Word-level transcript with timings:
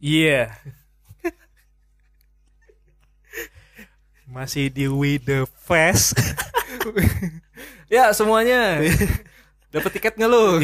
Iya. 0.00 0.56
Masih 4.34 4.72
di 4.72 4.88
We 4.88 5.20
The 5.20 5.44
Fest. 5.46 6.16
Ya 7.90 8.14
semuanya. 8.14 8.78
Dapat 9.74 9.90
tiket 9.98 10.14
nggak 10.14 10.30
lu? 10.30 10.62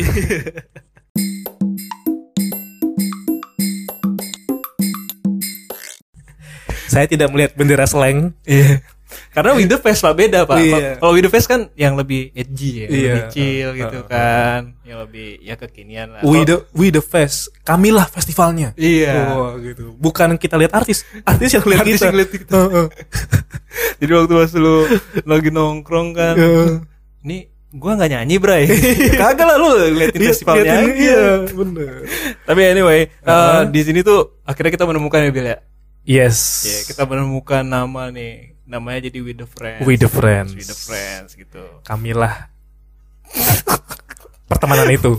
Saya 6.87 7.11
tidak 7.11 7.35
melihat 7.35 7.59
bendera 7.59 7.83
slang. 7.91 8.31
Iya. 8.47 8.87
Karena 9.31 9.55
Windows 9.55 9.79
Fest 9.79 10.01
pak 10.01 10.13
beda 10.13 10.43
pak. 10.43 10.59
Iya. 10.59 10.99
Kalau 10.99 11.13
Windows 11.13 11.31
Fest 11.31 11.47
kan 11.47 11.71
yang 11.75 11.95
lebih 11.95 12.33
edgy 12.33 12.71
ya, 12.77 12.87
Iya. 12.87 12.91
lebih 12.91 13.23
chill 13.31 13.69
gitu 13.73 13.97
Uh, 13.97 14.03
uh, 14.03 14.09
kan, 14.09 14.61
yang 14.83 14.99
lebih 15.01 15.29
ya 15.41 15.55
kekinian 15.55 16.07
lah. 16.11 16.21
We 16.21 16.43
The 16.43 16.67
We 16.73 16.89
The 16.89 16.99
Fest. 16.99 17.55
Kamilah 17.63 18.07
festivalnya. 18.07 18.75
Iya. 18.75 19.15
Oh, 19.31 19.55
gitu. 19.57 19.95
Bukan 19.95 20.35
kita 20.35 20.57
lihat 20.57 20.73
artis, 20.73 21.07
artis 21.23 21.53
yang 21.53 21.65
lihat 21.65 21.83
Artis 21.83 21.95
kita. 21.95 22.05
yang 22.05 22.17
lihat 22.17 22.31
kita. 22.31 22.55
Heeh. 22.57 22.87
Jadi 24.01 24.13
waktu 24.13 24.33
pas 24.35 24.53
lu 24.55 24.77
lagi 25.25 25.51
nongkrong 25.51 26.09
kan, 26.11 26.35
ini 27.21 27.39
gua 27.71 27.95
nggak 27.95 28.11
nyanyi 28.11 28.37
bray. 28.37 28.65
Kagak 29.21 29.45
lah 29.45 29.57
lu 29.57 29.69
ngeliatin 29.71 30.19
Iya, 30.19 30.31
festivalnya. 30.31 30.65
liatin, 30.65 30.81
aja. 30.83 30.97
Iya, 30.97 31.25
bener. 31.49 31.93
Tapi 32.43 32.61
anyway, 32.65 33.01
uh, 33.21 33.31
Uh-huh. 33.31 33.63
di 33.69 33.81
sini 33.81 34.01
tuh 34.01 34.41
akhirnya 34.43 34.73
kita 34.73 34.85
menemukan 34.85 35.21
ya 35.21 35.31
Bil 35.31 35.47
ya. 35.47 35.59
Yes. 36.03 36.39
Ya, 36.63 36.79
kita 36.89 37.03
menemukan 37.05 37.63
nama 37.63 38.09
nih. 38.09 38.56
Namanya 38.67 39.07
jadi 39.07 39.19
With 39.23 39.39
the 39.39 39.49
Friends. 39.49 39.83
We 39.87 39.95
The 39.95 40.11
Friends. 40.11 40.51
With 40.53 40.67
the 40.67 40.75
Friends 40.75 41.39
gitu. 41.39 41.63
Kamilah. 41.87 42.51
pertemanan 44.51 44.87
itu. 44.91 45.19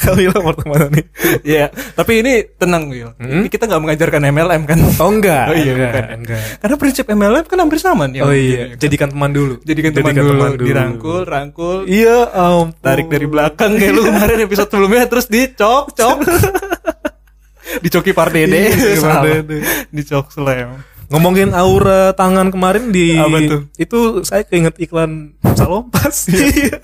Kamilah 0.00 0.40
pertemanan 0.40 0.92
itu. 0.92 1.08
Ya, 1.44 1.68
tapi 1.92 2.24
ini 2.24 2.44
tenang 2.56 2.88
Will. 2.88 3.12
Hmm? 3.16 3.44
Ini 3.44 3.48
kita 3.48 3.64
nggak 3.64 3.82
mengajarkan 3.84 4.22
MLM 4.28 4.62
kan? 4.64 4.78
Oh 5.00 5.08
enggak. 5.12 5.52
Oh 5.52 5.56
iya, 5.56 5.72
enggak, 5.76 5.92
bukan. 5.92 6.18
enggak. 6.24 6.42
Karena 6.60 6.76
prinsip 6.80 7.04
MLM 7.08 7.44
kan 7.44 7.58
hampir 7.60 7.78
sama 7.80 8.04
nih. 8.08 8.20
Oh 8.24 8.32
iya, 8.32 8.72
ini. 8.72 8.80
jadikan 8.80 9.08
teman 9.12 9.30
dulu. 9.32 9.54
jadikan 9.60 9.90
teman 9.92 10.12
dulu, 10.16 10.44
dirangkul, 10.56 11.20
rangkul, 11.24 11.78
Iya, 11.84 12.28
ampun. 12.32 12.80
tarik 12.80 13.08
dari 13.08 13.26
belakang 13.28 13.76
kayak 13.76 13.92
lu 13.92 14.02
kemarin 14.04 14.38
episode 14.40 14.68
sebelumnya 14.68 15.04
terus 15.08 15.26
dicok, 15.28 15.92
cok. 15.92 16.18
Dicoki 17.84 18.12
Pardede, 18.12 18.70
Iya, 18.72 19.00
salah. 19.00 19.24
Pardede. 19.24 19.58
Dicok 19.88 20.28
slam. 20.28 20.93
Ngomongin 21.08 21.52
aura 21.52 22.12
tangan 22.12 22.48
kemarin 22.48 22.88
di 22.88 23.14
Apa 23.14 23.38
tuh? 23.44 23.60
itu 23.76 23.98
saya 24.22 24.42
keinget 24.42 24.76
iklan 24.78 25.36
salompas. 25.54 26.28
Iya. 26.34 26.80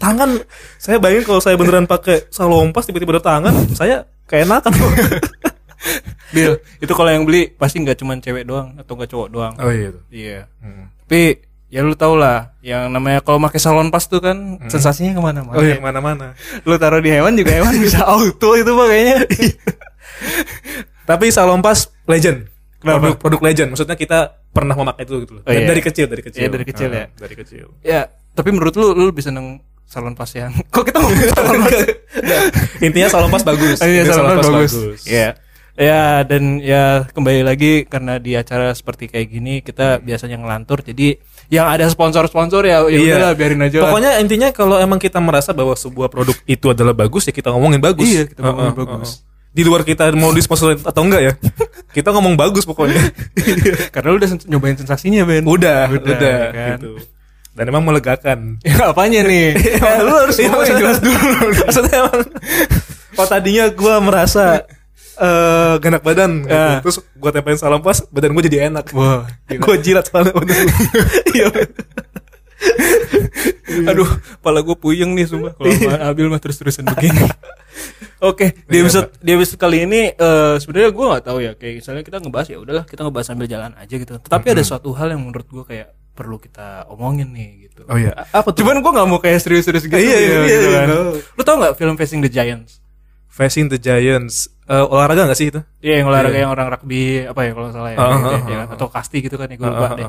tangan 0.00 0.40
saya 0.80 0.96
bayangin 0.96 1.28
kalau 1.28 1.44
saya 1.44 1.60
beneran 1.60 1.84
pakai 1.84 2.24
salompas 2.28 2.88
tiba-tiba 2.88 3.16
ada 3.16 3.24
tangan, 3.36 3.52
saya 3.74 4.08
keenakan. 4.24 4.72
Bil, 6.32 6.56
itu 6.78 6.92
kalau 6.94 7.10
yang 7.10 7.26
beli 7.26 7.50
pasti 7.50 7.80
nggak 7.80 7.98
cuma 7.98 8.16
cewek 8.16 8.46
doang 8.46 8.78
atau 8.78 8.96
nggak 8.96 9.10
cowok 9.10 9.28
doang. 9.28 9.52
oh 9.58 9.68
iya. 9.68 9.90
Iya. 10.08 10.38
Tapi 11.04 11.42
ya 11.68 11.82
lu 11.82 11.92
tau 11.94 12.14
lah, 12.14 12.54
yang 12.60 12.88
namanya 12.88 13.20
kalau 13.20 13.38
pakai 13.40 13.60
salon 13.60 13.90
pas 13.90 14.02
tuh 14.02 14.18
kan 14.18 14.56
sensasinya 14.66 15.12
ke 15.12 15.20
mana-mana. 15.20 15.56
Oh 15.58 15.62
iya, 15.62 15.76
mana-mana. 15.78 16.32
Lu 16.64 16.80
taruh 16.80 16.98
di 16.98 17.12
hewan 17.12 17.36
juga 17.36 17.52
hewan 17.60 17.74
bisa 17.76 18.00
auto 18.02 18.56
itu 18.56 18.70
pak 18.70 18.86
kayaknya. 18.88 19.18
Tapi 21.10 21.26
salompas 21.28 21.90
legend. 22.06 22.46
Kenapa? 22.80 22.98
Produk 23.06 23.16
produk 23.18 23.40
legend. 23.44 23.68
Maksudnya 23.70 23.94
kita 23.94 24.18
pernah 24.50 24.72
memakai 24.72 25.04
itu 25.04 25.14
gitu 25.20 25.32
loh. 25.36 25.42
Oh, 25.42 25.48
Dan 25.48 25.62
iya. 25.62 25.68
dari 25.68 25.80
kecil, 25.80 26.06
dari 26.06 26.22
kecil. 26.22 26.40
Iya, 26.40 26.48
dari 26.48 26.64
kecil 26.64 26.88
Ah, 26.88 26.96
ya. 26.96 27.06
Dari 27.12 27.34
kecil. 27.36 27.64
ya, 27.80 28.00
tapi 28.32 28.48
menurut 28.50 28.74
lu 28.74 28.92
lu 28.92 29.04
lebih 29.06 29.20
seneng 29.20 29.60
salon 29.84 30.14
pas 30.14 30.30
yang 30.30 30.50
kok 30.72 30.82
kita 30.82 30.96
ngomongin 30.96 31.28
salon 31.34 31.60
pas 31.60 31.72
Intinya 32.80 33.08
salompas 33.08 33.42
bagus. 33.42 33.78
Oh, 33.78 33.86
iya, 33.86 34.02
Intinya 34.02 34.16
salon 34.16 34.32
pas 34.34 34.48
bagus. 34.50 34.72
Iya. 35.04 35.30
Ya 35.74 36.20
dan 36.22 36.60
ya 36.60 37.08
kembali 37.08 37.40
lagi 37.40 37.72
karena 37.84 38.16
di 38.16 38.34
acara 38.34 38.68
seperti 38.70 39.08
kayak 39.08 39.28
gini 39.28 39.54
kita 39.60 39.96
biasanya 39.98 40.36
ngelantur 40.36 40.84
jadi 40.84 41.16
yang 41.48 41.66
ada 41.66 41.88
sponsor-sponsor 41.88 42.62
ya 42.62 42.84
ya 42.84 42.90
Iya. 42.92 43.16
udahlah 43.16 43.32
biarin 43.32 43.60
aja 43.60 43.76
lah. 43.78 43.84
Pokoknya 43.88 44.10
intinya 44.20 44.48
kalau 44.50 44.76
emang 44.76 44.96
kita 44.96 45.18
merasa 45.18 45.50
bahwa 45.50 45.72
sebuah 45.72 46.06
produk 46.06 46.36
itu 46.44 46.66
adalah 46.68 46.92
bagus 46.92 47.24
ya 47.24 47.32
kita 47.32 47.48
ngomongin 47.48 47.80
bagus. 47.80 48.04
Iya, 48.04 48.22
kita 48.26 48.40
ngomongin 48.42 48.70
Heeh, 48.70 48.82
bagus. 48.84 49.10
heeh. 49.10 49.28
Di 49.50 49.66
luar 49.66 49.82
kita 49.82 50.14
mau 50.14 50.30
disponsor 50.30 50.78
atau 50.78 51.02
enggak 51.02 51.22
ya. 51.26 51.32
kita 51.90 52.14
ngomong 52.14 52.38
bagus 52.38 52.62
pokoknya. 52.62 53.02
karena 53.94 54.08
lu 54.14 54.16
udah 54.18 54.30
nyobain 54.46 54.78
sensasinya 54.78 55.26
Ben. 55.26 55.42
udah, 55.42 55.90
Udah, 55.90 56.06
udah, 56.14 56.40
kan. 56.54 56.78
gitu. 56.78 56.92
Dan 57.50 57.64
emang 57.66 57.82
melegakan. 57.82 58.38
Ya 58.66 58.94
apanya 58.94 59.26
nih? 59.26 59.58
Ya, 59.82 60.06
lu 60.06 60.12
harus 60.14 60.38
Iya, 60.38 60.54
ngomong 60.54 60.66
yang 60.70 60.78
jelas 60.78 60.98
dulu. 61.02 61.18
Maksudnya 61.66 61.94
emang 61.98 62.20
Oh 63.18 63.26
tadinya 63.26 63.64
gua 63.74 63.98
merasa 63.98 64.62
eh 65.20 65.74
ganak 65.82 66.00
badan 66.00 66.46
gitu. 66.46 66.54
Ah. 66.54 66.78
Terus 66.80 66.96
gua 67.18 67.30
tempelin 67.34 67.58
salam 67.58 67.82
pas 67.82 68.00
Badan 68.08 68.32
gua 68.32 68.44
jadi 68.46 68.70
enak 68.70 68.94
Wah, 68.96 69.26
Gua 69.60 69.76
jilat 69.76 70.06
soalnya 70.08 70.32
Iya 71.34 71.50
Aduh, 73.90 74.08
kepala 74.40 74.60
gue 74.60 74.76
puyeng 74.76 75.14
nih 75.14 75.26
sumpah 75.30 75.54
kalau 75.54 75.70
Abil 76.04 76.26
mah 76.32 76.40
terus-terusan 76.42 76.84
begini. 76.90 77.22
Oke, 78.30 78.52
di 78.68 78.76
Iya, 78.76 78.84
episode 78.84 79.08
di 79.16 79.30
episode 79.32 79.56
kali 79.56 79.88
ini 79.88 80.12
eh 80.12 80.54
sebenarnya 80.60 80.90
gue 80.92 81.04
nggak 81.08 81.24
tahu 81.24 81.38
ya 81.40 81.52
kayak 81.56 81.80
misalnya 81.80 82.02
kita 82.04 82.16
ngebahas 82.20 82.48
ya 82.52 82.58
udahlah 82.60 82.84
kita 82.84 83.00
ngebahas 83.06 83.26
sambil 83.32 83.46
jalan 83.48 83.72
aja 83.80 83.94
gitu. 83.96 84.12
Tetapi 84.20 84.46
ada 84.52 84.62
suatu 84.66 84.92
hal 84.92 85.16
yang 85.16 85.22
menurut 85.24 85.48
gue 85.48 85.64
kayak 85.64 85.88
perlu 86.12 86.36
kita 86.36 86.84
omongin 86.92 87.32
nih 87.32 87.70
gitu. 87.70 87.88
Oh 87.88 87.96
iya 87.96 88.12
Apa 88.34 88.52
tuh? 88.52 88.60
Cuman 88.60 88.84
gue 88.84 88.92
nggak 88.92 89.08
mau 89.08 89.20
kayak 89.24 89.40
serius-serius 89.40 89.88
gitu. 89.88 89.96
Iya, 89.96 90.04
iya, 90.04 90.16
ya, 90.20 90.20
iya, 90.20 90.40
gitu 90.44 90.68
iya, 90.68 90.76
kan. 90.76 90.88
tahu. 90.92 91.10
Lu 91.38 91.42
tau 91.46 91.56
nggak 91.56 91.74
film 91.80 91.94
Facing 91.96 92.20
the 92.20 92.28
Giants? 92.28 92.72
Facing 93.30 93.66
the 93.72 93.80
Giants 93.80 94.52
Eh, 94.70 94.86
Olahraga 94.86 95.26
gak 95.26 95.34
sih 95.34 95.50
itu? 95.50 95.58
Iya 95.82 95.98
yang 95.98 96.14
olahraga 96.14 96.38
yang 96.38 96.54
orang 96.54 96.70
rugby 96.70 97.26
apa 97.26 97.42
ya 97.42 97.50
kalau 97.58 97.74
salah 97.74 97.90
ya, 97.90 97.98
Ah, 97.98 98.06
gitu 98.14 98.22
ah, 98.22 98.30
ya, 98.30 98.38
ah, 98.38 98.46
ya 98.46 98.58
ah. 98.62 98.74
atau 98.78 98.86
kasti 98.86 99.18
gitu 99.18 99.34
kan 99.34 99.50
ya 99.50 99.58
gue 99.58 99.66
lupa 99.66 99.82
ah, 99.82 99.92
deh. 99.98 100.06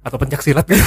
Atau 0.00 0.16
pencak 0.16 0.40
silat 0.40 0.64
gitu. 0.64 0.80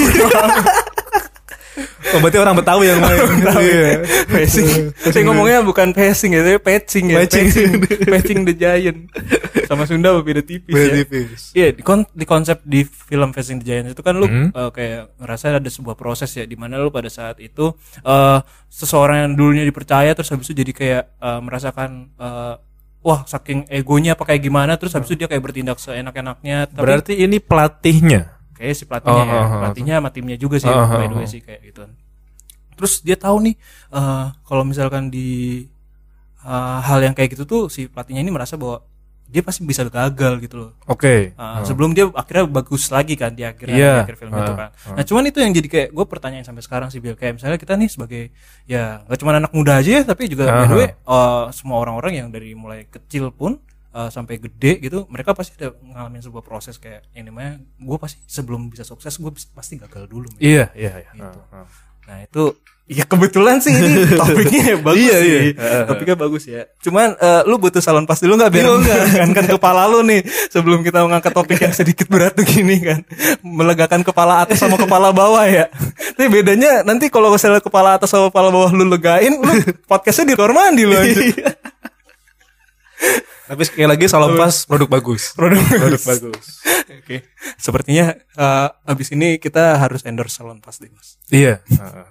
Oh 2.12 2.20
berarti 2.20 2.36
orang 2.36 2.60
Betawi 2.60 2.92
yang 2.92 3.00
main 3.00 3.24
Iya 3.56 4.04
Passing. 4.28 4.92
Saya 4.92 5.24
ngomongnya 5.24 5.64
bukan 5.64 5.96
passing 5.96 6.36
ya, 6.36 6.44
tapi 6.44 6.60
patching 6.60 7.08
ya. 7.08 7.24
Patching. 7.24 7.48
Patching, 7.48 7.72
patching 8.12 8.40
the 8.44 8.52
giant. 8.52 9.08
Sama 9.64 9.88
Sunda 9.88 10.12
beda 10.20 10.44
tipis 10.44 10.76
Beda 10.76 10.92
ya. 10.92 10.96
tipis. 11.00 11.56
Iya, 11.56 11.72
di, 11.72 11.80
kon- 11.80 12.12
di 12.12 12.28
konsep 12.28 12.60
di 12.62 12.84
film 12.84 13.32
Facing 13.32 13.64
the 13.64 13.66
Giant 13.66 13.88
itu 13.88 14.04
kan 14.04 14.20
lu 14.20 14.28
Hmm. 14.28 14.52
eh, 14.52 14.70
kayak 14.70 15.16
ngerasa 15.18 15.56
ada 15.56 15.70
sebuah 15.72 15.96
proses 15.96 16.28
ya 16.30 16.44
di 16.44 16.60
mana 16.60 16.76
lu 16.76 16.92
pada 16.92 17.08
saat 17.08 17.40
itu 17.40 17.72
eh 17.98 18.40
seseorang 18.68 19.18
yang 19.22 19.32
dulunya 19.34 19.64
dipercaya 19.64 20.12
terus 20.12 20.28
habis 20.28 20.52
itu 20.52 20.60
jadi 20.60 20.72
kayak 20.74 21.04
eh, 21.16 21.40
merasakan 21.40 21.90
eh, 22.12 22.54
wah 23.00 23.24
saking 23.24 23.72
egonya 23.72 24.14
apa 24.14 24.24
kayak 24.26 24.44
gimana 24.44 24.76
terus 24.76 24.92
habis 24.92 25.08
itu 25.08 25.16
dia 25.16 25.28
kayak 25.28 25.40
bertindak 25.42 25.80
seenak-enaknya 25.80 26.68
tapi 26.68 26.84
Berarti 26.84 27.14
ini 27.16 27.40
pelatihnya 27.40 28.41
kayak 28.62 28.78
si 28.78 28.86
pelatihnya 28.86 29.24
Oh, 29.26 29.26
ya. 29.26 29.34
oh, 29.34 29.42
oh. 29.42 29.60
pelatihnya 29.66 29.94
sama 29.98 30.10
timnya 30.14 30.38
juga 30.38 30.56
sih 30.62 30.70
Oh, 30.70 30.86
by 30.86 31.02
oh, 31.02 31.10
the 31.10 31.18
way 31.18 31.26
sih 31.26 31.42
kayak 31.42 31.62
gitu. 31.66 31.82
Terus 32.78 32.94
dia 33.02 33.18
tahu 33.18 33.38
nih 33.50 33.56
eh 33.90 34.26
kalau 34.46 34.62
misalkan 34.62 35.10
di 35.10 35.66
eh, 36.46 36.78
hal 36.86 37.02
yang 37.02 37.18
kayak 37.18 37.34
gitu 37.34 37.44
tuh 37.50 37.62
si 37.74 37.90
pelatihnya 37.90 38.22
ini 38.22 38.30
merasa 38.30 38.54
bahwa 38.56 38.86
dia 39.32 39.40
pasti 39.40 39.64
bisa 39.64 39.88
gagal 39.88 40.44
gitu 40.44 40.56
loh. 40.60 40.72
Oke. 40.92 41.32
Uh, 41.40 41.64
sebelum 41.64 41.96
dia 41.96 42.04
akhirnya 42.12 42.52
bagus 42.52 42.92
lagi 42.92 43.16
kan 43.16 43.32
di 43.32 43.48
akhir 43.48 43.64
di 43.72 43.80
akhir 43.80 44.20
film 44.20 44.36
itu 44.36 44.52
Uh, 44.52 44.60
kan. 44.60 44.70
Nah 44.92 45.04
cuman 45.08 45.24
itu 45.32 45.40
yang 45.40 45.56
jadi 45.56 45.68
kayak 45.72 45.90
gue 45.96 46.06
pertanyaan 46.06 46.44
sampai 46.44 46.60
sekarang 46.60 46.92
sih 46.92 47.00
Bill 47.00 47.16
kayak 47.16 47.40
misalnya 47.40 47.56
kita 47.56 47.80
nih 47.80 47.88
sebagai 47.88 48.24
ya 48.68 49.08
nggak 49.08 49.18
cuma 49.24 49.32
anak 49.40 49.56
muda 49.56 49.80
aja 49.80 49.88
ya 49.88 50.02
tapi 50.04 50.28
juga 50.28 50.52
by 50.52 50.68
the 50.68 50.76
way 50.76 50.90
uh, 51.08 51.48
semua 51.56 51.80
orang-orang 51.80 52.20
yang 52.20 52.28
dari 52.28 52.52
mulai 52.60 52.84
kecil 52.92 53.32
pun 53.32 53.56
uh, 53.91 54.07
sampai 54.07 54.40
gede 54.40 54.79
gitu 54.79 55.06
mereka 55.07 55.31
pasti 55.31 55.56
ada 55.56 55.72
ngalamin 55.75 56.19
sebuah 56.19 56.41
proses 56.41 56.75
kayak 56.75 57.07
yang 57.12 57.28
namanya 57.28 57.59
gue 57.59 57.97
pasti 57.97 58.19
sebelum 58.25 58.68
bisa 58.68 58.81
sukses 58.81 59.13
gue 59.13 59.31
pasti 59.52 59.75
gagal 59.75 60.06
dulu. 60.06 60.28
Iya 60.38 60.72
iya 60.74 60.94
iya 61.00 61.12
Gitu. 61.12 61.40
Ah, 61.50 61.63
ah. 61.63 61.69
Nah 62.02 62.18
itu 62.19 62.57
ya 62.91 63.06
kebetulan 63.06 63.62
sih 63.62 63.72
ini 63.72 64.03
topiknya 64.19 64.75
bagus 64.84 65.00
Iya, 65.00 65.18
sih. 65.22 65.29
iya. 65.29 65.79
Topiknya 65.94 66.16
bagus 66.18 66.44
ya. 66.44 66.62
Cuman 66.81 67.13
eh, 67.16 67.41
lu 67.46 67.56
butuh 67.56 67.79
salon 67.79 68.03
pas 68.03 68.18
dulu 68.18 68.35
nggak 68.35 68.52
biar 68.52 68.66
melegakan 68.68 69.46
kepala 69.47 69.85
lu 69.85 70.02
nih 70.03 70.20
sebelum 70.49 70.82
kita 70.82 71.05
mengangkat 71.05 71.32
topik 71.32 71.61
yang 71.61 71.72
sedikit 71.72 72.09
berat 72.09 72.34
begini 72.34 72.82
kan. 72.82 72.99
Melegakan 73.46 74.02
kepala 74.02 74.41
atas 74.44 74.59
sama 74.59 74.76
kepala 74.76 75.14
bawah 75.14 75.46
ya. 75.46 75.70
Tapi 76.17 76.28
bedanya 76.28 76.82
nanti 76.82 77.08
kalau 77.08 77.32
misalnya 77.32 77.61
kepala 77.61 77.96
atas 77.96 78.11
sama 78.11 78.28
kepala 78.28 78.49
bawah 78.49 78.73
lu 78.73 78.84
legain, 78.90 79.37
lu 79.37 79.53
podcastnya 79.85 80.34
di 80.34 80.35
kamar 80.35 80.52
mandi 80.52 80.84
lu. 80.84 80.97
Tapi 83.48 83.62
sekali 83.68 83.84
lagi 83.84 84.06
salam 84.08 84.34
pas 84.34 84.64
produk 84.64 84.88
bagus 84.88 85.32
Produk 85.40 85.59
Produk 85.59 86.02
bagus. 86.02 86.46
Oke. 86.88 87.28
Sepertinya 87.58 88.16
eh, 88.16 88.68
abis 88.88 89.12
ini 89.12 89.36
kita 89.38 89.76
harus 89.76 90.03
endorse 90.03 90.40
salon 90.40 90.59
pas 90.59 90.74
deh, 90.74 90.88
Mas. 90.88 91.20
Iya 91.28 91.59
ah. 91.78 92.08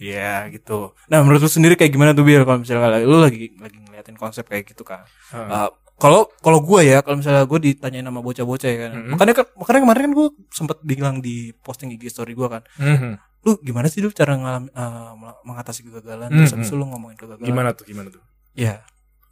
Iya 0.00 0.48
gitu. 0.50 0.96
Nah 1.06 1.20
menurut 1.20 1.44
lu 1.44 1.50
sendiri 1.50 1.74
kayak 1.74 1.92
gimana 1.92 2.10
tuh 2.10 2.24
Bill 2.24 2.42
kalau 2.42 2.58
misalnya 2.58 3.00
lu 3.00 3.20
lagi 3.20 3.54
lagi 3.56 3.78
ngeliatin 3.78 4.16
konsep 4.16 4.44
kayak 4.44 4.66
gitu 4.66 4.82
kan? 4.82 5.04
Uh, 5.30 5.70
Kalau 5.94 6.26
kalau 6.42 6.58
gue 6.58 6.90
ya 6.90 7.06
kalau 7.06 7.22
misalnya 7.22 7.46
gue 7.46 7.60
ditanyain 7.62 8.02
sama 8.02 8.18
bocah-bocah 8.18 8.66
ya 8.66 8.78
kan, 8.90 9.14
makanya 9.14 9.32
kan 9.38 9.46
makanya 9.54 9.80
kemarin 9.86 10.02
kan 10.02 10.12
gue 10.12 10.28
sempet 10.50 10.78
bilang 10.82 11.22
di 11.22 11.54
posting 11.54 11.94
IG 11.94 12.10
story 12.10 12.34
gue 12.34 12.48
kan, 12.50 12.66
Mhm. 12.82 13.14
lu 13.46 13.62
gimana 13.62 13.86
sih 13.86 14.02
lu 14.02 14.10
cara 14.10 14.34
ngalam, 14.34 14.66
uh, 14.74 15.14
mengatasi 15.46 15.86
kegagalan? 15.86 16.34
Hmm, 16.34 16.50
Terus 16.50 16.74
lu 16.74 16.82
ngomongin 16.90 17.14
kegagalan. 17.14 17.46
Gimana 17.46 17.68
tuh 17.78 17.86
gimana 17.86 18.10
tuh 18.10 18.18
Ya, 18.58 18.82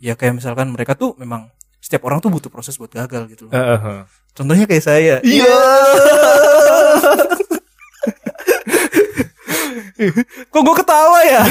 ya 0.03 0.13
kayak 0.13 0.35
misalkan 0.37 0.67
mereka 0.69 0.93
tuh 0.93 1.15
memang 1.15 1.47
setiap 1.79 2.03
orang 2.05 2.19
tuh 2.19 2.29
butuh 2.29 2.49
proses 2.49 2.75
buat 2.75 2.91
gagal 2.91 3.27
gitu 3.29 3.47
loh. 3.47 3.53
Heeh, 3.53 3.79
heeh. 3.79 4.03
Contohnya 4.33 4.67
kayak 4.67 4.83
saya. 4.83 5.15
Iya. 5.23 5.47
Kok 10.49 10.63
gue 10.63 10.77
ketawa 10.77 11.19
ya? 11.23 11.43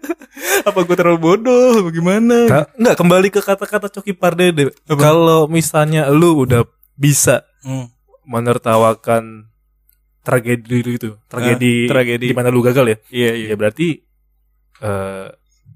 Apa 0.68 0.80
gue 0.82 0.94
terlalu 0.94 1.18
bodoh? 1.18 1.80
Apa 1.80 1.90
gimana? 1.90 2.36
Ka- 2.46 2.68
Nggak 2.74 2.96
kembali 2.96 3.28
ke 3.28 3.40
kata-kata 3.40 3.88
Coki 3.90 4.12
Pardede. 4.12 4.72
Kalau 4.86 5.46
misalnya 5.46 6.08
lu 6.08 6.40
udah 6.40 6.64
bisa 6.94 7.44
Hmm. 7.60 7.88
menertawakan 8.24 9.48
tragedi 10.20 10.84
itu, 10.86 11.16
tragedi, 11.26 11.88
Ah, 11.88 11.96
tragedi. 11.96 12.26
di 12.28 12.36
mana 12.36 12.48
lu 12.48 12.60
gagal 12.60 12.84
ya. 12.86 12.96
Iya 13.10 13.30
iya. 13.34 13.46
Ya 13.52 13.56
berarti 13.56 13.88
eh 14.80 15.26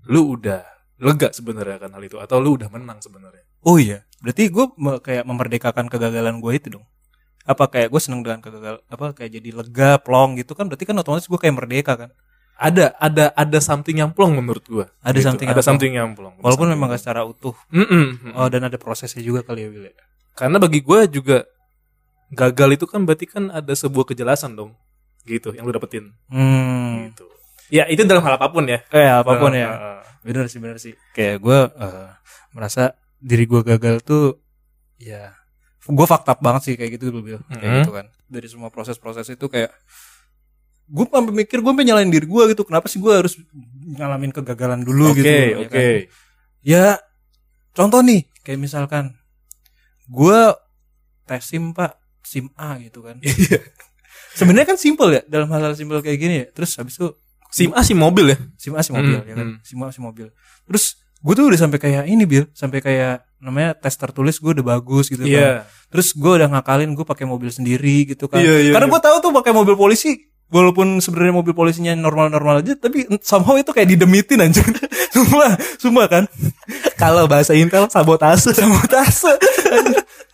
lu 0.07 0.37
udah 0.37 0.61
lega 0.99 1.31
sebenarnya 1.31 1.79
kan 1.79 1.91
hal 1.95 2.03
itu 2.03 2.19
atau 2.19 2.43
lu 2.43 2.59
udah 2.59 2.69
menang 2.71 2.99
sebenarnya. 2.99 3.47
Oh 3.63 3.79
iya. 3.79 4.07
Berarti 4.19 4.51
gue 4.51 4.67
kayak 5.03 5.25
memerdekakan 5.27 5.87
kegagalan 5.87 6.43
gue 6.43 6.53
itu 6.55 6.69
dong. 6.75 6.85
Apa 7.49 7.71
kayak 7.71 7.89
gue 7.95 8.01
seneng 8.03 8.21
dengan 8.27 8.43
kegagal 8.43 8.83
apa 8.91 9.15
kayak 9.15 9.31
jadi 9.41 9.51
lega, 9.55 9.91
plong 10.03 10.37
gitu 10.37 10.53
kan 10.59 10.67
berarti 10.67 10.85
kan 10.85 10.99
otomatis 10.99 11.31
gue 11.31 11.39
kayak 11.39 11.55
merdeka 11.55 11.95
kan. 11.95 12.11
Ada 12.59 12.99
ada 12.99 13.31
ada 13.39 13.59
something 13.63 14.03
yang 14.03 14.11
plong 14.11 14.35
menurut 14.35 14.67
gua. 14.67 14.91
Ada 14.99 15.23
Gitu, 15.23 15.27
something 15.31 15.47
ada 15.47 15.63
yang 15.63 15.69
something 15.71 15.93
yang 15.95 16.11
plong. 16.19 16.35
Walaupun 16.43 16.67
something 16.67 16.75
memang 16.75 16.91
gak 16.91 17.01
secara 17.07 17.23
utuh. 17.23 17.55
plong. 17.55 17.87
Mm-mm. 17.87 18.35
Oh 18.35 18.51
dan 18.51 18.67
ada 18.67 18.75
prosesnya 18.75 19.23
juga 19.23 19.47
kali 19.47 19.63
ya 19.63 19.69
Will. 19.71 19.87
ya? 19.87 19.95
Karena 20.35 20.59
bagi 20.59 20.83
gua 20.83 21.07
juga 21.07 21.47
gagal 22.35 22.83
itu 22.83 22.85
kan 22.91 23.07
berarti 23.07 23.31
kan 23.31 23.55
ada 23.55 23.71
sebuah 23.71 24.11
kejelasan 24.11 24.59
dong. 24.59 24.75
Gitu 25.23 25.55
yang 25.55 25.71
lu 25.71 25.73
dapetin. 25.73 26.11
Hmm. 26.27 27.15
Gitu. 27.15 27.28
Ya 27.69 27.85
itu 27.85 28.01
dalam 28.03 28.23
hal 28.23 28.37
apa 28.37 28.49
pun 28.49 28.65
ya. 28.65 28.81
Kayak 28.87 29.23
apa 29.23 29.33
pun 29.37 29.53
Eh, 29.53 29.61
ya. 29.61 29.69
eh, 29.69 29.77
eh. 29.77 29.99
Bener 30.25 30.45
sih 30.47 30.59
bener 30.59 30.77
sih. 30.77 30.95
Kayak 31.13 31.37
gue 31.39 31.59
eh, 31.69 32.09
merasa 32.51 32.93
diri 33.19 33.45
gue 33.45 33.61
gagal 33.63 34.01
tuh 34.01 34.41
ya 34.97 35.33
gue 35.85 36.07
fakta 36.07 36.37
banget 36.37 36.63
sih 36.65 36.75
kayak 36.75 36.97
gitu 36.97 37.09
dulu 37.09 37.21
Bil. 37.23 37.41
Kayak 37.47 37.63
Mhm. 37.63 37.79
gitu 37.83 37.93
kan. 37.93 38.07
Dari 38.25 38.47
semua 38.47 38.69
proses-proses 38.69 39.25
itu 39.27 39.47
kayak 39.47 39.73
gue 40.89 41.05
sampai 41.05 41.35
mikir 41.35 41.61
gue 41.61 41.73
nyalain 41.79 42.09
diri 42.09 42.25
gue 42.25 42.43
gitu. 42.49 42.65
Kenapa 42.65 42.89
sih 42.89 42.97
gue 42.97 43.13
harus 43.13 43.37
ngalamin 43.91 44.33
kegagalan 44.33 44.81
dulu 44.81 45.13
Oke, 45.13 45.21
gitu? 45.21 45.29
ya 45.29 45.59
oke. 45.59 45.69
kan? 45.69 45.85
Ya 46.61 46.85
contoh 47.73 48.01
nih 48.01 48.25
kayak 48.43 48.59
misalkan 48.59 49.13
gue 50.07 50.41
tes 51.25 51.45
sim 51.45 51.73
pak 51.73 51.97
sim 52.25 52.49
A 52.57 52.81
gitu 52.81 53.01
kan. 53.01 53.21
Sebenarnya 54.39 54.67
kan 54.67 54.79
simple 54.79 55.11
ya 55.11 55.23
dalam 55.25 55.49
hal-hal 55.49 55.73
simple 55.73 56.01
kayak 56.01 56.19
gini 56.19 56.35
ya. 56.41 56.47
Terus 56.49 56.73
habis 56.77 56.97
itu 56.97 57.13
Sim 57.49 57.73
A 57.73 57.81
sim 57.81 57.97
mobil 57.97 58.27
ya. 58.29 58.37
sim 58.55 58.73
A 58.73 58.81
sim 58.81 58.93
mobil 58.93 59.15
Hmm, 59.15 59.25
ya 59.25 59.35
kan 59.35 59.47
hmm. 59.49 59.59
sim 59.63 59.79
A 59.79 59.89
sim 59.89 60.03
mobil 60.03 60.29
terus 60.65 60.85
gue 61.19 61.35
tuh 61.35 61.45
udah 61.47 61.59
sampai 61.59 61.79
kayak 61.79 62.05
ini 62.07 62.25
bil 62.25 62.45
sampai 62.53 62.79
kayak 62.79 63.27
namanya 63.39 63.75
tes 63.75 63.91
tertulis 63.93 64.37
gue 64.37 64.53
udah 64.53 64.67
bagus 64.69 65.09
gitu 65.09 65.23
kan 65.23 65.31
Iya. 65.31 65.53
terus 65.89 66.13
gue 66.13 66.33
udah 66.33 66.49
ngakalin 66.49 66.93
gue 66.93 67.03
pakai 67.03 67.25
mobil 67.25 67.49
sendiri 67.49 68.07
gitu 68.07 68.27
kan 68.27 68.39
Iya, 68.39 68.55
iya, 68.61 68.73
karena 68.73 68.87
iya. 68.87 68.93
gue 68.93 69.01
tahu 69.03 69.17
tuh 69.19 69.33
pakai 69.33 69.51
mobil 69.51 69.75
polisi 69.75 70.15
walaupun 70.49 70.99
sebenarnya 70.99 71.35
mobil 71.35 71.53
polisinya 71.53 71.93
normal-normal 71.93 72.61
aja 72.61 72.73
tapi 72.75 73.05
somehow 73.21 73.55
itu 73.55 73.69
kayak 73.69 73.89
didemitin 73.89 74.41
anjir 74.41 74.65
semua 75.15 75.47
semua 75.77 76.05
kan 76.07 76.25
Kalau 76.95 77.25
bahasa 77.25 77.53
Intel 77.53 77.87
sabotase. 77.87 78.51
sabotase 78.53 79.33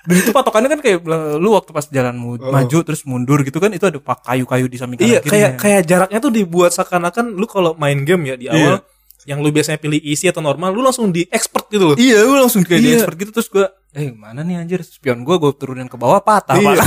dan 0.01 0.15
itu 0.15 0.31
patokannya 0.31 0.69
kan 0.69 0.81
kayak 0.81 1.01
lu 1.37 1.53
waktu 1.53 1.71
pas 1.71 1.85
jalan 1.87 2.15
mu- 2.15 2.37
Oh. 2.37 2.51
maju 2.51 2.79
terus 2.83 3.03
mundur 3.03 3.41
gitu 3.41 3.57
kan 3.57 3.71
itu 3.71 3.83
ada 3.83 3.97
pak 3.97 4.21
kayu-kayu 4.23 4.67
di 4.67 4.77
samping 4.77 4.99
Iya, 4.99 5.19
kayak 5.21 5.51
kayak 5.57 5.83
jaraknya 5.83 6.19
tuh 6.19 6.31
dibuat 6.31 6.71
seakan-akan 6.71 7.33
lu 7.33 7.45
kalau 7.45 7.73
main 7.75 8.03
game 8.03 8.25
ya 8.25 8.35
di 8.35 8.47
awal 8.47 8.85
yang 9.25 9.41
lu 9.41 9.49
biasanya 9.49 9.79
pilih 9.79 9.97
easy 9.99 10.29
atau 10.29 10.39
normal, 10.39 10.69
lu 10.69 10.85
langsung 10.85 11.09
di 11.09 11.25
expert 11.25 11.65
gitu 11.67 11.89
loh. 11.89 11.97
Iya, 11.97 12.21
gue 12.23 12.37
langsung 12.39 12.61
kayak 12.61 12.77
di 12.77 12.87
Iya. 12.87 12.97
expert 13.01 13.17
gitu 13.17 13.31
terus 13.33 13.49
gue, 13.49 13.65
eh 13.95 14.13
mana 14.13 14.41
nih 14.41 14.57
anjir 14.59 14.85
spion 14.85 15.25
gue 15.25 15.33
gue 15.35 15.49
turunin 15.55 15.89
ke 15.89 15.97
bawah 15.97 16.21
patah 16.21 16.53
Iya. 16.55 16.77
Pak. 16.77 16.87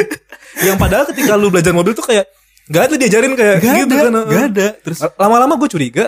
yang 0.66 0.76
padahal 0.76 1.08
ketika 1.08 1.32
lu 1.34 1.48
belajar 1.48 1.72
mobil 1.72 1.92
tuh 1.92 2.04
kayak 2.04 2.28
nggak 2.70 2.82
ada 2.86 2.94
diajarin 2.94 3.34
kayak 3.34 3.56
Gak 3.58 3.74
gitu 3.76 3.90
ada, 3.90 3.98
kan. 4.00 4.12
gak 4.24 4.44
ada. 4.48 4.66
Terus 4.78 4.98
Lama-lama 5.14 5.54
gue 5.56 5.68
curiga 5.68 6.06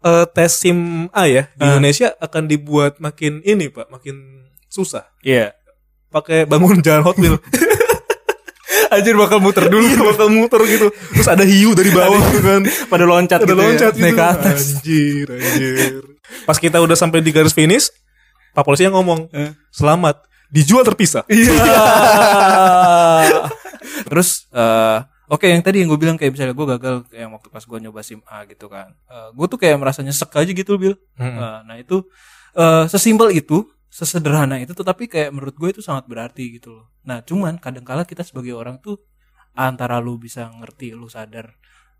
eh, 0.00 0.24
tes 0.30 0.52
SIM 0.54 0.78
A 1.10 1.24
ya 1.24 1.48
di 1.50 1.64
Ah. 1.64 1.72
Indonesia 1.72 2.12
akan 2.18 2.42
dibuat 2.44 3.00
makin 3.00 3.40
ini 3.40 3.66
Pak, 3.66 3.88
makin 3.88 4.44
susah. 4.68 5.08
Iya. 5.20 5.56
Pakai 6.08 6.44
bangun 6.44 6.78
jalan 6.78 7.02
Hot 7.02 7.16
Wheel. 7.16 7.40
Anjir 8.86 9.16
bakal 9.16 9.40
muter 9.40 9.66
dulu 9.66 9.82
Iya, 9.82 9.98
bakal 10.04 10.28
muter 10.28 10.60
gitu. 10.64 10.86
Terus 10.86 11.26
ada 11.26 11.42
hiu 11.42 11.72
dari 11.72 11.90
bawah 11.90 12.20
gitu 12.28 12.40
kan. 12.40 12.62
pada 12.86 13.04
loncat 13.04 13.38
Ada 13.38 13.48
gitu 13.48 13.54
loncat 13.56 13.92
ya, 13.92 13.98
naik 13.98 14.12
gitu. 14.12 14.20
ke 14.20 14.24
atas. 14.28 14.60
Anjir, 14.76 15.26
anjir. 15.30 16.02
Pas 16.44 16.56
kita 16.56 16.78
udah 16.78 16.94
sampai 16.94 17.18
di 17.18 17.30
garis 17.30 17.50
finish, 17.50 17.90
Pak 18.52 18.62
polisi 18.62 18.86
ngomong, 18.86 19.26
Eh. 19.30 19.50
"Selamat, 19.68 20.22
dijual 20.46 20.84
terpisah." 20.84 21.26
Iya. 21.26 21.50
Terus 24.06 24.46
eh 24.50 24.98
Oke 25.34 25.50
yang 25.50 25.66
tadi 25.66 25.82
yang 25.82 25.90
gue 25.90 25.98
bilang 25.98 26.14
kayak 26.14 26.30
misalnya 26.30 26.54
gue 26.54 26.66
gagal 26.78 26.94
yang 27.10 27.34
waktu 27.34 27.50
pas 27.50 27.66
gue 27.66 27.78
nyoba 27.82 28.06
sim 28.06 28.22
A 28.30 28.46
gitu 28.46 28.70
kan, 28.70 28.94
gue 29.34 29.46
tuh 29.50 29.58
kayak 29.58 29.82
merasa 29.82 29.98
nyesek 30.06 30.30
aja 30.30 30.52
gitu 30.54 30.78
bil. 30.78 30.94
Hmm. 31.18 31.34
Eh, 31.34 31.58
nah 31.66 31.74
itu 31.74 32.06
eh, 32.54 32.86
sesimpel 32.86 33.34
itu, 33.34 33.66
sesederhana 33.90 34.62
itu, 34.62 34.70
tetapi 34.70 35.10
kayak 35.10 35.34
menurut 35.34 35.58
gue 35.58 35.74
itu 35.74 35.82
sangat 35.82 36.06
berarti 36.06 36.54
gitu 36.54 36.78
loh. 36.78 36.86
Nah 37.02 37.26
cuman 37.26 37.58
kadangkala 37.58 38.06
kita 38.06 38.22
sebagai 38.22 38.54
orang 38.54 38.78
tuh 38.78 39.02
antara 39.58 39.98
lu 39.98 40.22
bisa 40.22 40.46
ngerti, 40.54 40.94
lu 40.94 41.10
sadar 41.10 41.50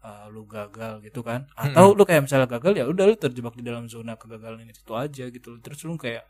eh, 0.04 0.26
lu 0.30 0.46
gagal 0.46 1.02
gitu 1.02 1.26
kan, 1.26 1.50
atau 1.58 1.90
lu 1.98 2.06
kayak 2.06 2.30
misalnya 2.30 2.46
gagal 2.46 2.72
ya 2.78 2.84
udah 2.87 3.04
lu 3.10 3.19
terjebak 3.19 3.58
di 3.58 3.66
dalam 3.66 3.90
zona 3.90 4.14
kegagalan 4.14 4.62
itu 4.70 4.94
aja 4.94 5.25
gitu. 5.26 5.58
loh. 5.58 5.60
Terus 5.64 5.82
lu 5.82 5.98
kayak 5.98 6.22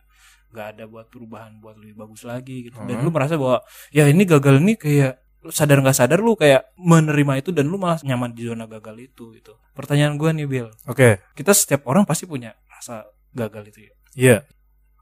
nggak 0.54 0.66
ada 0.78 0.84
buat 0.86 1.10
perubahan 1.10 1.58
buat 1.58 1.74
lebih 1.74 1.98
bagus 1.98 2.22
lagi 2.22 2.70
gitu. 2.70 2.78
Dan 2.86 3.02
lu 3.02 3.10
merasa 3.10 3.34
bahwa 3.34 3.60
ya 3.90 4.06
ini 4.06 4.22
gagal 4.22 4.62
ini 4.62 4.78
kayak 4.78 5.23
sadar 5.50 5.80
nggak 5.84 5.96
sadar 5.96 6.20
lu 6.20 6.38
kayak 6.38 6.72
menerima 6.78 7.44
itu 7.44 7.50
dan 7.50 7.68
lu 7.68 7.76
malah 7.76 8.00
nyaman 8.00 8.32
di 8.32 8.46
zona 8.46 8.64
gagal 8.64 8.96
itu 9.00 9.34
gitu. 9.36 9.58
Pertanyaan 9.76 10.16
gue 10.16 10.30
nih 10.30 10.46
Bill, 10.48 10.68
Oke. 10.88 11.20
kita 11.36 11.52
setiap 11.52 11.84
orang 11.90 12.08
pasti 12.08 12.24
punya 12.24 12.54
rasa 12.70 13.08
gagal 13.34 13.74
itu 13.74 13.80
ya. 13.88 13.94
Iya. 14.14 14.36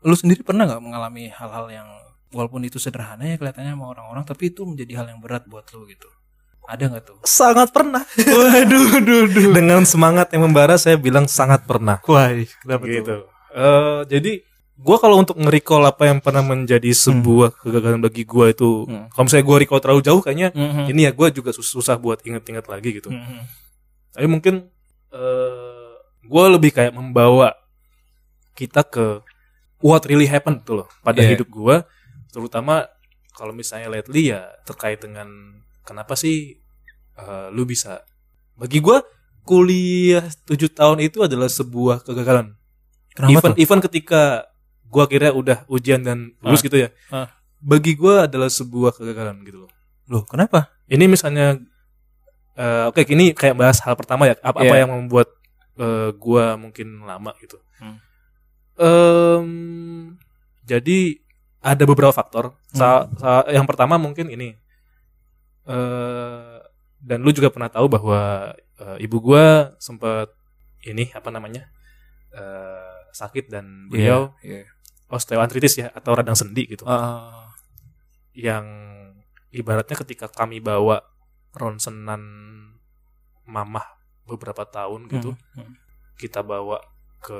Lu 0.02 0.18
sendiri 0.18 0.42
pernah 0.42 0.66
nggak 0.66 0.82
mengalami 0.82 1.30
hal-hal 1.30 1.66
yang 1.70 1.88
walaupun 2.32 2.64
itu 2.64 2.80
sederhana 2.80 3.28
ya 3.28 3.36
kelihatannya 3.36 3.76
sama 3.76 3.92
orang-orang 3.92 4.24
tapi 4.24 4.50
itu 4.50 4.64
menjadi 4.64 5.04
hal 5.04 5.06
yang 5.12 5.20
berat 5.20 5.46
buat 5.46 5.68
lu 5.76 5.84
gitu. 5.86 6.08
Ada 6.66 6.88
nggak 6.88 7.04
tuh? 7.04 7.18
Sangat 7.26 7.74
pernah. 7.74 8.02
Waduh, 8.38 9.02
duh, 9.02 9.26
duh. 9.28 9.50
Dengan 9.52 9.82
semangat 9.82 10.30
yang 10.32 10.46
membara 10.46 10.78
saya 10.78 10.96
bilang 10.96 11.26
sangat 11.26 11.66
pernah. 11.66 11.98
Wah, 12.06 12.30
kenapa 12.62 12.84
gitu. 12.86 13.26
Eh 13.52 14.00
jadi 14.08 14.32
gua 14.82 14.98
kalau 14.98 15.16
untuk 15.16 15.38
nge-recall 15.38 15.86
apa 15.86 16.10
yang 16.10 16.18
pernah 16.18 16.42
menjadi 16.42 16.90
sebuah 16.90 17.54
kegagalan 17.56 18.02
bagi 18.02 18.26
gua 18.26 18.50
itu, 18.50 18.84
Hmm. 18.84 19.06
kalau 19.08 19.24
misalnya 19.24 19.46
gua 19.46 19.56
recall 19.58 19.80
terlalu 19.80 20.02
jauh 20.02 20.20
kayaknya 20.20 20.50
Mhm. 20.50 20.90
ini 20.90 21.00
ya 21.06 21.10
gua 21.10 21.30
juga 21.30 21.50
sus- 21.50 21.70
susah 21.70 21.94
buat 21.96 22.20
inget-inget 22.22 22.66
lagi 22.66 22.98
gitu. 22.98 23.08
Mhm. 23.08 23.38
Tapi 24.12 24.26
mungkin 24.26 24.54
eh 25.08 25.88
gua 26.24 26.44
lebih 26.50 26.72
kayak 26.72 26.92
membawa 26.92 27.54
kita 28.52 28.82
ke 28.82 29.22
what 29.80 30.02
really 30.04 30.26
happened 30.26 30.62
tuh 30.62 30.84
loh 30.84 30.88
pada 31.00 31.20
Yeah. 31.20 31.34
hidup 31.34 31.48
gua, 31.48 31.86
terutama 32.28 32.86
kalau 33.32 33.50
misalnya 33.50 33.88
lately 33.88 34.28
ya 34.28 34.44
terkait 34.62 34.98
dengan 34.98 35.28
kenapa 35.82 36.14
sih 36.14 36.58
eh, 37.12 37.48
lu 37.50 37.62
bisa 37.62 38.00
bagi 38.54 38.80
gua 38.80 39.04
kuliah 39.42 40.22
7 40.46 40.70
tahun 40.70 41.02
itu 41.02 41.20
adalah 41.20 41.44
sebuah 41.46 42.00
kegagalan. 42.02 42.54
Kenapa 43.12 43.32
even 43.34 43.50
tuh? 43.52 43.58
even 43.58 43.78
ketika 43.80 44.22
gua 44.92 45.08
kira 45.08 45.32
udah 45.32 45.64
ujian 45.66 46.04
dan 46.04 46.36
lulus 46.38 46.60
Ah. 46.60 46.66
gitu 46.68 46.76
ya. 46.78 46.88
Ah. 47.08 47.32
Bagi 47.58 47.96
gua 47.96 48.28
adalah 48.28 48.52
sebuah 48.52 48.92
kegagalan 48.92 49.40
gitu 49.42 49.64
loh. 49.64 49.72
Loh, 50.06 50.22
kenapa? 50.22 50.68
Ini 50.86 51.08
misalnya 51.08 51.56
eh, 52.52 52.84
oke 52.84 53.08
ini 53.08 53.32
kayak 53.32 53.56
bahas 53.56 53.80
hal 53.80 53.96
pertama 53.96 54.28
ya 54.28 54.36
apa 54.38 54.60
apa 54.60 54.68
Iya. 54.68 54.84
yang 54.84 54.92
membuat 54.92 55.32
eh, 55.74 56.12
gua 56.14 56.54
mungkin 56.54 57.00
lama 57.02 57.32
gitu. 57.40 57.56
Hmm. 57.80 57.96
Em, 58.76 59.48
jadi 60.62 61.16
ada 61.60 61.84
beberapa 61.84 62.10
faktor. 62.10 62.52
Sa- 62.70 63.04
Hmm. 63.04 63.16
sa- 63.16 63.48
yang 63.48 63.64
pertama 63.64 63.96
mungkin 63.96 64.28
ini 64.28 64.52
eh 65.62 66.58
dan 67.02 67.18
lu 67.18 67.30
juga 67.30 67.48
pernah 67.48 67.66
tahu 67.66 67.86
bahwa 67.88 68.52
eh, 68.76 68.96
ibu 69.00 69.16
gua 69.22 69.74
sempat 69.78 70.30
ini 70.82 71.10
apa 71.10 71.30
namanya 71.30 71.70
eh, 72.32 72.96
sakit 73.12 73.46
dan 73.46 73.86
beliau 73.88 74.34
Iya. 74.40 74.66
Osteoartritis 75.12 75.74
ya 75.78 75.88
atau 75.92 76.16
radang 76.16 76.34
sendi 76.34 76.64
gitu 76.66 76.82
Ah, 76.84 77.52
yang 78.32 78.64
ibaratnya 79.52 79.94
ketika 80.00 80.26
kami 80.26 80.58
bawa 80.58 81.04
ronsenan 81.52 82.22
mamah 83.44 83.84
beberapa 84.24 84.64
tahun 84.64 85.06
gitu 85.06 85.36
mhm. 85.36 85.72
kita 86.16 86.40
bawa 86.40 86.80
ke 87.20 87.38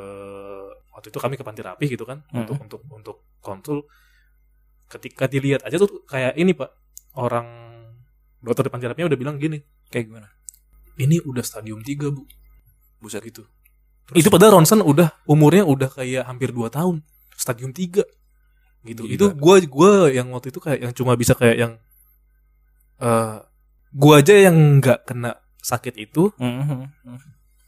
waktu 0.92 1.08
itu 1.08 1.18
kami 1.18 1.34
ke 1.34 1.42
panti 1.42 1.64
rapi 1.64 1.86
gitu 1.88 2.04
kan 2.04 2.20
Hmm. 2.30 2.44
untuk 2.44 2.56
untuk 2.60 2.80
untuk 2.92 3.16
konsul 3.40 3.88
ketika 4.86 5.24
dilihat 5.26 5.64
aja 5.64 5.80
tuh 5.80 6.04
kayak 6.04 6.36
ini 6.36 6.52
pak 6.52 6.68
orang 7.16 7.48
dokter 8.38 8.68
di 8.68 8.70
panti 8.70 8.86
rapinya 8.86 9.08
udah 9.08 9.18
bilang 9.18 9.36
gini 9.40 9.58
Kayak 9.88 10.04
gimana? 10.08 10.28
ini 11.00 11.16
udah 11.24 11.40
stadium 11.40 11.80
3 11.80 12.12
bu 12.12 12.22
Buset. 13.00 13.24
gitu 13.24 13.42
itu 14.12 14.28
padahal 14.28 14.60
ronsen 14.60 14.84
udah 14.84 15.24
umurnya 15.24 15.64
udah 15.64 15.88
kayak 15.88 16.28
hampir 16.28 16.52
2 16.52 16.68
tahun 16.68 17.00
stadium 17.42 17.74
3 17.74 18.06
gitu 18.84 19.02
Gila. 19.02 19.14
itu 19.14 19.26
gue 19.34 19.56
gue 19.66 19.92
yang 20.14 20.30
waktu 20.30 20.50
itu 20.50 20.58
kayak 20.58 20.78
yang 20.80 20.92
cuma 20.92 21.14
bisa 21.14 21.34
kayak 21.34 21.56
yang 21.58 21.72
eh 22.98 23.36
gue 23.92 24.12
aja 24.14 24.34
yang 24.40 24.78
nggak 24.78 25.04
kena 25.04 25.34
sakit 25.58 25.94
itu 25.96 26.30
Mhm. 26.38 26.86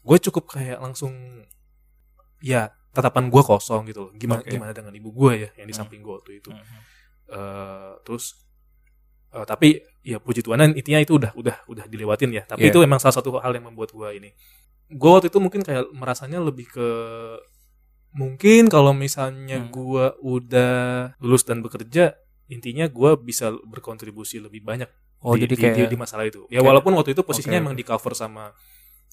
gue 0.01 0.19
cukup 0.21 0.45
kayak 0.51 0.79
langsung 0.79 1.13
ya 2.41 2.67
tatapan 2.91 3.27
gue 3.27 3.43
kosong 3.43 3.87
gitu 3.87 4.07
loh 4.07 4.13
gimana 4.13 4.41
Oke. 4.41 4.51
gimana 4.51 4.71
dengan 4.71 4.93
ibu 4.93 5.11
gue 5.11 5.33
ya 5.37 5.51
yang 5.57 5.67
di 5.67 5.75
Hmm. 5.75 5.81
samping 5.83 6.01
gue 6.01 6.15
waktu 6.15 6.33
itu 6.39 6.51
Mhm. 6.51 6.79
Eh, 7.25 7.93
terus 8.05 8.37
eh, 9.31 9.43
tapi 9.43 9.81
ya 10.03 10.21
puji 10.21 10.45
Tuhan 10.45 10.61
intinya 10.73 11.01
itu 11.01 11.17
udah 11.17 11.33
udah 11.35 11.57
udah 11.67 11.85
dilewatin 11.89 12.31
ya 12.31 12.45
tapi 12.45 12.69
Iya. 12.69 12.71
itu 12.71 12.79
emang 12.81 13.01
salah 13.01 13.17
satu 13.17 13.35
hal 13.37 13.51
yang 13.51 13.65
membuat 13.65 13.91
gue 13.91 14.09
ini 14.13 14.31
gue 14.87 15.11
waktu 15.11 15.27
itu 15.27 15.39
mungkin 15.41 15.65
kayak 15.65 15.89
merasanya 15.91 16.39
lebih 16.39 16.69
ke 16.69 16.87
mungkin 18.15 18.67
kalau 18.67 18.95
misalnya 18.95 19.59
Hmm. 19.59 19.69
gue 19.69 20.05
udah 20.23 20.75
lulus 21.19 21.43
dan 21.43 21.61
bekerja 21.61 22.15
intinya 22.47 22.87
gue 22.87 23.11
bisa 23.19 23.51
berkontribusi 23.65 24.39
lebih 24.39 24.63
banyak 24.63 24.87
Oh 25.21 25.33
di, 25.33 25.43
jadi 25.43 25.55
di- 25.55 25.59
kayak 25.59 25.77
di, 25.79 25.85
di 25.89 25.97
masalah 25.97 26.25
itu. 26.25 26.45
Ya 26.47 26.61
kayak- 26.61 26.69
walaupun 26.69 26.93
waktu 26.95 27.11
itu 27.11 27.23
posisinya 27.23 27.57
Oke, 27.57 27.65
emang 27.65 27.75
di 27.75 27.83
cover 27.83 28.13
sama 28.13 28.53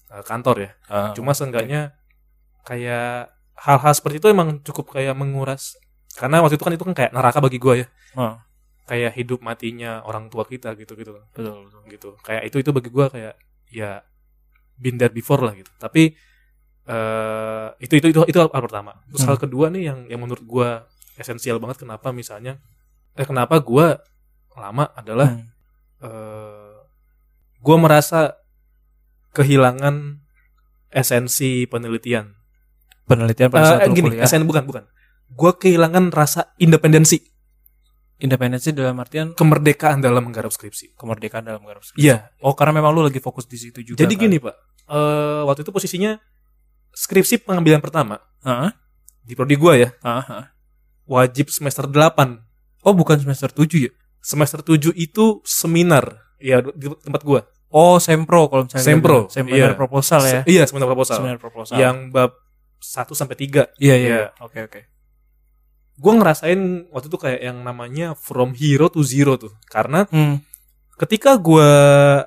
eh, 0.08 0.20
kantor 0.20 0.56
ya. 0.60 0.70
Ah, 0.86 1.10
cuma 1.12 1.32
seenggaknya 1.32 1.96
kayak 2.62 3.32
hal-hal 3.56 3.92
seperti 3.92 4.16
itu 4.18 4.28
emang 4.28 4.60
cukup 4.60 4.92
kayak 4.92 5.16
menguras. 5.16 5.74
Karena 6.12 6.38
waktu 6.38 6.54
itu 6.54 6.62
kan 6.62 6.72
itu 6.72 6.84
kan 6.84 6.94
kayak 6.94 7.10
neraka 7.10 7.40
bagi 7.40 7.56
gue 7.56 7.74
ya. 7.80 7.86
Ah, 8.12 8.44
kayak 8.84 9.16
hidup 9.16 9.40
matinya 9.40 10.04
orang 10.04 10.28
tua 10.28 10.44
kita 10.44 10.76
gitu 10.76 10.92
gitu 10.92 11.16
betul 11.32 11.64
betul. 11.64 11.80
gitu. 11.88 12.08
Kayak 12.20 12.42
itu 12.44 12.56
itu 12.60 12.70
bagi 12.70 12.90
gue 12.92 13.06
kayak 13.08 13.34
ya 13.72 14.04
been 14.76 15.00
there 15.00 15.08
before 15.08 15.40
lah 15.40 15.56
gitu. 15.56 15.72
Tapi 15.74 16.12
eh 16.82 17.68
itu 17.78 17.94
itu 17.96 18.06
itu 18.10 18.20
itu 18.26 18.38
hal 18.38 18.50
pertama 18.50 18.98
terus 19.06 19.22
Hmm. 19.22 19.30
hal 19.30 19.38
kedua 19.38 19.70
nih 19.70 19.82
yang 19.86 19.98
yang 20.10 20.18
menurut 20.18 20.42
gue 20.42 20.68
esensial 21.14 21.62
banget 21.62 21.78
kenapa 21.78 22.10
misalnya 22.10 22.58
eh 23.14 23.22
kenapa 23.22 23.58
gue 23.58 23.86
lama 24.52 24.84
adalah 24.92 25.30
Hmm. 25.30 25.46
eh 26.02 26.74
gue 27.58 27.76
merasa 27.78 28.34
kehilangan 29.30 30.18
esensi 30.90 31.64
penelitian 31.64 32.34
penelitian 33.06 33.48
pada 33.48 33.78
saat 33.78 33.88
lu 33.88 33.94
gini 33.94 34.08
kuliah 34.12 34.26
esen 34.26 34.42
bukan 34.42 34.66
bukan 34.66 34.84
gue 35.32 35.52
kehilangan 35.56 36.10
rasa 36.10 36.52
independensi 36.58 37.22
independensi 38.18 38.70
dalam 38.70 38.98
artian 38.98 39.32
kemerdekaan 39.32 39.98
dalam 39.98 40.22
menggarap 40.22 40.52
skripsi 40.52 40.94
kemerdekaan 40.94 41.42
dalam 41.42 41.62
garap 41.62 41.82
skripsi. 41.82 41.98
iya 41.98 42.30
Oh 42.38 42.54
karena 42.54 42.78
memang 42.78 42.92
lu 42.92 43.02
lagi 43.02 43.18
fokus 43.18 43.46
di 43.46 43.58
situ 43.58 43.82
juga. 43.82 43.98
jadi 43.98 44.14
kan? 44.14 44.20
gini 44.20 44.36
pak 44.38 44.54
eh 44.90 45.40
waktu 45.42 45.62
itu 45.64 45.72
posisinya 45.72 46.18
skripsi 46.92 47.40
pengambilan 47.40 47.80
pertama 47.80 48.20
Heeh. 48.40 48.70
di 49.22 49.32
prodi 49.32 49.54
gue 49.54 49.72
ya 49.78 49.90
heeh. 49.98 50.44
wajib 51.04 51.48
semester 51.48 51.84
8 51.84 52.48
Oh 52.82 52.92
bukan 52.92 53.14
semester 53.16 53.46
7 53.48 53.68
ya? 53.78 53.92
semester 54.18 54.58
7 54.60 54.90
itu 54.92 55.38
seminar 55.42 56.18
ya 56.36 56.58
di 56.60 56.90
tempat 56.98 57.22
gue 57.22 57.40
Oh 57.72 57.96
sempro 57.96 58.46
kalau 58.46 58.68
misalnya 58.68 58.84
Sempro, 58.84 59.18
gitu. 59.24 59.32
seminar 59.32 59.72
iya. 59.72 59.78
proposal 59.78 60.20
ya. 60.22 60.40
iya 60.44 60.62
seminar 60.66 60.86
proposal 60.86 61.16
Seminar 61.18 61.38
proposal. 61.38 61.74
yang 61.74 62.10
bab 62.10 62.36
1 62.78 63.08
sampai 63.12 63.36
3 63.38 63.78
iya 63.78 63.94
iya. 63.94 63.96
Iya. 63.96 64.26
Oke 64.40 64.58
oke. 64.62 64.80
gue 65.94 66.12
ngerasain 66.12 66.60
waktu 66.90 67.06
itu 67.06 67.16
kayak 67.16 67.40
yang 67.40 67.62
namanya 67.62 68.12
from 68.12 68.52
hero 68.52 68.90
to 68.90 69.00
zero 69.00 69.38
tuh 69.38 69.54
karena 69.66 70.04
Hmm. 70.10 70.42
ketika 70.96 71.38
gue 71.38 71.70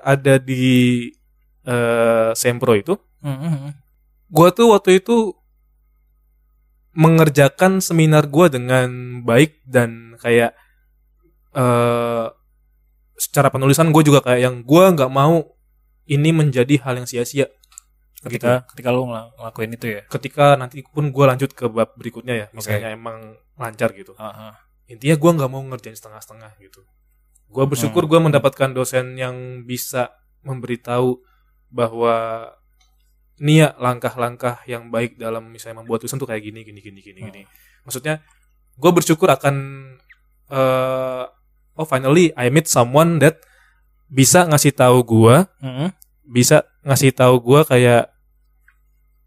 ada 0.00 0.34
di 0.36 1.06
eh, 1.62 2.30
sempro 2.32 2.72
itu 2.72 2.96
Hmm, 3.20 3.36
hmm, 3.36 3.54
hmm. 3.60 3.72
Gue 4.28 4.48
tuh 4.50 4.66
waktu 4.70 4.98
itu 4.98 5.34
mengerjakan 6.92 7.78
seminar 7.78 8.24
gue 8.26 8.46
dengan 8.48 8.88
baik 9.22 9.60
dan 9.62 10.16
kayak 10.16 10.56
eh 11.52 12.26
secara 13.16 13.48
penulisan 13.48 13.88
gue 13.90 14.02
juga 14.02 14.20
kayak 14.20 14.40
yang 14.42 14.56
gue 14.60 14.84
nggak 14.92 15.08
mau 15.08 15.44
ini 16.06 16.30
menjadi 16.30 16.80
hal 16.82 17.00
yang 17.00 17.08
sia-sia 17.08 17.48
Ketika 18.16 18.66
ketika 18.72 18.90
lu 18.90 19.06
ngel- 19.06 19.30
ngelakuin 19.36 19.70
itu 19.72 19.86
ya. 19.86 20.02
ketika 20.08 20.56
nanti 20.56 20.82
pun 20.82 21.08
gue 21.08 21.24
lanjut 21.24 21.52
ke 21.52 21.68
bab 21.68 21.94
berikutnya 21.94 22.34
ya 22.34 22.46
misalnya 22.50 22.90
emang 22.90 23.38
lancar 23.54 23.92
gitu 23.92 24.16
Heeh. 24.16 24.52
intinya 24.88 25.14
gue 25.14 25.30
nggak 25.32 25.50
mau 25.52 25.62
ngerjain 25.62 25.94
setengah-setengah 25.94 26.58
gitu 26.58 26.82
gue 27.46 27.64
bersyukur 27.64 28.04
Hmm. 28.04 28.10
gue 28.10 28.20
mendapatkan 28.26 28.70
dosen 28.72 29.14
yang 29.14 29.62
bisa 29.62 30.10
memberitahu 30.42 31.22
bahwa 31.68 32.50
ini 33.36 33.60
ya 33.60 33.76
langkah-langkah 33.76 34.64
yang 34.64 34.88
baik 34.88 35.16
dalam 35.16 35.46
misalnya 35.46 35.80
membuat 35.80 36.00
tulisan 36.00 36.16
tuh 36.16 36.24
kayak 36.24 36.42
gini 36.42 36.60
gini 36.62 36.80
gini 36.80 37.00
gini 37.00 37.20
Hmm. 37.20 37.28
gini 37.28 37.42
maksudnya 37.82 38.24
gue 38.74 38.90
bersyukur 38.90 39.28
akan 39.28 39.54
eh 40.46 41.24
oh 41.74 41.84
finally 41.84 42.32
I 42.32 42.48
meet 42.48 42.66
someone 42.66 43.18
that 43.18 43.42
bisa 44.06 44.44
ngasih 44.44 44.72
tahu 44.72 45.02
gue 45.02 45.36
Hmm. 45.58 45.92
bisa 46.22 46.64
ngasih 46.82 47.12
tahu 47.12 47.34
gue 47.38 47.60
kayak 47.66 48.08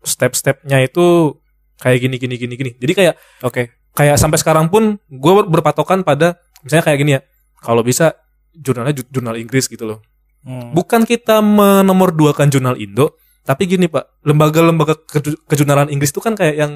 step-stepnya 0.02 0.80
itu 0.82 1.36
kayak 1.78 2.00
gini 2.02 2.16
gini 2.18 2.36
gini 2.36 2.54
gini 2.56 2.72
jadi 2.76 2.94
kayak 2.94 3.16
Oke. 3.42 3.64
kayak 3.94 4.16
sampai 4.16 4.38
sekarang 4.38 4.68
pun 4.68 4.96
gue 5.06 5.34
berpatokan 5.46 6.02
pada 6.02 6.40
misalnya 6.62 6.86
kayak 6.86 7.00
gini 7.00 7.12
ya 7.14 7.22
kalau 7.60 7.84
bisa 7.84 8.16
jurnalnya 8.52 8.96
ju- 8.96 9.10
jurnal 9.10 9.36
Inggris 9.36 9.68
gitu 9.68 9.86
loh 9.86 10.00
Hmm. 10.40 10.72
bukan 10.72 11.04
kita 11.04 11.44
menomorduakan 11.44 12.48
jurnal 12.48 12.80
Indo 12.80 13.19
tapi 13.42 13.66
gini 13.66 13.86
pak 13.86 14.20
lembaga-lembaga 14.22 14.96
keju- 15.02 15.40
kejurnalan 15.44 15.88
Inggris 15.88 16.10
itu 16.10 16.20
kan 16.20 16.34
kayak 16.34 16.56
yang 16.56 16.72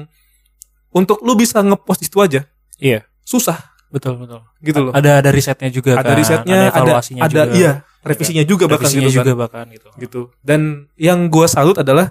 untuk 0.90 1.20
lu 1.20 1.34
bisa 1.34 1.60
ngepost 1.60 2.02
itu 2.02 2.18
aja 2.18 2.46
Iya. 2.76 3.06
susah 3.20 3.72
Betul 3.88 4.18
betul. 4.18 4.42
gitu 4.58 4.78
loh 4.80 4.92
Ada 4.92 5.22
ada 5.22 5.30
risetnya 5.30 5.68
juga 5.68 5.94
ada 5.94 6.02
kan. 6.04 6.16
risetnya 6.16 6.56
ada 6.66 6.70
evaluasinya 6.72 7.22
ada 7.22 7.42
juga. 7.42 7.54
iya 7.54 7.72
revisinya 8.00 8.42
juga 8.42 8.64
bahkan 8.66 8.84
Revisinya 8.84 9.06
gitu 9.06 9.16
juga 9.16 9.24
kan 9.24 9.38
bahkan 9.38 9.66
gitu. 9.70 9.88
gitu 9.96 10.20
dan 10.40 10.60
yang 10.94 11.26
gue 11.26 11.46
salut 11.46 11.76
adalah 11.76 12.10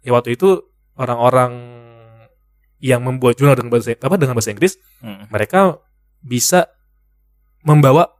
ya 0.00 0.10
waktu 0.10 0.34
itu 0.34 0.58
orang-orang 0.94 1.52
yang 2.78 3.00
membuat 3.00 3.36
jurnal 3.36 3.54
dengan 3.54 3.70
bahasa 3.70 3.94
apa 3.94 4.16
dengan 4.16 4.34
bahasa 4.34 4.50
Inggris 4.50 4.74
Hmm. 4.98 5.28
mereka 5.28 5.78
bisa 6.18 6.68
membawa 7.60 8.10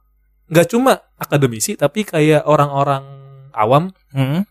nggak 0.46 0.68
cuma 0.68 1.00
akademisi 1.14 1.74
tapi 1.74 2.02
kayak 2.02 2.44
orang-orang 2.44 3.04
awam 3.50 3.90
Hmm. 4.10 4.44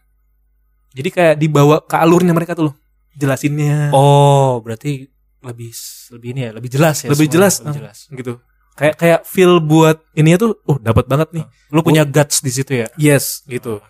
Jadi 0.91 1.10
kayak 1.10 1.36
dibawa 1.38 1.81
ke 1.81 1.96
alurnya 1.96 2.34
mereka 2.34 2.53
tuh 2.53 2.72
loh 2.72 2.75
jelasinnya 3.13 3.91
Oh, 3.91 4.62
berarti 4.62 5.10
lebih 5.39 5.72
lebih 6.12 6.29
ini 6.34 6.41
ya, 6.46 6.51
lebih 6.51 6.69
jelas 6.69 7.03
ya. 7.03 7.10
Lebih 7.12 7.27
jelas, 7.27 7.60
Lebih 7.60 7.69
ah. 7.69 7.75
jelas. 7.79 7.98
gitu 8.10 8.34
kayak 8.75 8.96
kayak 8.96 9.19
feel 9.27 9.60
buat 9.60 10.00
ininya 10.15 10.39
tuh 10.39 10.51
oh 10.63 10.79
dapat 10.79 11.03
banget 11.03 11.36
nih 11.36 11.43
Lu 11.67 11.84
punya 11.84 12.08
guts 12.08 12.39
di 12.39 12.48
situ 12.48 12.79
ya? 12.79 12.88
yes 12.96 13.43
gitu 13.43 13.84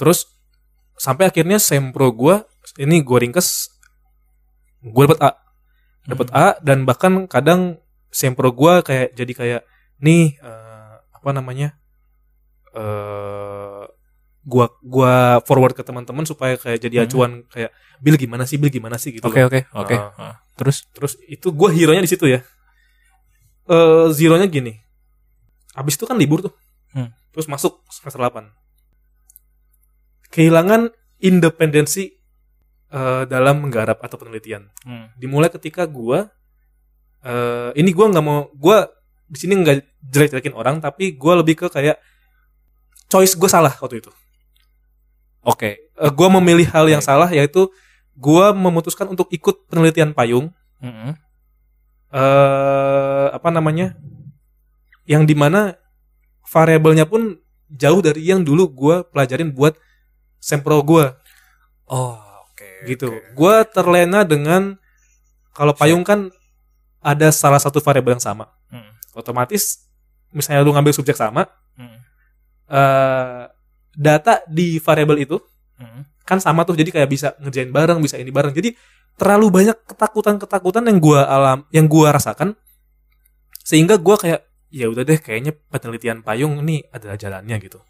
terus 0.00 0.24
sampai 0.96 1.28
akhirnya 1.28 1.60
sempro 1.60 2.08
gua 2.08 2.48
ini 2.80 3.04
gua 3.04 3.20
ringkes 3.20 3.68
gue 4.80 5.02
dapat 5.04 5.20
A 5.20 5.36
dapat 6.08 6.32
Hmm. 6.32 6.40
A 6.40 6.46
dan 6.64 6.88
bahkan 6.88 7.28
kadang 7.28 7.76
sempro 8.08 8.48
gua 8.48 8.80
kayak 8.80 9.12
jadi 9.12 9.32
kayak 9.36 9.62
nih 10.00 10.40
eh, 10.40 10.94
apa 11.12 11.30
namanya 11.36 11.76
eh 12.72 13.79
gua 14.50 14.66
gua 14.82 15.38
forward 15.46 15.78
ke 15.78 15.86
teman-teman 15.86 16.26
supaya 16.26 16.58
kayak 16.58 16.82
jadi 16.82 16.96
Hmm. 16.98 17.06
acuan 17.06 17.32
kayak 17.46 17.70
Bill 18.02 18.18
gimana 18.18 18.42
sih 18.42 18.58
Bill 18.58 18.74
gimana 18.74 18.98
sih 18.98 19.14
gitu 19.14 19.30
Oke 19.30 19.46
oke 19.46 19.70
oke. 19.70 19.94
Ah. 19.94 20.10
Ah. 20.18 20.34
Terus 20.58 20.90
terus 20.90 21.14
itu 21.30 21.54
gua 21.54 21.70
hero 21.70 21.94
nya 21.94 22.02
di 22.02 22.10
situ 22.10 22.26
ya 22.26 22.42
eh 23.70 24.06
zero 24.10 24.34
nya 24.34 24.50
gini 24.50 24.74
abis 25.72 25.94
itu 25.94 26.02
kan 26.04 26.18
libur 26.18 26.42
tuh 26.42 26.54
Hmm. 26.90 27.14
terus 27.30 27.46
masuk 27.46 27.78
semester 27.86 28.18
8 28.18 28.50
kehilangan 30.30 30.90
independensi 31.18 32.10
eh, 32.90 33.22
dalam 33.26 33.62
menggarap 33.62 34.02
atau 34.02 34.18
penelitian 34.18 34.66
hmm. 34.82 35.14
dimulai 35.14 35.46
ketika 35.48 35.86
gua 35.86 36.26
eh 37.20 37.70
ini 37.76 37.92
gua 37.92 38.10
nggak 38.10 38.24
mau 38.24 38.50
gua 38.56 38.90
di 39.30 39.38
sini 39.38 39.54
nggak 39.54 40.02
jelek-jelekin 40.02 40.56
orang 40.56 40.82
tapi 40.82 41.14
gua 41.14 41.38
lebih 41.38 41.54
ke 41.54 41.66
kayak 41.70 42.02
choice 43.06 43.34
gue 43.34 43.46
salah 43.46 43.74
waktu 43.74 43.98
itu 43.98 44.10
Oke. 45.42 45.88
Eh, 45.90 46.12
gua 46.12 46.28
memilih 46.30 46.68
hal 46.68 46.86
yang 46.86 47.00
salah 47.00 47.28
yaitu 47.28 47.68
gua 48.14 48.52
memutuskan 48.52 49.08
untuk 49.08 49.28
ikut 49.30 49.66
penelitian 49.66 50.12
payung 50.12 50.52
Hmm. 50.80 51.12
eh 52.10 53.26
apa 53.30 53.48
namanya 53.48 53.94
yang 55.04 55.22
di 55.22 55.36
mana 55.36 55.76
variabelnya 56.42 57.04
pun 57.04 57.36
jauh 57.68 58.00
dari 58.00 58.26
yang 58.26 58.42
dulu 58.42 58.64
gua 58.66 58.96
pelajarin 59.04 59.52
buat 59.52 59.76
sempro 60.38 60.80
gua 60.82 61.20
Oh, 61.84 62.16
oke. 62.48 62.88
gitu 62.88 63.12
oke. 63.12 63.36
gua 63.36 63.62
terlena 63.62 64.24
dengan 64.24 64.74
kalau 65.52 65.70
payung 65.72 66.00
kan 66.02 66.32
ada 66.98 67.28
salah 67.30 67.58
satu 67.58 67.78
variabel 67.78 68.16
yang 68.16 68.24
sama 68.24 68.48
Hmm. 68.68 68.90
otomatis 69.12 69.86
misalnya 70.30 70.64
lu 70.64 70.72
ngambil 70.72 70.92
subjek 70.92 71.14
sama 71.14 71.44
Hmm. 71.76 71.98
eh 72.68 73.44
data 73.92 74.42
di 74.46 74.76
variabel 74.76 75.18
itu 75.20 75.36
Hmm. 75.76 76.04
kan 76.22 76.36
sama 76.36 76.62
tuh 76.62 76.74
jadi 76.74 76.92
kayak 76.92 77.08
bisa 77.08 77.28
ngerjain 77.38 77.68
bareng 77.68 77.98
bisa 77.98 78.14
ini 78.14 78.28
bareng 78.28 78.52
jadi 78.52 78.76
terlalu 79.16 79.48
banyak 79.50 79.76
ketakutan 79.86 80.36
ketakutan 80.36 80.84
yang 80.84 80.98
gua 80.98 81.24
alam 81.24 81.64
yang 81.70 81.86
gua 81.86 82.12
rasakan 82.12 82.52
sehingga 83.60 83.96
gue 83.96 84.12
kayak 84.14 84.40
ya 84.68 84.86
udah 84.86 85.02
deh 85.02 85.16
kayaknya 85.16 85.56
penelitian 85.68 86.20
payung 86.20 86.60
ini 86.60 86.84
adalah 86.86 87.14
jalannya 87.14 87.56
gitu 87.58 87.80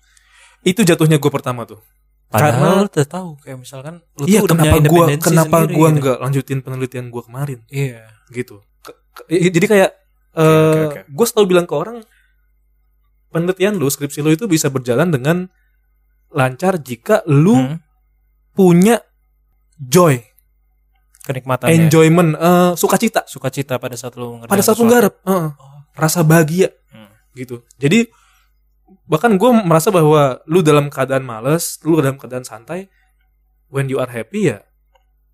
itu 0.62 0.80
jatuhnya 0.80 1.16
gue 1.16 1.30
pertama 1.30 1.64
tuh 1.64 1.82
Padahal 2.26 2.54
Karena- 2.54 2.86
udah 2.86 3.06
tahu 3.08 3.30
kayak 3.38 3.58
misalkan 3.58 3.94
lu 4.14 4.24
iya 4.24 4.38
tuh 4.38 4.54
kenapa 4.54 4.76
independensi 4.76 5.24
kenapa 5.24 5.56
sendiri 5.58 5.74
gue 5.74 5.86
gitu. 5.88 5.96
nggak 5.98 6.16
lanjutin 6.20 6.58
penelitian 6.60 7.06
gue 7.08 7.22
kemarin 7.22 7.58
Iya. 7.66 8.06
gitu 8.30 8.62
Ke- 8.80 8.94
ke- 9.12 9.26
i- 9.30 9.50
jadi 9.50 9.66
kayak 9.66 9.90
oke, 10.30 10.38
eh 10.38 10.84
oke. 10.86 11.00
gue 11.10 11.26
selalu 11.26 11.46
bilang 11.48 11.66
ke 11.66 11.74
orang 11.74 11.96
penelitian 13.30 13.74
lu 13.74 13.86
skripsi 13.86 14.20
lu 14.20 14.30
itu 14.30 14.46
bisa 14.46 14.66
berjalan 14.68 15.10
dengan 15.10 15.50
lancar 16.30 16.78
jika 16.78 17.22
lu 17.24 17.54
Hmm, 17.54 17.76
punya 18.52 19.02
joy 19.76 20.20
kenikmatan 21.20 21.68
ya. 21.68 21.74
enjoyment 21.76 22.34
eh, 22.34 22.72
sukacita 22.74 23.24
sukacita 23.24 23.76
pada 23.76 23.94
saat 23.94 24.14
lu 24.14 24.36
ngerjain 24.36 24.50
pada 24.50 24.62
saat 24.62 24.76
lu 24.76 24.86
nggarap 24.86 25.14
Heeh. 25.22 25.48
rasa 25.94 26.20
bahagia 26.22 26.70
Hmm. 26.88 27.10
gitu 27.32 27.62
jadi 27.76 28.10
bahkan 29.06 29.30
gue 29.32 29.50
merasa 29.60 29.88
bahwa 29.88 30.42
lu 30.44 30.60
dalam 30.60 30.86
keadaan 30.86 31.22
males 31.22 31.78
lu 31.80 31.98
dalam 31.98 32.16
keadaan 32.16 32.42
santai 32.42 32.90
when 33.68 33.86
you 33.86 33.96
are 33.96 34.08
happy 34.08 34.48
ya 34.48 34.66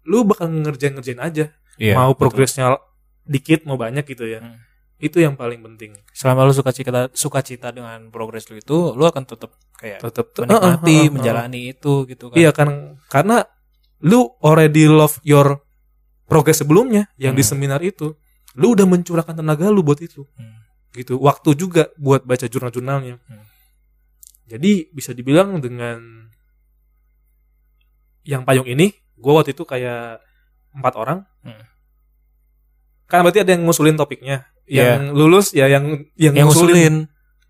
lu 0.03 0.23
bakal 0.23 0.47
ngerjain 0.47 0.93
ngerjain 0.93 1.19
aja 1.19 1.53
Iya, 1.77 1.93
mau 1.95 2.13
progresnya 2.13 2.77
dikit 3.23 3.65
mau 3.65 3.77
banyak 3.77 4.05
gitu 4.07 4.25
ya 4.25 4.41
Hmm. 4.41 4.57
Itu 4.97 5.21
yang 5.21 5.37
paling 5.37 5.61
penting 5.61 5.93
selama 6.17 6.49
lu 6.49 6.57
sukacita 6.57 7.13
sukacita 7.13 7.69
dengan 7.69 8.09
progres 8.09 8.49
lu 8.49 8.57
itu 8.57 8.97
lu 8.97 9.05
akan 9.05 9.29
tetap 9.29 9.53
kayak 9.77 10.01
tetap 10.01 10.33
menikmati 10.41 11.13
menjalani 11.13 11.61
itu 11.77 12.09
gitu 12.09 12.33
kan 12.33 12.37
iya 12.41 12.49
kan 12.57 12.97
karena 13.13 13.45
lu 14.01 14.25
already 14.41 14.89
love 14.89 15.21
your 15.21 15.61
progress 16.25 16.65
sebelumnya 16.65 17.13
yang 17.21 17.37
di 17.37 17.45
Hmm. 17.45 17.53
seminar 17.53 17.85
itu 17.85 18.17
lu 18.57 18.73
udah 18.73 18.89
mencurahkan 18.89 19.37
tenaga 19.37 19.69
lu 19.69 19.85
buat 19.85 20.01
itu 20.01 20.25
Hmm. 20.41 20.65
gitu 20.97 21.21
waktu 21.21 21.53
juga 21.53 21.93
buat 22.01 22.25
baca 22.25 22.49
jurnal-jurnalnya 22.49 23.21
Hmm. 23.21 23.45
jadi 24.49 24.89
bisa 24.97 25.13
dibilang 25.13 25.61
dengan 25.61 26.01
yang 28.25 28.49
payung 28.49 28.67
ini 28.67 28.97
gue 29.17 29.33
waktu 29.33 29.53
itu 29.53 29.69
kayak 29.69 30.25
empat 30.73 30.95
orang 30.97 31.29
Hmm. 31.45 31.65
kan 33.07 33.21
berarti 33.21 33.45
ada 33.45 33.53
yang 33.53 33.69
ngusulin 33.69 34.01
topiknya 34.01 34.49
Iya. 34.67 34.99
yang 34.99 35.03
lulus 35.15 35.55
ya 35.55 35.67
yang 35.67 35.85
yang, 36.19 36.35
yang 36.35 36.47
ngusulin. 36.51 36.75
ngusulin 36.75 36.95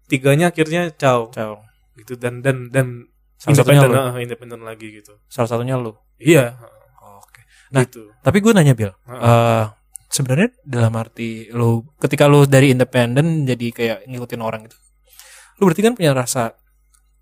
tiganya 0.06 0.52
akhirnya 0.52 0.92
caw 0.92 1.32
Ciao. 1.32 1.64
gitu 1.96 2.14
dan 2.14 2.44
dan 2.44 2.68
dan 2.68 3.08
salah 3.36 3.56
satunya 3.58 3.80
independen 3.80 4.04
lu 4.04 4.16
eh, 4.16 4.22
independen 4.22 4.60
lagi 4.62 4.86
gitu 4.94 5.12
salah 5.26 5.48
satunya 5.48 5.76
lu 5.76 5.96
iya 6.16 6.56
oke 7.00 7.40
Nah, 7.72 7.82
gitu 7.82 8.12
tapi 8.20 8.38
gue 8.38 8.52
nanya 8.52 8.72
Bill 8.72 8.92
Heeh. 9.04 9.16
eh 9.18 9.64
sebenarnya 10.06 10.54
dalam 10.62 10.94
arti 10.94 11.48
lu 11.50 11.82
ketika 11.96 12.28
lu 12.28 12.44
dari 12.44 12.70
independen 12.70 13.42
jadi 13.42 13.66
kayak 13.70 13.98
ngikutin 14.06 14.40
orang 14.40 14.68
gitu 14.68 14.76
lu 15.56 15.66
berarti 15.66 15.82
kan 15.82 15.92
punya 15.92 16.12
rasa 16.12 16.52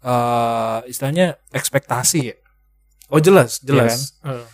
eh 0.02 0.78
istilahnya 0.86 1.38
ekspektasi 1.50 2.20
ya 2.24 2.36
oh 3.08 3.18
jelas 3.18 3.58
Iya 3.58 3.66
jelas 3.70 4.18
Heeh. 4.20 4.44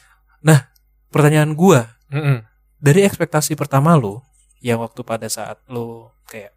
pertanyaan 1.11 1.53
gua 1.53 1.91
Mm-mm. 2.09 2.47
dari 2.79 3.03
ekspektasi 3.03 3.59
pertama 3.59 3.99
lu 3.99 4.23
yang 4.61 4.81
waktu 4.81 5.01
pada 5.05 5.27
saat 5.29 5.61
lu 5.73 6.09
kayak 6.29 6.53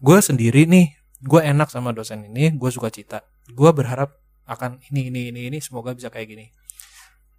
gua 0.00 0.20
sendiri 0.20 0.68
nih 0.68 0.92
gua 1.24 1.40
enak 1.44 1.72
sama 1.72 1.90
dosen 1.96 2.28
ini 2.28 2.52
gua 2.52 2.68
suka 2.68 2.92
cita 2.92 3.24
gua 3.56 3.72
berharap 3.72 4.12
akan 4.46 4.78
ini 4.92 5.08
ini 5.10 5.20
ini 5.34 5.40
ini 5.50 5.58
semoga 5.58 5.90
bisa 5.96 6.06
kayak 6.12 6.28
gini. 6.30 6.46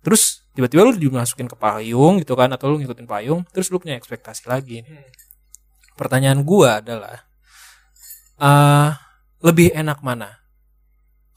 Terus 0.03 0.43
tiba-tiba 0.51 0.83
lu 0.87 0.93
dimasukin 0.97 1.47
ke 1.47 1.55
payung 1.55 2.19
gitu 2.19 2.35
kan 2.35 2.51
atau 2.51 2.73
lu 2.73 2.81
ngikutin 2.83 3.07
payung 3.07 3.45
terus 3.53 3.71
lu 3.71 3.79
punya 3.79 3.95
ekspektasi 3.95 4.49
lagi 4.49 4.83
nih. 4.83 5.07
pertanyaan 5.97 6.45
gua 6.45 6.77
adalah 6.83 7.25
eh 8.37 8.91
lebih 9.41 9.73
enak 9.73 10.01
mana? 10.05 10.41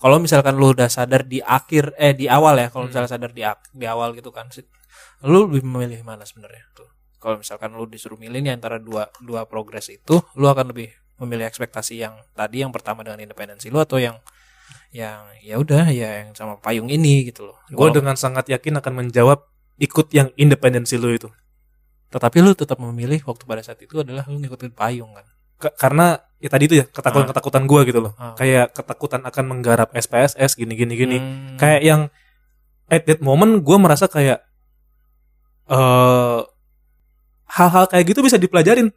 Kalau 0.01 0.16
misalkan 0.16 0.57
lu 0.57 0.73
udah 0.73 0.88
sadar 0.88 1.29
di 1.29 1.45
akhir 1.45 1.93
eh 2.01 2.16
di 2.16 2.25
awal 2.29 2.57
ya 2.57 2.69
kalau 2.73 2.88
Hmm. 2.88 2.93
misalnya 2.93 3.11
sadar 3.12 3.31
di 3.37 3.45
di 3.77 3.87
awal 3.88 4.16
gitu 4.16 4.33
kan 4.33 4.49
lu 5.25 5.49
lebih 5.49 5.64
memilih 5.64 6.01
mana 6.05 6.25
sebenarnya? 6.25 6.64
Tuh 6.73 6.88
kalau 7.21 7.37
misalkan 7.39 7.71
lu 7.77 7.85
disuruh 7.85 8.17
milih 8.17 8.41
nih 8.41 8.57
antara 8.57 8.81
dua 8.81 9.13
dua 9.21 9.45
progres 9.45 9.93
itu 9.93 10.19
lu 10.35 10.49
akan 10.49 10.73
lebih 10.73 10.91
memilih 11.21 11.45
ekspektasi 11.45 12.01
yang 12.01 12.17
tadi 12.33 12.65
yang 12.65 12.73
pertama 12.73 13.05
dengan 13.05 13.21
independensi 13.21 13.69
lu 13.69 13.79
atau 13.79 14.01
yang 14.01 14.17
yang 14.91 15.23
ya 15.45 15.55
udah 15.61 15.87
ya 15.93 16.25
yang 16.25 16.35
sama 16.35 16.59
payung 16.59 16.91
ini 16.91 17.31
gitu 17.31 17.47
loh. 17.47 17.59
Gue 17.71 17.95
dengan 17.95 18.19
sangat 18.19 18.51
yakin 18.51 18.83
akan 18.83 18.93
menjawab 19.07 19.47
ikut 19.79 20.11
yang 20.11 20.35
independensi 20.35 20.99
lu 20.99 21.15
itu. 21.15 21.31
Tetapi 22.11 22.43
lu 22.43 22.59
tetap 22.59 22.83
memilih 22.83 23.23
waktu 23.23 23.47
pada 23.47 23.63
saat 23.63 23.79
itu 23.79 24.03
adalah 24.03 24.27
lu 24.27 24.43
ngikutin 24.43 24.75
payung 24.75 25.15
kan? 25.15 25.27
Ka- 25.63 25.77
karena 25.79 26.19
ya 26.43 26.49
tadi 26.51 26.67
itu 26.67 26.75
ya 26.83 26.87
ketakutan 26.91 27.31
ketakutan 27.31 27.63
gue 27.71 27.81
gitu 27.87 28.01
loh. 28.03 28.13
Ah. 28.19 28.35
kayak 28.35 28.75
ketakutan 28.75 29.23
akan 29.23 29.45
menggarap 29.47 29.95
SPSS 29.95 30.59
gini 30.59 30.75
gini 30.75 30.95
gini. 30.99 31.17
Hmm. 31.23 31.55
kayak 31.55 31.81
yang 31.87 32.01
at 32.91 33.07
that 33.07 33.23
moment 33.23 33.63
gue 33.63 33.77
merasa 33.79 34.11
kayak 34.11 34.43
eh 35.71 36.41
hal-hal 37.51 37.85
kayak 37.91 38.05
gitu 38.07 38.21
bisa 38.23 38.39
dipelajarin. 38.39 38.95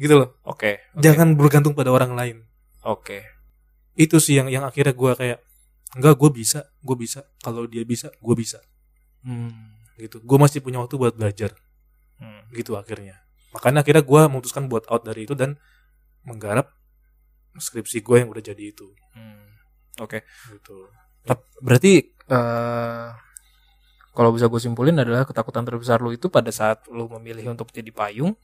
Gitu 0.00 0.14
loh. 0.16 0.40
Oke 0.48 0.80
oke, 0.96 1.04
jangan 1.04 1.36
bergantung 1.36 1.76
pada 1.76 1.92
orang 1.92 2.16
lain. 2.16 2.36
Oke. 2.82 3.22
Itu 3.92 4.16
sih 4.18 4.40
yang 4.40 4.48
yang 4.48 4.64
akhirnya 4.64 4.96
gue 4.96 5.12
kayak 5.12 5.38
enggak 5.92 6.14
gue 6.16 6.30
bisa 6.32 6.60
gue 6.80 6.96
bisa. 6.96 7.28
Kalau 7.44 7.68
dia 7.68 7.84
bisa 7.84 8.08
gue 8.08 8.34
bisa. 8.36 8.58
Hmm. 9.22 9.76
gitu. 10.00 10.18
Gue 10.24 10.38
masih 10.40 10.64
punya 10.64 10.80
waktu 10.80 10.96
buat 10.96 11.14
belajar. 11.14 11.52
Hmm. 12.16 12.48
gitu 12.56 12.74
akhirnya. 12.78 13.20
Makanya 13.52 13.84
akhirnya 13.84 14.02
gue 14.02 14.20
memutuskan 14.32 14.66
buat 14.70 14.88
out 14.88 15.04
dari 15.04 15.28
itu 15.28 15.36
dan 15.36 15.60
menggarap 16.24 16.72
skripsi 17.58 18.00
gue 18.00 18.16
yang 18.24 18.32
udah 18.32 18.40
jadi 18.40 18.64
itu. 18.72 18.88
Hmm. 19.12 19.52
oke. 20.00 20.24
Gitu. 20.24 20.76
Tep- 21.28 21.52
berarti 21.60 22.16
eh 22.32 23.08
kalau 24.12 24.30
bisa 24.32 24.46
gue 24.48 24.60
simpulin 24.60 24.96
adalah 25.00 25.24
ketakutan 25.24 25.64
terbesar 25.64 26.00
lu 26.04 26.12
itu 26.12 26.28
pada 26.28 26.52
saat 26.52 26.84
lu 26.92 27.08
memilih 27.08 27.56
untuk 27.56 27.72
jadi 27.72 27.88
payung 27.88 28.36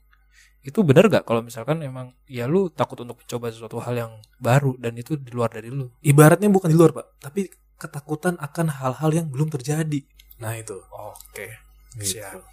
itu 0.59 0.83
benar 0.83 1.07
gak 1.07 1.23
kalau 1.23 1.39
misalkan 1.39 1.79
emang 1.79 2.11
ya 2.27 2.43
lu 2.43 2.67
takut 2.67 2.99
untuk 2.99 3.23
mencoba 3.23 3.47
sesuatu 3.47 3.79
hal 3.79 3.95
yang 3.95 4.11
baru 4.43 4.75
dan 4.75 4.91
itu 4.99 5.15
di 5.15 5.31
luar 5.31 5.47
dari 5.55 5.71
lu. 5.71 5.87
Ibaratnya 6.03 6.51
bukan 6.51 6.67
di 6.67 6.75
luar 6.75 6.91
pak 6.91 7.07
tapi 7.23 7.47
ketakutan 7.79 8.35
akan 8.35 8.67
hal-hal 8.67 9.11
yang 9.15 9.27
belum 9.31 9.47
terjadi. 9.47 10.03
Nah 10.43 10.59
itu. 10.59 10.75
Oke. 10.91 11.55
Gitu. 11.95 12.19
Siap. 12.19 12.43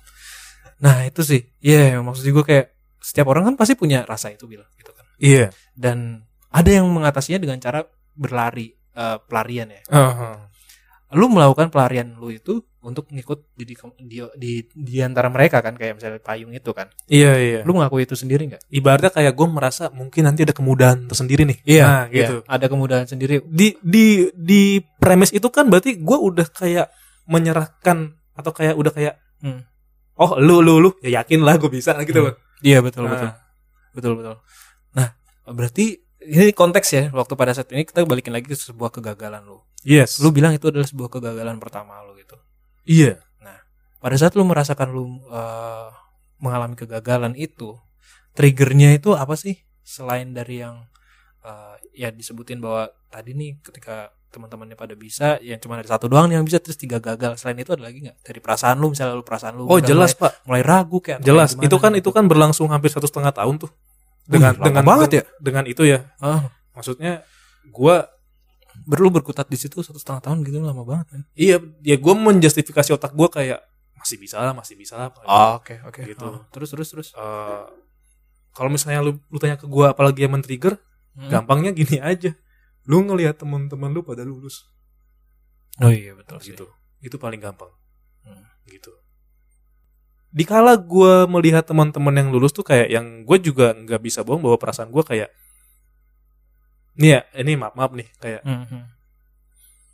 nah 0.77 1.03
itu 1.03 1.27
sih. 1.27 1.51
Iya 1.59 1.99
maksud 1.99 2.31
gue 2.31 2.45
kayak 2.47 2.67
setiap 3.03 3.27
orang 3.31 3.55
kan 3.55 3.55
pasti 3.59 3.75
punya 3.75 4.07
rasa 4.07 4.31
itu 4.31 4.47
bilang 4.47 4.71
gitu 4.79 4.95
kan. 4.95 5.07
Iya. 5.19 5.51
Dan 5.75 6.23
ada 6.55 6.71
yang 6.71 6.87
mengatasinya 6.87 7.43
dengan 7.43 7.59
cara 7.59 7.83
berlari 8.15 8.71
eh, 8.95 9.19
pelarian 9.27 9.67
ya. 9.67 9.83
Aha. 9.91 10.56
Lu 11.17 11.33
melakukan 11.33 11.73
pelarian 11.73 12.13
lu 12.21 12.29
itu 12.29 12.61
untuk 12.85 13.09
ngikut 13.09 13.57
di, 13.57 13.65
di 13.65 13.75
di 14.05 14.17
di 14.37 14.53
di 14.69 14.97
antara 15.01 15.27
mereka 15.33 15.65
kan 15.65 15.75
kayak 15.75 15.97
misalnya 15.99 16.21
payung 16.21 16.53
itu 16.53 16.71
kan. 16.77 16.93
Iya 17.09 17.33
iya. 17.41 17.61
Lu 17.65 17.73
mengakui 17.73 18.05
itu 18.05 18.13
sendiri 18.15 18.47
nggak? 18.47 18.69
Ibaratnya 18.69 19.11
kayak 19.11 19.33
gue 19.33 19.47
merasa 19.49 19.89
mungkin 19.91 20.29
nanti 20.29 20.45
ada 20.45 20.53
kemudahan 20.53 21.09
tersendiri 21.09 21.49
nih. 21.49 21.59
Nah, 21.83 22.07
gitu. 22.13 22.45
Iya, 22.45 22.47
ada 22.47 22.67
kemudahan 22.69 23.09
sendiri. 23.09 23.41
Di 23.49 23.75
di 23.81 24.29
di 24.37 24.63
premis 25.01 25.33
itu 25.33 25.49
kan 25.49 25.67
berarti 25.67 25.97
gue 25.99 26.19
udah 26.21 26.47
kayak 26.53 26.87
menyerahkan 27.27 28.15
atau 28.37 28.53
kayak 28.53 28.77
udah 28.77 28.93
kayak 28.93 29.15
Hmm. 29.37 29.61
oh 30.17 30.41
lu 30.41 30.65
lu 30.65 30.81
lu. 30.81 30.91
Ya 31.05 31.21
yakin 31.21 31.45
lah 31.45 31.61
gue 31.61 31.69
bisa 31.69 31.93
gitu 32.01 32.25
loh 32.25 32.35
iya 32.65 32.81
betul 32.81 33.05
Nah. 33.05 33.13
betul. 33.13 33.31
Betul 33.93 34.13
betul. 34.17 34.35
Nah 34.97 35.09
berarti 35.45 36.01
ini 36.25 36.57
konteks 36.57 36.89
ya 36.91 37.05
waktu 37.13 37.37
pada 37.37 37.53
saat 37.53 37.69
ini 37.71 37.85
kita 37.85 38.09
balikin 38.09 38.33
lagi 38.33 38.49
ke 38.49 38.57
sebuah 38.57 38.89
kegagalan 38.91 39.45
lu 39.45 39.61
yes. 39.87 40.18
Lu 40.18 40.35
bilang 40.35 40.51
itu 40.51 40.66
adalah 40.66 40.85
sebuah 40.85 41.09
kegagalan 41.09 41.62
pertama 41.62 42.03
lu 42.03 42.18
gitu. 42.18 42.35
Iya. 42.83 43.22
Pada 44.07 44.16
saat 44.22 44.38
lu 44.38 44.46
merasakan 44.46 44.94
lu 44.94 45.18
eh, 45.33 45.88
mengalami 46.38 46.77
kegagalan 46.77 47.35
itu 47.35 47.75
triggernya 48.37 48.94
itu 48.94 49.16
apa 49.16 49.35
sih? 49.35 49.66
Selain 49.83 50.31
dari 50.31 50.62
yang 50.62 50.85
eh, 51.42 51.75
ya 51.96 52.14
disebutin 52.14 52.62
bahwa 52.62 52.92
tadi 53.09 53.33
nih 53.33 53.59
ketika 53.64 54.14
teman-temannya 54.31 54.77
pada 54.77 54.92
bisa 54.92 55.40
yang 55.40 55.57
cuma 55.57 55.81
ada 55.81 55.88
satu 55.88 56.12
doang 56.12 56.29
yang 56.29 56.44
bisa 56.44 56.61
terus 56.61 56.77
tiga 56.77 57.01
gagal. 57.01 57.40
Selain 57.40 57.57
itu 57.57 57.72
ada 57.72 57.88
lagi 57.88 58.05
nggak? 58.05 58.20
Dari 58.20 58.38
perasaan 58.38 58.77
lu 58.77 58.92
misalnya 58.92 59.16
lu 59.16 59.25
perasaan 59.25 59.57
lu 59.57 59.64
oh 59.64 59.81
jelas 59.81 60.12
mulai, 60.14 60.22
pak. 60.22 60.33
mulai 60.44 60.62
ragu 60.62 60.99
kayak 61.01 61.18
jelas. 61.25 61.57
kayak 61.57 61.66
itu 61.66 61.77
kan 61.81 61.92
gitu. 61.96 62.01
itu 62.05 62.11
kan 62.12 62.25
berlangsung 62.29 62.68
hampir 62.70 62.92
satu 62.92 63.09
setengah 63.09 63.33
tahun 63.33 63.59
tuh. 63.59 63.75
Dengan 64.27 64.55
Wih, 64.55 64.70
dengan 64.70 64.85
banget 64.85 65.11
ya? 65.11 65.22
dengan 65.42 65.64
itu 65.64 65.83
ya. 65.83 66.14
Ah, 66.22 66.46
maksudnya 66.77 67.27
berlu 68.85 69.09
berkutat 69.09 69.49
di 69.49 69.57
situ 69.57 69.81
satu 69.81 69.97
setengah 69.97 70.21
tahun 70.29 70.45
gitu 70.45 70.61
lama 70.61 70.85
banget 70.85 71.07
kan 71.17 71.21
iya 71.33 71.57
ya 71.81 71.97
gue 71.97 72.15
menjustifikasi 72.15 72.93
otak 72.93 73.17
gue 73.17 73.29
kayak 73.33 73.61
masih 73.97 74.21
bisa 74.21 74.37
lah 74.39 74.53
masih 74.53 74.77
bisa 74.77 74.95
lah 75.01 75.09
oke 75.57 75.83
oke. 75.89 76.01
Gitu. 76.05 76.23
Oh, 76.23 76.45
terus 76.53 76.71
terus 76.71 76.89
terus. 76.93 77.09
Eh, 77.17 77.65
kalau 78.55 78.71
misalnya 78.71 79.03
lu, 79.03 79.19
lu 79.33 79.39
tanya 79.43 79.59
ke 79.59 79.67
gue 79.67 79.87
apalagi 79.89 80.25
yang 80.29 80.37
men-trigger 80.37 80.79
Hmm. 81.17 81.33
gampangnya 81.33 81.73
gini 81.73 81.97
aja. 81.97 82.37
Lu 82.85 83.01
ngelihat 83.03 83.41
teman-teman 83.41 83.89
lu 83.89 84.05
pada 84.05 84.21
lulus. 84.21 84.69
Oh 85.81 85.89
iya 85.89 86.12
betul 86.12 86.39
sih. 86.45 86.53
Gitu. 86.53 86.69
Itu 87.01 87.17
paling 87.17 87.41
gampang. 87.41 87.73
Hmm. 88.23 88.45
gitu. 88.69 88.93
Dikala 90.29 90.77
gue 90.77 91.25
melihat 91.33 91.65
teman-teman 91.65 92.12
yang 92.12 92.29
lulus 92.29 92.53
tuh 92.53 92.67
kayak 92.67 92.93
yang 92.93 93.25
gue 93.25 93.39
juga 93.41 93.73
nggak 93.73 94.03
bisa 94.05 94.21
bohong 94.21 94.45
bahwa 94.45 94.61
perasaan 94.61 94.93
gue 94.93 95.01
kayak 95.01 95.33
nih 96.97 97.11
ya 97.11 97.21
ini 97.37 97.53
maaf 97.55 97.73
maaf 97.73 97.93
nih 97.93 98.09
kayak 98.17 98.43
Mhm. 98.43 98.81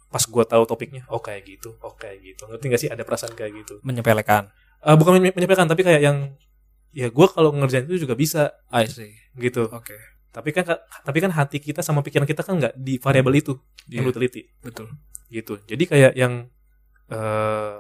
pas 0.09 0.23
gue 0.23 0.45
tahu 0.45 0.63
topiknya 0.65 1.03
oh 1.09 1.19
kayak 1.19 1.43
gitu 1.47 1.75
oh 1.79 1.93
kayak 1.93 2.21
gitu. 2.21 2.45
Ngerti 2.45 2.65
gak 2.67 2.81
sih 2.81 2.89
ada 2.89 3.01
perasaan 3.01 3.33
kayak 3.33 3.53
gitu? 3.57 3.81
Menyepelekan. 3.81 4.53
Eh, 4.81 4.95
bukan 4.95 5.17
menye- 5.17 5.33
menyepelekan 5.33 5.67
tapi 5.67 5.83
kayak 5.83 6.01
yang 6.01 6.37
ya 6.91 7.09
gue 7.09 7.27
kalau 7.27 7.51
ngerjain 7.51 7.85
itu 7.85 7.97
juga 7.99 8.13
bisa. 8.13 8.53
I 8.69 8.85
see. 8.85 9.17
Gitu. 9.35 9.67
Oke. 9.67 9.97
Tapi 10.29 10.49
kan 10.51 10.65
tapi 11.03 11.19
kan 11.19 11.31
hati 11.31 11.59
kita 11.59 11.81
sama 11.81 12.01
pikiran 12.01 12.25
kita 12.25 12.41
kan 12.41 12.57
nggak 12.57 12.75
di 12.75 12.97
variabel 12.97 13.35
itu 13.35 13.53
yang 13.87 14.05
Iya. 14.05 14.09
lu 14.09 14.15
teliti. 14.15 14.43
Betul. 14.61 14.93
Gitu. 15.27 15.57
Jadi 15.63 15.85
kayak 15.87 16.13
yang 16.13 16.45
eh 17.09 17.75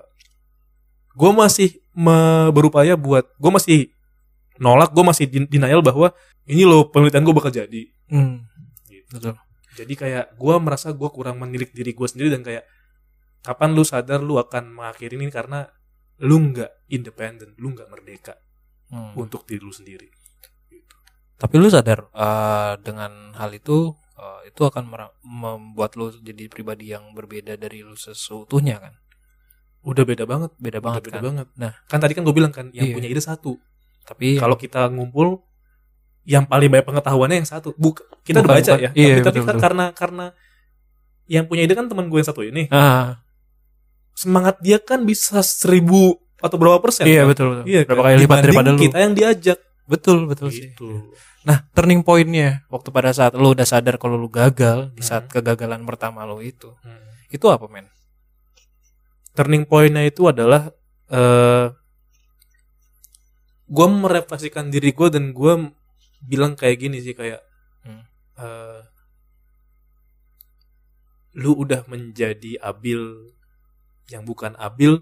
gue 1.12 1.30
masih 1.30 1.68
me- 1.92 2.48
berupaya 2.50 2.96
buat 2.96 3.28
gue 3.34 3.50
masih 3.50 3.78
nolak 4.56 4.88
gue 4.90 5.02
masih 5.02 5.24
denial 5.28 5.80
bahwa 5.80 6.12
ini 6.44 6.64
loh 6.64 6.88
penelitian 6.88 7.20
gue 7.22 7.34
bakal 7.34 7.52
jadi. 7.52 7.82
Hmm. 8.08 8.48
Betul 9.12 9.34
jadi 9.72 9.94
kayak 9.94 10.24
gue 10.34 10.54
merasa 10.58 10.92
gue 10.92 11.08
kurang 11.08 11.38
menilik 11.38 11.70
diri 11.70 11.92
gue 11.92 12.04
sendiri 12.04 12.28
dan 12.30 12.42
kayak 12.42 12.64
kapan 13.40 13.72
lu 13.72 13.82
sadar 13.82 14.20
lu 14.20 14.36
akan 14.36 14.72
mengakhiri 14.72 15.16
ini 15.16 15.28
karena 15.28 15.66
lu 16.20 16.38
nggak 16.50 16.70
independen 16.88 17.54
lu 17.56 17.72
nggak 17.72 17.88
merdeka 17.88 18.34
Hmm. 18.88 19.16
untuk 19.16 19.48
diri 19.48 19.56
lu 19.58 19.72
sendiri 19.72 20.04
Tapi 21.34 21.54
lu 21.56 21.66
sadar 21.66 22.12
eh, 22.12 22.72
dengan 22.78 23.32
hal 23.34 23.50
itu 23.50 23.96
eh, 24.14 24.52
itu 24.52 24.62
akan 24.62 24.84
membuat 25.24 25.96
lu 25.96 26.12
jadi 26.12 26.44
pribadi 26.46 26.92
yang 26.92 27.10
berbeda 27.10 27.56
dari 27.56 27.80
lu 27.80 27.96
seseutuhnya 27.96 28.76
kan? 28.78 28.94
udah 29.82 30.04
beda 30.04 30.28
banget 30.28 30.52
Beda 30.60 30.78
Udah 30.78 30.84
banget 30.84 31.02
beda 31.02 31.16
kan. 31.16 31.24
banget 31.24 31.48
Nah. 31.56 31.72
kan 31.88 31.98
tadi 31.98 32.12
kan 32.12 32.22
gue 32.22 32.30
bilang 32.30 32.52
kan 32.52 32.68
yang 32.70 32.86
Iya. 32.86 32.94
punya 32.94 33.08
ide 33.08 33.18
satu 33.18 33.56
Tapi 34.04 34.36
kalau 34.36 34.54
kita 34.54 34.86
ngumpul 34.86 35.40
yang 36.24 36.44
paling 36.44 36.68
banyak 36.68 36.86
pengetahuannya 36.86 37.36
yang 37.38 37.48
satu 37.48 37.74
Buk, 37.74 37.98
kita 38.22 38.38
Bukan, 38.38 38.46
udah 38.46 38.56
baca 38.56 38.72
bukan. 38.72 38.84
ya 38.84 38.90
Iya, 38.92 39.14
tapi, 39.14 39.22
tapi 39.22 39.22
betul, 39.34 39.42
kan 39.42 39.46
betul. 39.48 39.60
karena 39.60 39.84
karena 39.92 40.26
yang 41.26 41.44
punya 41.46 41.62
ide 41.62 41.74
kan 41.74 41.86
teman 41.86 42.06
gue 42.06 42.18
yang 42.18 42.28
satu 42.28 42.42
ini 42.42 42.66
ah, 42.68 43.18
semangat 44.12 44.58
dia 44.58 44.78
kan 44.78 45.02
bisa 45.02 45.40
seribu 45.40 46.14
atau 46.38 46.56
berapa 46.56 46.78
persen 46.78 47.06
iya 47.06 47.22
kan? 47.22 47.30
betul 47.30 47.46
betul. 47.52 47.64
iya 47.64 47.80
Berapa 47.82 48.00
kan? 48.00 48.06
kali 48.08 48.16
lipat 48.20 48.38
daripada 48.40 48.70
lu. 48.70 48.78
kita 48.78 48.98
yang 48.98 49.12
diajak 49.12 49.58
Betul 49.82 50.24
betul 50.24 50.48
sih. 50.48 50.70
gitu 50.70 51.10
Nah, 51.42 51.66
turning 51.74 52.06
pointnya 52.06 52.62
waktu 52.68 52.88
pada 52.88 53.10
saat 53.10 53.34
lu 53.34 53.50
udah 53.50 53.66
sadar 53.66 53.98
kalau 53.98 54.14
lu 54.14 54.30
gagal 54.30 54.94
di 54.94 55.02
saat 55.02 55.26
Hmm. 55.26 55.32
kegagalan 55.32 55.82
pertama 55.82 56.22
lu 56.22 56.38
itu, 56.38 56.70
Hmm. 56.78 57.02
itu 57.28 57.42
apa 57.44 57.66
men? 57.66 57.90
turning 59.32 59.64
pointnya 59.64 60.04
itu 60.04 60.22
adalah 60.24 60.70
eh 61.08 61.66
gue 63.66 63.86
merefleksikan 63.88 64.68
diri 64.68 64.92
gue 64.92 65.08
dan 65.08 65.32
gue 65.32 65.52
bilang 66.22 66.54
kayak 66.54 66.78
gini 66.78 66.98
sih 66.98 67.12
kayak 67.12 67.42
Hmm. 67.82 68.02
eh, 68.36 68.80
lu 71.34 71.56
udah 71.56 71.82
menjadi 71.84 72.60
abil 72.60 73.32
yang 74.06 74.22
bukan 74.22 74.52
abil 74.54 75.00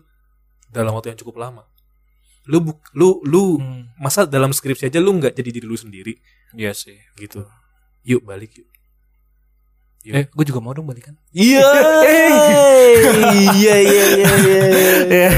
dalam 0.69 0.95
waktu 0.95 1.11
yang 1.11 1.19
cukup 1.19 1.37
lama 1.39 1.67
lu 2.47 2.63
buk- 2.63 2.89
lu 2.95 3.21
lu 3.23 3.59
Hmm. 3.59 3.91
masa 3.97 4.25
dalam 4.25 4.49
skripsi 4.49 4.89
aja 4.89 4.97
lu 4.97 5.13
nggak 5.13 5.35
jadi 5.35 5.51
diri 5.53 5.67
lu 5.67 5.77
sendiri 5.77 6.15
Iya 6.53 6.73
sih. 6.73 6.97
gitu 7.15 7.45
yuk 8.03 8.25
balik 8.25 8.57
Yuk. 8.57 8.67
Eh, 10.03 10.25
gue 10.27 10.45
juga 10.45 10.59
mau 10.59 10.73
dong 10.73 10.85
balikan. 10.85 11.13
iya 11.31 11.61
iya 13.37 13.75
iya 13.77 14.05
iya 14.17 14.31
Iya. 15.07 15.31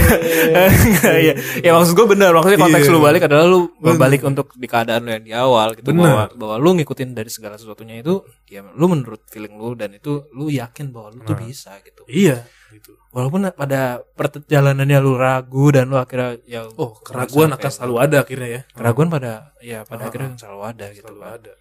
Iya. 1.18 1.34
Ya 1.66 1.70
maksud 1.72 1.92
gue 1.92 2.06
benar. 2.08 2.30
Maksudnya 2.32 2.60
konteks 2.60 2.86
Iya. 2.86 2.92
lu 2.92 3.00
balik 3.00 3.22
adalah 3.24 3.44
lu 3.44 3.60
Bener. 3.74 3.98
balik 3.98 4.22
untuk 4.22 4.54
di 4.54 4.66
keadaan 4.66 5.02
lu 5.02 5.10
yang 5.10 5.24
di 5.24 5.32
awal 5.32 5.74
gitu 5.74 5.90
bahwa 5.90 6.02
Bener. 6.28 6.38
bahwa 6.38 6.54
lu 6.58 6.70
ngikutin 6.74 7.10
dari 7.10 7.26
segala 7.26 7.56
sesuatunya 7.56 8.00
itu 8.00 8.22
ya 8.46 8.62
lu 8.68 8.86
menurut 8.86 9.26
feeling 9.26 9.50
lu 9.52 9.74
dan 9.74 9.92
itu 9.92 10.28
lu 10.30 10.46
yakin 10.46 10.90
bahwa 10.90 11.10
lu 11.10 11.20
tuh 11.20 11.32
Nah. 11.32 11.42
bisa 11.42 11.72
gitu. 11.82 12.02
iya 12.06 12.46
gitu 12.70 12.94
Walaupun 13.10 13.44
pada 13.52 14.00
perjalanannya 14.12 14.98
lu 14.98 15.12
ragu 15.14 15.68
dan 15.68 15.84
lu 15.86 15.96
akhirnya 15.96 16.40
ya 16.44 16.64
oh 16.72 16.96
keraguan 16.96 17.50
akan 17.50 17.68
selalu 17.68 17.94
ada 17.98 18.16
akhirnya 18.20 18.48
ya 18.48 18.60
keraguan 18.70 19.08
pada 19.08 19.52
ya 19.58 19.82
pada 19.82 20.02
Ah, 20.02 20.08
akhirnya 20.08 20.30
selalu 20.34 20.62
ada 20.64 20.84
gitu 20.88 21.04
selalu 21.04 21.20
kan. 21.20 21.32
ada 21.34 21.52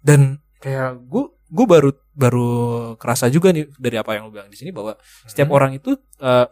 dan 0.00 0.20
kayak 0.58 1.00
gue 1.02 1.24
gue 1.50 1.66
baru 1.66 1.90
baru 2.14 2.48
kerasa 2.94 3.26
juga 3.26 3.50
nih 3.50 3.66
dari 3.74 3.98
apa 3.98 4.14
yang 4.14 4.26
lu 4.26 4.32
bilang 4.32 4.46
di 4.46 4.54
sini 4.54 4.70
bahwa 4.70 4.94
setiap 5.24 5.50
Hmm. 5.50 5.56
orang 5.56 5.72
itu 5.74 5.90
eh, 6.18 6.46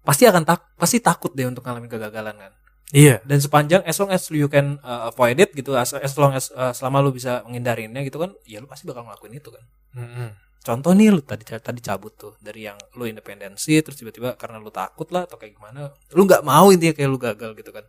pasti 0.00 0.22
akan 0.24 0.42
tak 0.46 0.62
pasti 0.74 1.02
takut 1.02 1.34
deh 1.34 1.44
untuk 1.44 1.66
ngalamin 1.66 1.90
kegagalan 1.90 2.38
kan 2.38 2.52
iya 2.94 3.18
dan 3.26 3.42
sepanjang 3.42 3.82
as 3.82 3.98
long 3.98 4.14
as 4.14 4.22
you 4.30 4.46
can 4.46 4.78
uh, 4.80 5.10
avoid 5.10 5.34
it 5.36 5.50
gitu 5.50 5.74
as, 5.74 5.90
as 5.92 6.14
long 6.14 6.30
as 6.30 6.54
uh, 6.54 6.70
selama 6.70 7.02
lu 7.02 7.10
bisa 7.10 7.42
menghindarinya 7.42 7.98
gitu 8.00 8.22
kan 8.22 8.30
ya 8.46 8.62
lu 8.62 8.70
pasti 8.70 8.86
bakal 8.86 9.02
ngelakuin 9.02 9.34
itu 9.34 9.50
kan 9.50 9.64
Mm-mm. 9.98 10.28
contoh 10.62 10.94
nih 10.94 11.10
lu 11.10 11.18
tadi 11.20 11.42
tadi 11.42 11.80
cabut 11.82 12.14
tuh 12.14 12.38
dari 12.38 12.70
yang 12.70 12.78
lu 12.94 13.10
independensi 13.10 13.82
terus 13.82 13.98
tiba-tiba 13.98 14.38
karena 14.38 14.62
lu 14.62 14.70
takut 14.70 15.10
lah 15.10 15.26
atau 15.26 15.34
kayak 15.34 15.58
gimana 15.58 15.90
lu 16.14 16.22
nggak 16.22 16.46
mau 16.46 16.70
intinya 16.70 16.94
kayak 16.94 17.10
lu 17.10 17.18
gagal 17.18 17.50
gitu 17.58 17.74
kan 17.74 17.82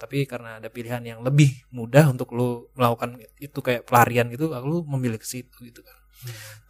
tapi 0.00 0.24
karena 0.24 0.56
ada 0.56 0.72
pilihan 0.72 1.04
yang 1.04 1.20
lebih 1.20 1.52
mudah 1.76 2.08
untuk 2.08 2.32
lu 2.32 2.72
melakukan 2.72 3.20
itu 3.36 3.60
kayak 3.60 3.84
pelarian 3.84 4.32
gitu 4.32 4.48
lu 4.64 4.80
memilih 4.88 5.20
ke 5.20 5.28
situ 5.28 5.52
gitu 5.60 5.84
kan. 5.84 5.96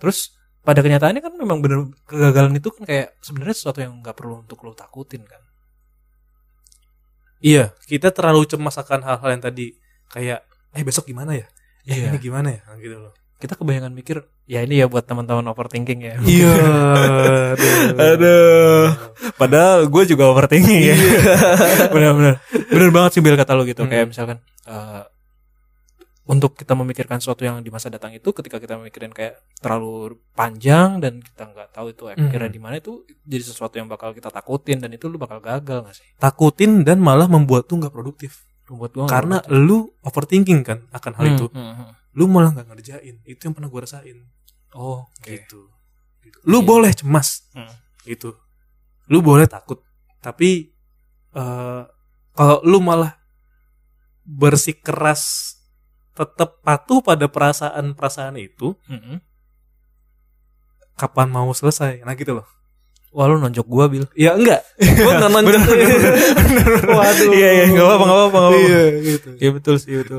Terus 0.02 0.34
pada 0.66 0.82
kenyataannya 0.82 1.22
kan 1.22 1.32
memang 1.38 1.62
bener 1.62 1.86
kegagalan 2.10 2.58
itu 2.58 2.74
kan 2.74 2.82
kayak 2.82 3.14
sebenarnya 3.22 3.54
sesuatu 3.54 3.78
yang 3.78 4.02
nggak 4.02 4.18
perlu 4.18 4.42
untuk 4.42 4.58
lu 4.66 4.74
takutin 4.74 5.22
kan. 5.22 5.38
Iya 7.40 7.72
kita 7.86 8.10
terlalu 8.10 8.44
cemas 8.50 8.74
akan 8.76 9.00
hal-hal 9.06 9.30
yang 9.38 9.42
tadi 9.46 9.72
kayak 10.10 10.42
eh 10.74 10.82
besok 10.82 11.06
gimana 11.06 11.38
ya? 11.38 11.46
Eh, 11.88 11.96
Iya. 11.96 12.12
ini 12.12 12.18
gimana 12.20 12.50
ya? 12.52 12.60
Gitu 12.76 12.98
loh 12.98 13.14
kita 13.40 13.55
kebanyakan 13.55 13.90
mikir 13.90 14.16
ya 14.44 14.61
ini 14.61 14.76
ya 14.76 14.87
buat 14.87 15.03
teman-teman 15.03 15.48
overthinking 15.48 16.00
ya 16.03 16.14
iya 16.22 16.53
Aduh. 17.96 18.92
Padahal 19.35 19.87
gue 19.87 20.03
juga 20.07 20.29
overthinking 20.29 20.81
ya. 20.85 20.96
Bener-bener. 21.94 22.38
Bener 22.66 22.90
banget 22.90 23.11
sih 23.16 23.20
Bill 23.20 23.35
kata 23.35 23.53
lo 23.53 23.64
gitu. 23.64 23.83
Hmm. 23.83 23.90
Kayak 23.90 24.07
misalkan 24.09 24.37
eh, 24.64 25.03
untuk 26.24 26.55
kita 26.55 26.72
memikirkan 26.74 27.18
sesuatu 27.18 27.42
yang 27.42 27.59
di 27.59 27.68
masa 27.68 27.88
datang 27.88 28.12
itu, 28.12 28.31
ketika 28.31 28.57
kita 28.57 28.76
memikirin 28.76 29.11
kayak 29.11 29.42
terlalu 29.57 30.14
panjang 30.31 31.03
dan 31.03 31.18
kita 31.18 31.42
nggak 31.44 31.68
tahu 31.70 31.90
itu 31.90 32.07
akhirnya 32.07 32.46
Hmm. 32.46 32.55
di 32.55 32.61
mana 32.61 32.74
itu 32.76 32.92
jadi 33.20 33.42
sesuatu 33.42 33.74
yang 33.74 33.88
bakal 33.88 34.12
kita 34.12 34.31
takutin 34.31 34.79
dan 34.79 34.90
itu 34.90 35.07
lu 35.07 35.16
bakal 35.16 35.40
gagal 35.40 35.83
gak 35.83 35.96
sih? 35.96 36.07
takutin 36.16 36.85
dan 36.85 36.98
malah 36.98 37.26
membuat 37.26 37.66
tuh 37.66 37.79
nggak 37.79 37.90
produktif 37.90 38.46
Membuat 38.64 38.90
gua 38.92 39.05
karena 39.09 39.37
produktif. 39.42 39.66
lu 39.66 39.79
overthinking 40.00 40.61
kan 40.62 40.79
akan 40.90 41.12
hal 41.12 41.24
Hmm, 41.24 41.35
itu 41.35 41.46
hmm, 41.48 41.74
hmm. 41.74 41.90
Lu 42.12 42.27
malah 42.27 42.51
nggak 42.53 42.68
ngerjain 42.68 43.16
itu 43.23 43.40
yang 43.40 43.53
pernah 43.53 43.68
gue 43.68 43.81
rasain 43.81 44.18
Oh, 44.70 45.03
oke. 45.03 45.27
gitu 45.27 45.66
lu 46.44 46.59
Iya. 46.59 46.66
boleh 46.66 46.92
cemas 46.92 47.46
Hmm. 47.51 47.70
gitu 48.03 48.35
lu 49.07 49.18
boleh 49.20 49.46
takut 49.46 49.83
tapi 50.18 50.70
eh 51.31 51.83
kalau 52.33 52.59
lu 52.62 52.79
malah 52.79 53.18
bersikeras 54.23 55.57
tetap 56.12 56.61
patuh 56.61 57.01
pada 57.01 57.27
perasaan-perasaan 57.27 58.37
itu 58.37 58.77
Mm-mm. 58.87 59.18
kapan 60.94 61.29
mau 61.29 61.51
selesai 61.51 62.03
nah 62.03 62.12
gitu 62.12 62.35
loh 62.35 62.46
Wah 63.11 63.27
lu 63.27 63.42
nonjok 63.42 63.66
gua 63.66 63.90
Bil. 63.90 64.07
ya 64.14 64.38
enggak 64.38 64.62
gue 64.79 65.12
nggak 65.18 65.31
nonjok 65.35 65.62
waduh 66.94 67.31
Iya 67.35 67.49
iya 67.59 67.64
nggak 67.75 67.83
apa-apa 67.83 68.05
nggak 68.07 68.18
apa-apa 68.31 68.40
iya 68.55 68.83
gitu 69.03 69.29
Iya 69.35 69.51
betul 69.51 69.75
sih 69.83 69.94
betul. 69.99 70.18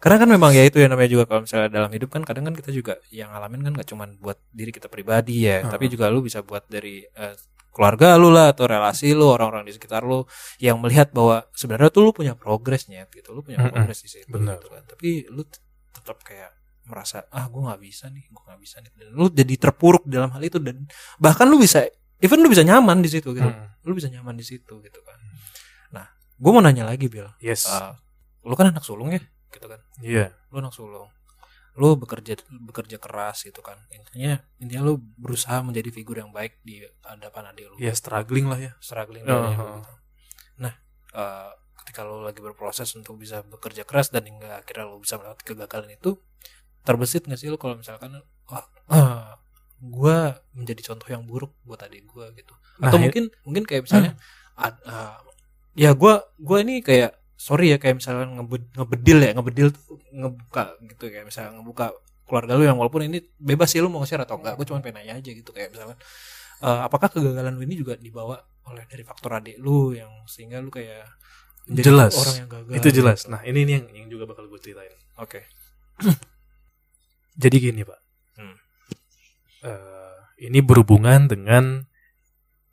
Karena 0.00 0.16
kan 0.16 0.28
memang 0.32 0.50
ya 0.56 0.64
itu 0.64 0.80
ya 0.80 0.88
namanya 0.88 1.10
juga 1.12 1.24
kalau 1.28 1.44
misalnya 1.44 1.68
dalam 1.68 1.90
hidup 1.92 2.08
kan 2.08 2.22
kadang 2.24 2.48
kan 2.48 2.54
kita 2.56 2.70
juga 2.72 2.96
yang 3.12 3.28
ngalamin 3.28 3.60
kan 3.68 3.72
gak 3.76 3.88
cuman 3.92 4.08
buat 4.20 4.38
diri 4.48 4.72
kita 4.72 4.88
pribadi 4.88 5.44
ya, 5.44 5.60
Heeh. 5.60 5.68
tapi 5.68 5.84
juga 5.92 6.08
lu 6.08 6.24
bisa 6.24 6.40
buat 6.40 6.64
dari 6.64 7.04
eh, 7.04 7.34
keluarga 7.74 8.14
lu 8.16 8.30
lah 8.30 8.54
atau 8.54 8.64
relasi 8.70 9.12
lu 9.12 9.26
orang-orang 9.28 9.66
di 9.66 9.74
sekitar 9.74 10.06
lu 10.06 10.22
yang 10.62 10.78
melihat 10.78 11.10
bahwa 11.10 11.42
sebenarnya 11.52 11.90
tuh 11.90 12.02
lu 12.06 12.12
punya 12.14 12.32
progresnya 12.38 13.04
gitu, 13.10 13.34
lu 13.34 13.42
punya 13.42 13.58
progres 13.68 14.00
di 14.00 14.08
situ. 14.08 14.30
Benar. 14.30 14.62
gitu 14.62 14.70
kan. 14.70 14.82
Tapi 14.86 15.26
lu 15.28 15.42
tetap 15.92 16.22
kayak 16.22 16.54
merasa 16.86 17.24
ah 17.32 17.48
gue 17.50 17.60
nggak 17.64 17.80
bisa 17.82 18.06
nih, 18.08 18.24
gue 18.30 18.42
nggak 18.46 18.60
bisa 18.62 18.76
nih. 18.80 18.92
Dan 18.94 19.08
lu 19.12 19.26
jadi 19.28 19.54
terpuruk 19.58 20.06
dalam 20.06 20.30
hal 20.32 20.40
itu 20.40 20.62
dan 20.62 20.86
bahkan 21.18 21.50
lu 21.50 21.58
bisa 21.58 21.84
even 22.24 22.40
lu 22.40 22.48
bisa 22.48 22.64
nyaman 22.64 23.04
di 23.04 23.12
situ 23.12 23.36
gitu. 23.36 23.44
Hmm. 23.44 23.76
Lu 23.84 23.92
bisa 23.92 24.08
nyaman 24.08 24.32
di 24.40 24.44
situ 24.48 24.80
gitu 24.80 25.00
kan. 25.04 25.18
Nah, 25.92 26.08
gue 26.34 26.50
mau 26.50 26.62
nanya 26.62 26.84
lagi 26.86 27.06
Bill 27.06 27.30
yes 27.38 27.70
uh, 27.70 27.94
lu 28.42 28.54
kan 28.58 28.74
anak 28.74 28.82
sulung 28.82 29.14
ya 29.14 29.22
gitu 29.54 29.66
kan 29.70 29.80
iya 30.02 30.34
lu 30.50 30.58
anak 30.58 30.74
sulung 30.74 31.08
lu 31.74 31.98
bekerja 31.98 32.38
bekerja 32.70 33.02
keras 33.02 33.46
gitu 33.46 33.58
kan 33.58 33.78
intinya 33.90 34.38
intinya 34.62 34.92
lu 34.92 34.94
berusaha 35.18 35.58
menjadi 35.62 35.90
figur 35.90 36.22
yang 36.22 36.30
baik 36.30 36.62
di 36.62 36.82
hadapan 37.02 37.50
adik 37.50 37.66
lu 37.74 37.76
ya 37.82 37.94
struggling 37.94 38.46
lah 38.46 38.58
ya 38.58 38.72
struggling 38.78 39.26
dari 39.26 39.34
oh. 39.34 39.42
lu 39.42 39.50
gitu. 39.50 39.64
nah 40.62 40.74
uh, 41.18 41.50
ketika 41.82 42.06
lu 42.06 42.22
lagi 42.22 42.38
berproses 42.38 42.90
untuk 42.94 43.18
bisa 43.18 43.42
bekerja 43.42 43.82
keras 43.82 44.14
dan 44.14 44.26
hingga 44.26 44.62
akhirnya 44.62 44.86
lu 44.86 45.02
bisa 45.02 45.18
melewati 45.18 45.42
kegagalan 45.42 45.90
itu 45.94 46.18
terbesit 46.86 47.26
gak 47.26 47.38
sih 47.38 47.50
lu 47.50 47.58
kalau 47.58 47.74
misalkan 47.78 48.22
wah 48.46 48.66
ah, 48.90 49.38
gua 49.78 50.38
menjadi 50.52 50.92
contoh 50.92 51.08
yang 51.10 51.22
buruk 51.26 51.52
buat 51.62 51.80
adik 51.82 52.06
gua 52.06 52.30
gitu. 52.34 52.54
Nah, 52.78 52.88
atau 52.90 52.98
ya- 52.98 53.04
mungkin 53.08 53.24
mungkin 53.42 53.62
kayak 53.64 53.82
misalnya 53.86 54.12
ad- 54.54 54.82
uh, 54.84 55.18
ya 55.74 55.90
gue 55.90 56.14
gue 56.38 56.58
ini 56.62 56.78
kayak 56.86 57.18
sorry 57.34 57.74
ya 57.74 57.78
kayak 57.82 57.98
misalnya 57.98 58.30
ngebe- 58.30 58.70
ngebedil 58.78 59.18
ya 59.18 59.30
ngebedil 59.34 59.68
tuh 59.74 59.98
ngebuka 60.14 60.78
gitu 60.86 61.10
kayak 61.10 61.26
misalnya 61.26 61.58
ngebuka 61.58 61.90
keluarga 62.24 62.54
lu 62.54 62.62
yang 62.62 62.78
walaupun 62.78 63.04
ini 63.10 63.18
bebas 63.36 63.74
sih 63.74 63.82
lu 63.82 63.90
mau 63.90 63.98
nge-share 64.00 64.22
atau 64.22 64.38
enggak 64.38 64.54
gue 64.54 64.66
cuma 64.70 64.78
pengen 64.78 65.02
nanya 65.02 65.18
aja 65.18 65.30
gitu 65.34 65.50
kayak 65.50 65.74
misalnya 65.74 65.98
eh, 66.62 66.80
apakah 66.86 67.10
kegagalan 67.10 67.58
lu 67.58 67.66
ini 67.66 67.74
juga 67.74 67.98
dibawa 67.98 68.38
oleh 68.70 68.86
dari 68.86 69.02
faktor 69.02 69.42
adik 69.42 69.58
lu 69.58 69.92
yang 69.92 70.08
sehingga 70.24 70.62
lu 70.62 70.70
kayak 70.70 71.04
menjadi 71.66 71.90
Jelas. 71.90 72.14
orang 72.16 72.36
yang 72.38 72.48
gagal 72.48 72.72
itu 72.78 72.88
jelas. 72.94 73.18
nah 73.26 73.40
ini 73.42 73.60
nih 73.66 73.74
yang, 73.82 73.86
yang 73.92 74.08
juga 74.08 74.24
bakal 74.30 74.46
gue 74.46 74.60
ceritain. 74.62 74.94
Oke. 75.18 75.42
Jadi 77.42 77.56
gini 77.58 77.82
pak. 77.82 77.98
Hmm. 77.98 78.03
Eh, 79.64 80.16
ini 80.44 80.60
berhubungan 80.60 81.24
dengan 81.24 81.88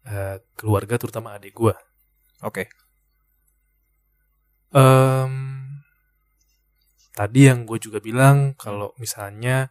eh, 0.03 0.43
keluarga 0.59 0.99
terutama 0.99 1.39
adik 1.39 1.55
gue 1.55 1.75
oke 2.43 2.63
Em, 4.71 5.33
tadi 7.11 7.51
yang 7.51 7.67
gue 7.67 7.75
juga 7.75 7.99
bilang 7.99 8.55
kalau 8.55 8.95
misalnya 8.95 9.67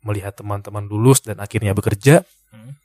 melihat 0.00 0.40
teman-teman 0.40 0.88
lulus 0.88 1.20
dan 1.20 1.36
akhirnya 1.36 1.76
bekerja, 1.76 2.24
Hmm. 2.48 2.80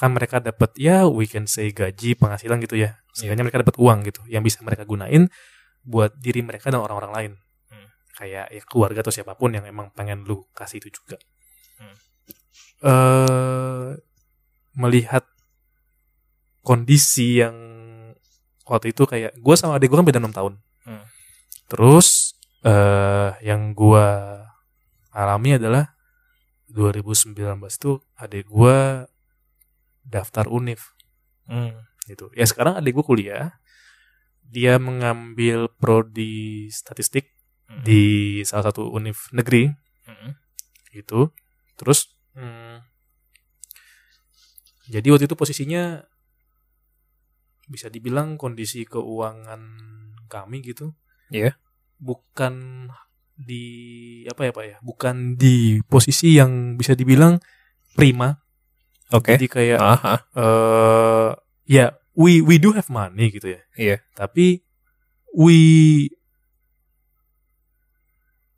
kan 0.00 0.16
mereka 0.16 0.40
dapat 0.40 0.72
ya 0.80 1.04
we 1.04 1.28
can 1.28 1.44
say 1.44 1.68
gaji 1.76 2.16
penghasilan 2.16 2.56
gitu 2.64 2.80
ya, 2.80 2.96
sehingga 3.12 3.36
mereka 3.44 3.60
dapat 3.60 3.76
uang 3.76 4.08
gitu 4.08 4.24
yang 4.32 4.40
bisa 4.40 4.64
mereka 4.64 4.88
gunain 4.88 5.28
buat 5.84 6.16
diri 6.16 6.40
mereka 6.40 6.72
dan 6.72 6.80
orang-orang 6.80 7.12
lain, 7.12 7.32
Hmm. 7.68 7.88
kayak 8.16 8.46
ya 8.48 8.62
keluarga 8.64 9.04
atau 9.04 9.12
siapa 9.12 9.36
pun 9.36 9.52
yang 9.52 9.68
emang 9.68 9.92
pengen 9.92 10.24
lu 10.24 10.48
kasih 10.56 10.80
itu 10.80 10.88
juga. 11.04 11.20
Eh 12.80 13.88
melihat 14.74 15.26
kondisi 16.62 17.40
yang 17.42 17.56
waktu 18.64 18.94
itu 18.94 19.02
kayak 19.04 19.34
gue 19.36 19.54
sama 19.58 19.76
adik 19.76 19.90
gue 19.90 19.98
kan 19.98 20.06
beda 20.06 20.20
enam 20.22 20.34
tahun. 20.34 20.54
Hmm. 20.86 21.04
Terus 21.68 22.32
eh 22.64 23.32
yang 23.44 23.72
gue 23.72 24.06
alami 25.10 25.58
adalah 25.58 25.96
2019 26.70 27.34
tuh 27.76 27.98
adik 28.14 28.46
gue 28.46 29.04
daftar 30.06 30.46
univ 30.46 30.94
Hmm. 31.50 31.74
gitu. 32.06 32.30
Ya 32.38 32.46
sekarang 32.46 32.78
adik 32.78 32.94
gue 32.94 33.02
kuliah, 33.02 33.58
dia 34.46 34.78
mengambil 34.78 35.66
prodi 35.66 36.70
statistik 36.70 37.26
Hmm. 37.66 37.82
di 37.82 38.02
salah 38.46 38.70
satu 38.70 38.86
univ 38.90 39.26
negeri 39.34 39.66
Hmm. 40.06 40.38
gitu. 40.94 41.34
Terus 41.74 42.06
hmm, 42.36 42.76
jadi 44.90 45.06
waktu 45.14 45.30
itu 45.30 45.38
posisinya 45.38 46.02
bisa 47.70 47.86
dibilang 47.86 48.34
kondisi 48.34 48.82
keuangan 48.82 49.62
kami 50.26 50.66
gitu. 50.66 50.90
Iya. 51.30 51.54
Bukan 52.02 52.86
di 53.38 53.64
apa 54.26 54.50
ya 54.50 54.52
Pak 54.52 54.64
ya? 54.66 54.76
Bukan 54.82 55.38
di 55.38 55.78
posisi 55.86 56.34
yang 56.34 56.74
bisa 56.74 56.98
dibilang 56.98 57.38
prima. 57.94 58.34
oke 59.14 59.38
Jadi 59.38 59.46
kayak 59.46 59.78
Aha. 59.78 60.14
eh 60.34 61.30
ya 61.70 61.94
we 62.18 62.42
we 62.42 62.58
do 62.58 62.74
have 62.74 62.90
money 62.90 63.30
gitu 63.30 63.54
ya. 63.54 63.62
Iya. 63.78 63.96
Tapi 64.18 64.66
we 65.30 65.58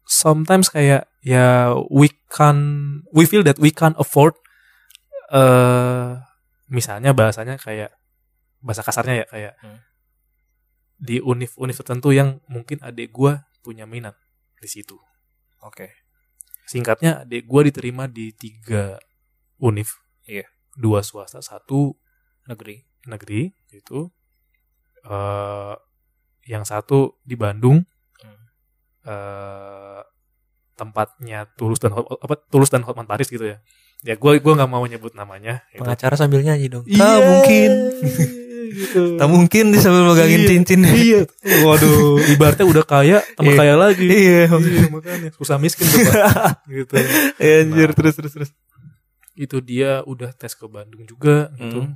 sometimes 0.08 0.72
kayak 0.72 1.12
ya 1.20 1.76
we 1.92 2.08
can 2.32 2.56
we 3.12 3.28
feel 3.28 3.44
that 3.44 3.60
we 3.60 3.68
can 3.68 3.92
afford 4.00 4.32
eh 5.28 6.16
misalnya 6.72 7.12
bahasanya 7.12 7.60
kayak 7.60 7.92
bahasa 8.64 8.80
kasarnya 8.80 9.24
ya 9.24 9.26
kayak 9.28 9.54
Hmm. 9.60 9.80
di 10.96 11.20
univ-univ 11.20 11.76
tertentu 11.76 12.14
yang 12.14 12.40
mungkin 12.48 12.78
adik 12.80 13.12
gua 13.12 13.44
punya 13.60 13.84
minat 13.84 14.16
di 14.62 14.68
situ. 14.70 14.96
oke 15.60 15.90
Singkatnya 16.64 17.26
adik 17.26 17.44
gua 17.44 17.66
diterima 17.66 18.06
di 18.08 18.30
tiga 18.32 18.96
univ. 19.58 19.98
Iya. 20.24 20.46
Dua 20.78 21.02
swasta, 21.04 21.42
satu 21.42 21.98
negeri 22.48 22.80
negeri 23.04 23.50
itu 23.74 24.08
eh 25.04 25.74
yang 26.46 26.62
satu 26.64 27.18
di 27.26 27.34
Bandung 27.34 27.82
Hmm. 28.22 28.46
eh 29.04 30.02
tempatnya 30.82 31.46
Tulus 31.54 31.78
dan 31.78 31.92
Hot- 31.92 32.18
apa 32.18 32.34
Tulus 32.42 32.68
dan 32.68 32.82
Hotman 32.82 33.06
Paris 33.06 33.26
gitu 33.26 33.46
ya. 33.46 33.62
Ya 34.02 34.14
gue 34.14 34.32
gua 34.36 34.52
nggak 34.54 34.66
mau 34.68 34.82
nyebut 34.82 35.14
namanya 35.14 35.62
gitu. 35.68 35.80
pengacara 35.80 36.14
sambil 36.14 36.42
nyanyi 36.42 36.66
dong. 36.66 36.82
Iya, 36.84 37.22
mungkin. 37.22 37.70
gitu. 38.72 39.02
tak 39.20 39.28
mungkin 39.28 39.64
dia 39.68 39.78
sambil 39.78 40.02
megangin 40.04 40.40
Iya, 40.40 40.48
cincin 40.48 40.80
iya. 40.82 41.20
Waduh 41.62 42.18
ibaratnya 42.26 42.64
udah 42.64 42.82
kaya 42.82 43.22
tambah 43.32 43.52
Iya. 43.52 43.60
kaya 43.60 43.74
lagi. 43.76 44.02
Iya 44.02 44.42
Iya, 44.50 44.88
makanya. 44.88 45.30
Susah 45.32 45.56
miskin 45.56 45.86
tuh 45.86 46.02
Pak. 46.02 46.18
gitu. 46.82 46.94
Iya, 47.38 47.54
anjir 47.62 47.88
Nah. 47.88 47.94
terus 47.94 48.14
terus 48.16 48.32
terus. 48.32 48.50
Itu 49.34 49.60
dia 49.60 50.02
udah 50.02 50.32
tes 50.32 50.52
ke 50.52 50.66
Bandung 50.66 51.04
juga 51.04 51.48
gitu. 51.54 51.86
Hmm. 51.86 51.94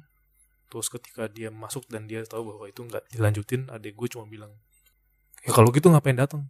terus 0.67 0.87
ketika 0.89 1.27
dia 1.27 1.49
masuk 1.49 1.87
dan 1.87 2.05
dia 2.05 2.21
tahu 2.23 2.43
bahwa 2.49 2.67
itu 2.67 2.83
nggak 2.83 3.07
dilanjutin 3.09 3.67
adik 3.69 3.95
gue 3.95 4.09
cuma 4.09 4.27
bilang 4.27 4.51
ya 5.41 5.51
kalau 5.51 5.71
gitu 5.71 5.87
ngapain 5.87 6.15
datang 6.15 6.43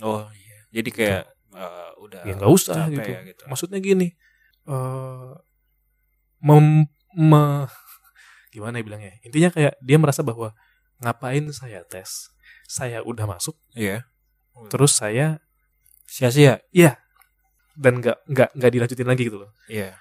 oh 0.00 0.24
iya. 0.30 0.58
Jadi 0.70 0.90
kayak 0.90 1.24
eh, 1.52 1.90
udah 1.98 2.20
ya 2.24 2.34
nggak 2.36 2.52
usah 2.52 2.88
gitu. 2.88 3.08
ya, 3.08 3.20
gitu. 3.24 3.42
maksudnya 3.48 3.78
gini 3.78 4.12
eh 4.68 5.32
mem, 6.38 6.86
me- 7.16 7.66
gimana 8.54 8.78
ya 8.78 8.84
bilangnya? 8.84 9.12
Intinya 9.22 9.50
kayak 9.50 9.74
dia 9.78 9.96
merasa 9.98 10.22
bahwa 10.22 10.54
ngapain 10.98 11.44
saya 11.52 11.84
tes? 11.84 12.30
Saya 12.68 13.00
udah 13.02 13.24
masuk 13.24 13.56
iya. 13.72 14.04
terus 14.68 14.92
saya 14.94 15.40
sia-sia? 16.04 16.60
Dan 17.78 18.02
nggak 18.02 18.26
nggak 18.26 18.48
nggak 18.58 18.70
dilanjutin 18.74 19.06
lagi 19.06 19.22
gitu 19.30 19.38
loh. 19.38 19.50
Iya. 19.70 19.94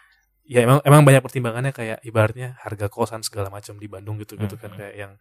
Ya 0.48 0.60
emang 0.64 0.80
emang 0.82 1.04
banyak 1.04 1.22
pertimbangannya 1.22 1.76
kayak 1.76 2.00
ibaratnya 2.02 2.56
harga 2.64 2.88
kosan 2.88 3.22
segala 3.22 3.52
macam 3.52 3.76
di 3.78 3.86
Bandung 3.86 4.16
gitu 4.18 4.34
gitu 4.36 4.56
kan 4.56 4.72
Mhm. 4.74 4.78
kayak 4.80 4.96
yang 4.96 5.12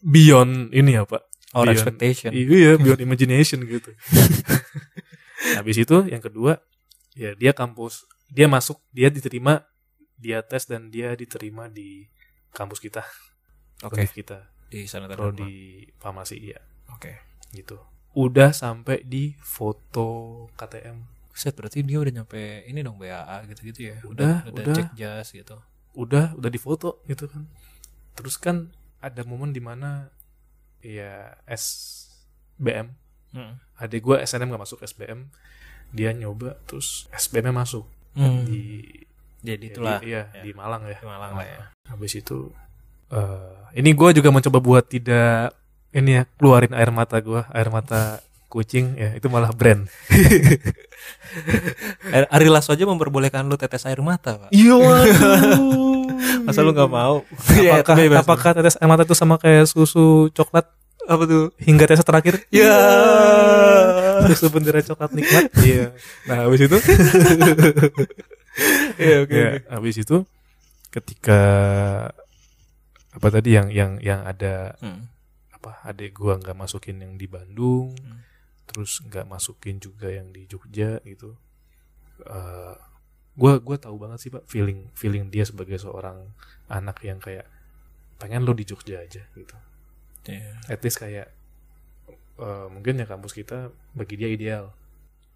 beyond 0.00 0.70
ini 0.70 0.94
ya 0.96 1.02
pak 1.02 1.22
or 1.52 1.66
Beyond- 1.66 1.74
expectation. 1.74 2.30
Iya 2.32 2.78
beyond 2.78 3.02
imagination 3.02 3.66
gitu 3.66 3.90
habis 5.58 5.76
itu 5.78 6.06
yang 6.06 6.22
kedua 6.22 6.62
ya 7.12 7.36
dia 7.36 7.52
kampus 7.52 8.06
dia 8.32 8.48
masuk 8.48 8.80
dia 8.94 9.12
diterima 9.12 9.66
dia 10.22 10.38
tes 10.40 10.70
dan 10.70 10.86
dia 10.88 11.18
diterima 11.18 11.66
di 11.66 12.06
kampus 12.54 12.78
kita. 12.78 13.02
Oke. 13.82 14.06
Univ 14.06 14.14
kita. 14.14 14.38
Di 14.70 14.86
sana 14.86 15.10
prodi 15.10 15.84
farmasi 15.98 16.38
iya. 16.38 16.62
Oke. 16.94 17.18
Gitu. 17.50 17.76
Udah 18.14 18.54
sampai 18.54 19.02
di 19.02 19.34
foto 19.42 20.46
KTM 20.54 21.10
set 21.32 21.56
berarti 21.56 21.80
dia 21.80 21.96
udah 21.96 22.12
nyampe 22.12 22.68
ini 22.68 22.84
dong 22.84 23.00
BAA 23.00 23.48
gitu-gitu 23.48 23.88
ya? 23.88 23.96
Udah, 24.04 24.44
udah, 24.46 24.62
udah. 24.62 24.74
cek 24.76 24.90
jas 24.94 25.32
gitu. 25.32 25.58
Udah 25.96 26.36
udah 26.38 26.50
difoto 26.52 27.02
gitu 27.08 27.26
kan. 27.26 27.48
Terus 28.14 28.36
kan 28.36 28.70
ada 29.02 29.26
momen 29.26 29.50
di 29.50 29.60
mana 29.64 30.12
ya 30.84 31.34
SBM 31.48 32.94
Hmm. 33.32 33.58
adik 33.74 34.00
gue 34.00 34.16
SNM 34.18 34.48
gak 34.48 34.62
masuk 34.62 34.78
SBM 34.80 35.26
dia 35.90 36.08
nyoba 36.10 36.54
terus 36.64 37.04
SBM 37.10 37.50
masuk 37.50 37.82
Hmm. 38.12 38.44
di 38.44 38.84
jadi 39.40 39.58
ya, 39.58 39.68
itulah 39.68 39.96
di, 39.98 40.04
iya, 40.06 40.20
ya. 40.30 40.40
di 40.40 40.50
Malang 40.52 40.84
ya 40.84 40.94
Di 40.94 41.04
Malang 41.04 41.32
lah 41.32 41.42
ya. 41.42 41.58
habis 41.86 42.12
itu 42.12 42.52
eh 43.08 43.50
ini 43.74 43.90
gue 43.90 44.08
juga 44.12 44.28
mencoba 44.28 44.58
buat 44.58 44.84
tidak 44.84 45.50
ini 45.90 46.14
ya 46.14 46.22
keluarin 46.30 46.70
air 46.72 46.88
mata 46.88 47.18
gue 47.18 47.40
air 47.42 47.66
mata 47.68 48.22
kucing 48.46 48.94
ya 48.94 49.10
itu 49.12 49.26
malah 49.26 49.50
brand 49.50 49.84
Ari 52.28 52.46
Lasso 52.46 52.70
aja 52.70 52.84
memperbolehkan 52.84 53.42
lu 53.42 53.56
tetes 53.56 53.82
air 53.82 53.98
mata 53.98 54.36
pak 54.38 54.48
iya 54.50 54.74
masa 56.44 56.60
lu 56.60 56.70
nggak 56.70 56.86
mau 56.86 57.24
apakah 57.24 57.94
Iya, 57.96 58.06
bebas. 58.06 58.22
apakah 58.22 58.50
tetes 58.54 58.74
air 58.76 58.86
mata 58.86 59.02
itu 59.02 59.14
sama 59.14 59.34
kayak 59.36 59.66
susu 59.66 60.28
coklat 60.30 60.68
apa 61.04 61.22
tuh? 61.24 61.44
Hingga 61.58 61.84
tetes 61.84 62.04
terakhir. 62.04 62.34
Ya. 62.48 62.72
Susu 64.30 64.48
bendera 64.48 64.80
coklat 64.80 65.12
nikmat. 65.12 65.50
Iya. 65.62 65.94
Nah 66.26 66.46
habis 66.46 66.60
itu? 66.62 66.78
Iya, 68.94 69.24
oke 69.24 69.32
ya, 69.32 69.48
oke. 69.56 69.64
habis 69.72 69.96
itu 69.96 70.16
ketika 70.92 71.40
apa 73.08 73.28
tadi 73.28 73.56
yang 73.56 73.72
yang 73.72 73.96
yang 73.98 74.20
ada 74.22 74.76
Hmm. 74.76 75.08
apa 75.50 75.80
adik 75.82 76.12
gua 76.12 76.36
nggak 76.36 76.52
masukin 76.52 77.00
yang 77.00 77.16
di 77.16 77.24
Bandung 77.24 77.96
Hmm. 77.96 78.20
terus 78.68 79.00
nggak 79.00 79.24
masukin 79.24 79.80
juga 79.80 80.12
yang 80.12 80.28
di 80.28 80.44
Jogja 80.44 81.00
gitu. 81.02 81.32
Eh 82.22 82.76
gua 83.32 83.56
gua 83.56 83.80
tahu 83.80 83.96
banget 83.96 84.18
sih 84.20 84.28
pak 84.28 84.44
feeling 84.44 84.92
feeling 84.92 85.32
dia 85.32 85.48
sebagai 85.48 85.80
seorang 85.80 86.20
anak 86.68 87.00
yang 87.00 87.16
kayak 87.16 87.48
pengen 88.20 88.44
lo 88.44 88.52
di 88.52 88.68
Jogja 88.68 89.00
aja 89.00 89.24
gitu 89.32 89.56
Iya. 90.24 90.54
at 90.68 90.80
least 90.80 90.98
kayak 90.98 91.28
eh, 92.34 92.66
mungkin 92.68 92.94
ya 92.94 93.04
kampus 93.04 93.32
kita 93.32 93.58
bagi 93.92 94.14
dia 94.14 94.28
ideal 94.28 94.70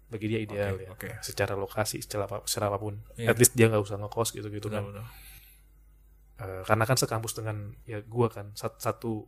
bagi 0.07 0.27
dia 0.27 0.39
ideal 0.39 0.75
Oke, 0.75 0.83
ya 0.83 0.89
oke. 0.89 1.09
secara 1.21 1.53
lokasi 1.53 1.99
secara 1.99 2.23
apa 2.25 2.39
secara 2.43 2.67
apa 2.67 2.77
pun 2.77 2.95
Iya. 3.15 3.27
at 3.27 3.37
least 3.37 3.53
dia 3.53 3.67
nggak 3.67 3.81
usah 3.81 3.97
ngekos 3.97 4.31
gitu 4.31 4.47
gitu 4.47 4.67
kan. 4.67 4.87
Eh, 6.37 6.61
karena 6.63 6.83
kan 6.83 6.95
sekampus 6.95 7.33
dengan 7.33 7.73
ya 7.83 7.99
gua 7.99 8.29
kan 8.29 8.53
sat- 8.53 8.77
satu 8.77 9.25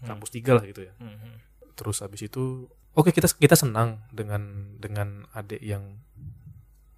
kampus 0.00 0.30
tiga 0.30 0.52
lah 0.52 0.62
gitu 0.62 0.82
ya 0.82 0.92
Hmm. 0.94 1.40
terus 1.72 1.98
habis 1.98 2.20
itu 2.20 2.68
oke 2.92 3.08
kita 3.08 3.26
kita 3.32 3.56
senang 3.56 4.04
dengan 4.10 4.44
dengan 4.76 5.24
adik 5.32 5.58
yang 5.58 5.96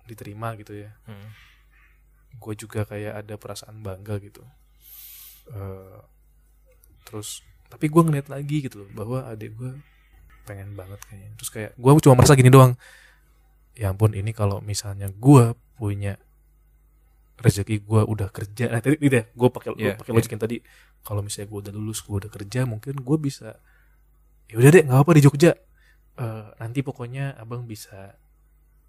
diterima 0.04 0.52
gitu 0.54 0.74
ya 0.76 0.90
Hmm. 1.04 1.30
gue 2.36 2.54
juga 2.54 2.84
kayak 2.84 3.22
ada 3.22 3.34
perasaan 3.36 3.80
bangga 3.80 4.18
gitu 4.18 4.42
Eh, 5.46 5.98
terus 7.02 7.46
tapi 7.66 7.90
gue 7.90 8.02
ngeliat 8.02 8.28
lagi 8.30 8.62
gitu 8.66 8.84
loh 8.84 8.88
bahwa 8.94 9.26
adik 9.26 9.54
gue 9.58 9.72
pengen 10.46 10.78
banget 10.78 11.02
kayaknya. 11.10 11.30
Terus 11.36 11.50
kayak 11.50 11.70
gue 11.74 11.90
cuma 12.06 12.14
merasa 12.14 12.38
gini 12.38 12.50
doang. 12.50 12.78
Ya 13.76 13.92
ampun 13.92 14.14
ini 14.16 14.30
kalau 14.32 14.62
misalnya 14.62 15.10
gue 15.10 15.52
punya 15.76 16.16
rezeki 17.36 17.84
gue 17.84 18.00
udah 18.00 18.32
kerja 18.32 18.72
nah 18.72 18.80
tadi 18.80 18.96
gitu 18.96 19.12
ya 19.20 19.28
gue 19.28 19.48
pakai 19.52 19.76
Iya, 19.76 20.00
pakai 20.00 20.12
iya. 20.12 20.16
logik 20.16 20.30
yang 20.32 20.42
tadi. 20.42 20.56
Kalau 21.04 21.20
misalnya 21.20 21.48
gue 21.52 21.58
udah 21.68 21.72
lulus 21.76 22.00
gue 22.00 22.16
udah 22.16 22.30
kerja 22.32 22.64
mungkin 22.64 22.94
gue 23.04 23.16
bisa 23.20 23.60
ya 24.46 24.56
udah 24.56 24.70
deh 24.72 24.82
nggak 24.86 25.00
apa 25.02 25.10
di 25.12 25.22
Jogja. 25.26 25.52
Eh, 26.16 26.46
nanti 26.56 26.80
pokoknya 26.80 27.36
abang 27.36 27.68
bisa 27.68 28.16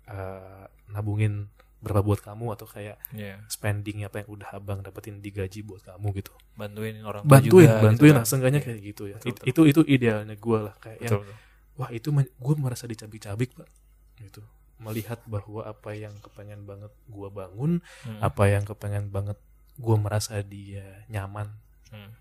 eh, 0.08 0.64
nabungin 0.88 1.52
berapa 1.78 2.02
buat 2.02 2.20
kamu 2.20 2.54
atau 2.54 2.66
kayak 2.66 2.98
Iya. 3.12 3.38
spending 3.48 4.02
apa 4.02 4.22
yang 4.22 4.30
udah 4.32 4.50
abang 4.52 4.82
dapetin 4.82 5.20
digaji 5.20 5.62
buat 5.62 5.82
kamu 5.84 6.10
gitu 6.16 6.34
bantuin 6.54 6.98
orang 7.02 7.22
tua 7.22 7.32
bantuin 7.32 7.70
juga, 7.70 7.80
bantuin 7.80 7.94
gitu 8.04 8.06
lah 8.12 8.18
kan. 8.18 8.28
seenggaknya 8.28 8.60
Iya. 8.60 8.66
kayak 8.66 8.80
gitu 8.84 9.04
ya 9.06 9.16
Betul, 9.16 9.28
It- 9.28 9.36
betul. 9.38 9.48
itu 9.48 9.62
itu 9.64 9.82
idealnya 9.88 10.36
gue 10.36 10.60
lah 10.60 10.76
kayak 10.76 11.00
yang 11.00 11.12
betul, 11.14 11.22
betul. 11.24 11.38
wah 11.76 11.90
itu 11.92 12.08
gue 12.16 12.54
merasa 12.58 12.86
dicabik-cabik 12.86 13.50
pak 13.54 13.70
gitu 14.18 14.42
melihat 14.78 15.20
bahwa 15.26 15.62
apa 15.64 15.90
yang 15.92 16.14
kepengen 16.18 16.62
banget 16.64 16.90
gue 17.06 17.30
bangun 17.30 17.72
Hmm. 18.04 18.20
apa 18.20 18.44
yang 18.48 18.64
kepengen 18.64 19.10
banget 19.10 19.38
gue 19.76 19.96
merasa 19.96 20.42
dia 20.42 21.06
nyaman 21.08 21.54
Hmm. 21.88 22.12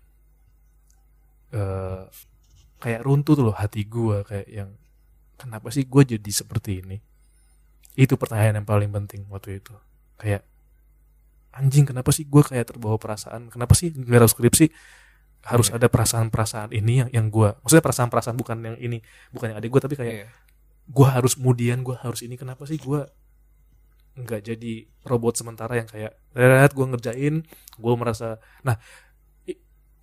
eh 1.49 2.03
kayak 2.77 3.01
runtuh 3.01 3.33
tuh 3.33 3.41
loh 3.43 3.55
hati 3.55 3.81
gue 3.83 4.21
kayak 4.21 4.47
yang 4.47 4.69
kenapa 5.33 5.69
sih 5.69 5.83
gue 5.83 6.03
jadi 6.07 6.31
seperti 6.31 6.83
ini 6.83 6.97
itu 7.97 8.13
pertanyaan 8.15 8.61
yang 8.61 8.67
paling 8.67 8.93
penting 8.93 9.25
waktu 9.27 9.57
itu 9.57 9.73
kayak 10.21 10.45
anjing 11.57 11.89
kenapa 11.89 12.13
sih 12.13 12.29
gue 12.29 12.45
kayak 12.45 12.69
terbawa 12.69 13.01
perasaan 13.01 13.49
kenapa 13.49 13.73
sih 13.73 13.89
nggak 13.89 14.19
harus 14.21 14.33
skripsi 14.37 14.69
harus 15.47 15.67
Iya. 15.73 15.81
ada 15.81 15.87
perasaan-perasaan 15.89 16.69
ini 16.75 17.01
yang 17.01 17.09
yang 17.09 17.25
gue 17.33 17.49
maksudnya 17.65 17.81
perasaan-perasaan 17.81 18.37
bukan 18.37 18.57
yang 18.61 18.77
ini 18.77 18.97
bukan 19.33 19.53
yang 19.53 19.57
adik 19.57 19.73
gue 19.73 19.81
tapi 19.81 19.95
kayak 19.97 20.13
Iya. 20.13 20.27
gue 20.87 21.07
harus 21.07 21.33
kemudian 21.33 21.81
gue 21.81 21.97
harus 21.97 22.21
ini 22.21 22.37
kenapa 22.37 22.69
sih 22.69 22.77
gue 22.77 23.01
nggak 24.17 24.41
jadi 24.43 24.73
robot 25.05 25.33
sementara 25.37 25.77
yang 25.77 25.89
kayak 25.89 26.13
lihat 26.33 26.73
gue 26.73 26.85
ngerjain 26.85 27.35
gue 27.77 27.93
merasa 27.97 28.37
nah 28.61 28.77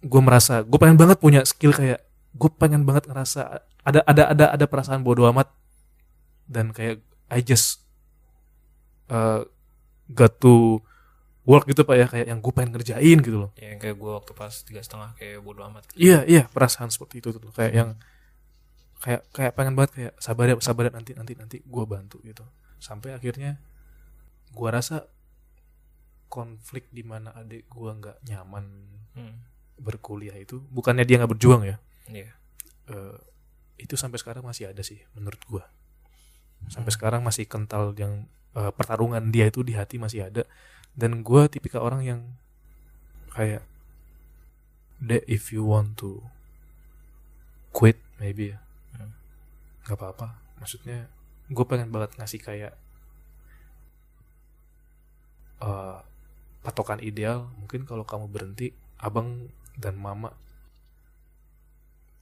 gue 0.05 0.21
merasa 0.23 0.63
gue 0.63 0.79
pengen 0.79 0.99
banget 0.99 1.19
punya 1.19 1.41
skill 1.47 1.75
kayak 1.75 2.03
gue 2.35 2.51
pengen 2.59 2.83
banget 2.83 3.07
ngerasa 3.07 3.63
ada 3.85 4.01
ada 4.07 4.23
ada 4.33 4.47
ada 4.55 4.67
perasaan 4.67 5.07
bodoh 5.07 5.27
amat 5.31 5.51
dan 6.47 6.75
kayak 6.75 6.99
I 7.31 7.41
just 7.41 7.84
uh, 9.09 9.43
got 10.09 10.39
to 10.39 10.81
work 11.45 11.65
gitu 11.67 11.83
pak 11.83 11.97
ya. 11.97 12.07
Kayak 12.07 12.27
yang 12.33 12.41
gue 12.41 12.53
pengen 12.53 12.71
ngerjain 12.73 13.19
gitu 13.21 13.37
loh. 13.37 13.51
Ya, 13.57 13.75
yang 13.75 13.81
kayak 13.81 13.97
gue 13.97 14.11
waktu 14.13 14.33
pas 14.33 14.53
tiga 14.63 14.81
setengah 14.81 15.13
kayak 15.17 15.41
bodo 15.41 15.61
amat 15.67 15.89
gitu. 15.93 15.99
Iya 16.01 16.19
iya 16.25 16.43
perasaan 16.49 16.89
seperti 16.89 17.21
itu 17.21 17.33
tuh. 17.33 17.53
Kayak 17.53 17.73
yang 17.75 17.91
kayak 19.01 19.23
kayak 19.37 19.53
pengen 19.53 19.75
banget 19.77 19.91
kayak 19.93 20.13
sabar 20.17 20.49
ya 20.49 20.57
sabar 20.65 20.89
ya 20.89 20.93
nanti 20.97 21.13
nanti 21.13 21.33
nanti 21.37 21.57
gue 21.61 21.85
bantu 21.85 22.21
gitu. 22.25 22.45
Sampai 22.81 23.13
akhirnya 23.13 23.61
gue 24.55 24.69
rasa 24.71 25.05
konflik 26.29 26.91
di 26.91 27.07
mana 27.07 27.31
adik 27.35 27.69
gue 27.71 27.91
nggak 27.91 28.19
nyaman 28.27 28.67
Hmm. 29.15 29.47
berkuliah 29.79 30.35
itu 30.35 30.59
bukannya 30.75 31.07
dia 31.07 31.23
nggak 31.23 31.31
berjuang 31.39 31.63
ya? 31.63 31.79
Iya. 32.11 32.35
Eh, 32.91 33.17
itu 33.79 33.95
sampai 33.95 34.19
sekarang 34.19 34.43
masih 34.43 34.75
ada 34.75 34.83
sih 34.83 34.99
menurut 35.15 35.39
gue. 35.47 35.63
Sampai 36.67 36.91
sekarang 36.91 37.23
masih 37.23 37.47
kental 37.47 37.95
yang 37.95 38.27
eh, 38.55 38.73
pertarungan 38.75 39.23
dia 39.31 39.51
itu 39.51 39.61
di 39.67 39.75
hati 39.77 39.99
masih 39.99 40.31
ada. 40.31 40.43
Dan 40.95 41.27
gue 41.27 41.43
tipikal 41.51 41.83
orang 41.83 42.03
yang 42.07 42.21
kayak 43.35 43.67
deh 45.03 45.23
if 45.27 45.51
you 45.51 45.67
want 45.67 45.99
to 45.99 46.23
quit 47.75 47.99
maybe 48.23 48.55
ya. 48.55 48.59
Hmm. 48.95 49.13
nggak 49.87 49.99
apa-apa. 49.99 50.39
Maksudnya 50.63 51.11
gue 51.51 51.65
pengen 51.67 51.91
banget 51.91 52.15
ngasih 52.19 52.41
kayak 52.41 52.75
eh, 55.63 55.99
patokan 56.63 57.03
ideal. 57.03 57.51
Mungkin 57.59 57.85
kalau 57.85 58.07
kamu 58.07 58.31
berhenti 58.31 58.71
abang 59.03 59.51
dan 59.75 59.99
mama 59.99 60.31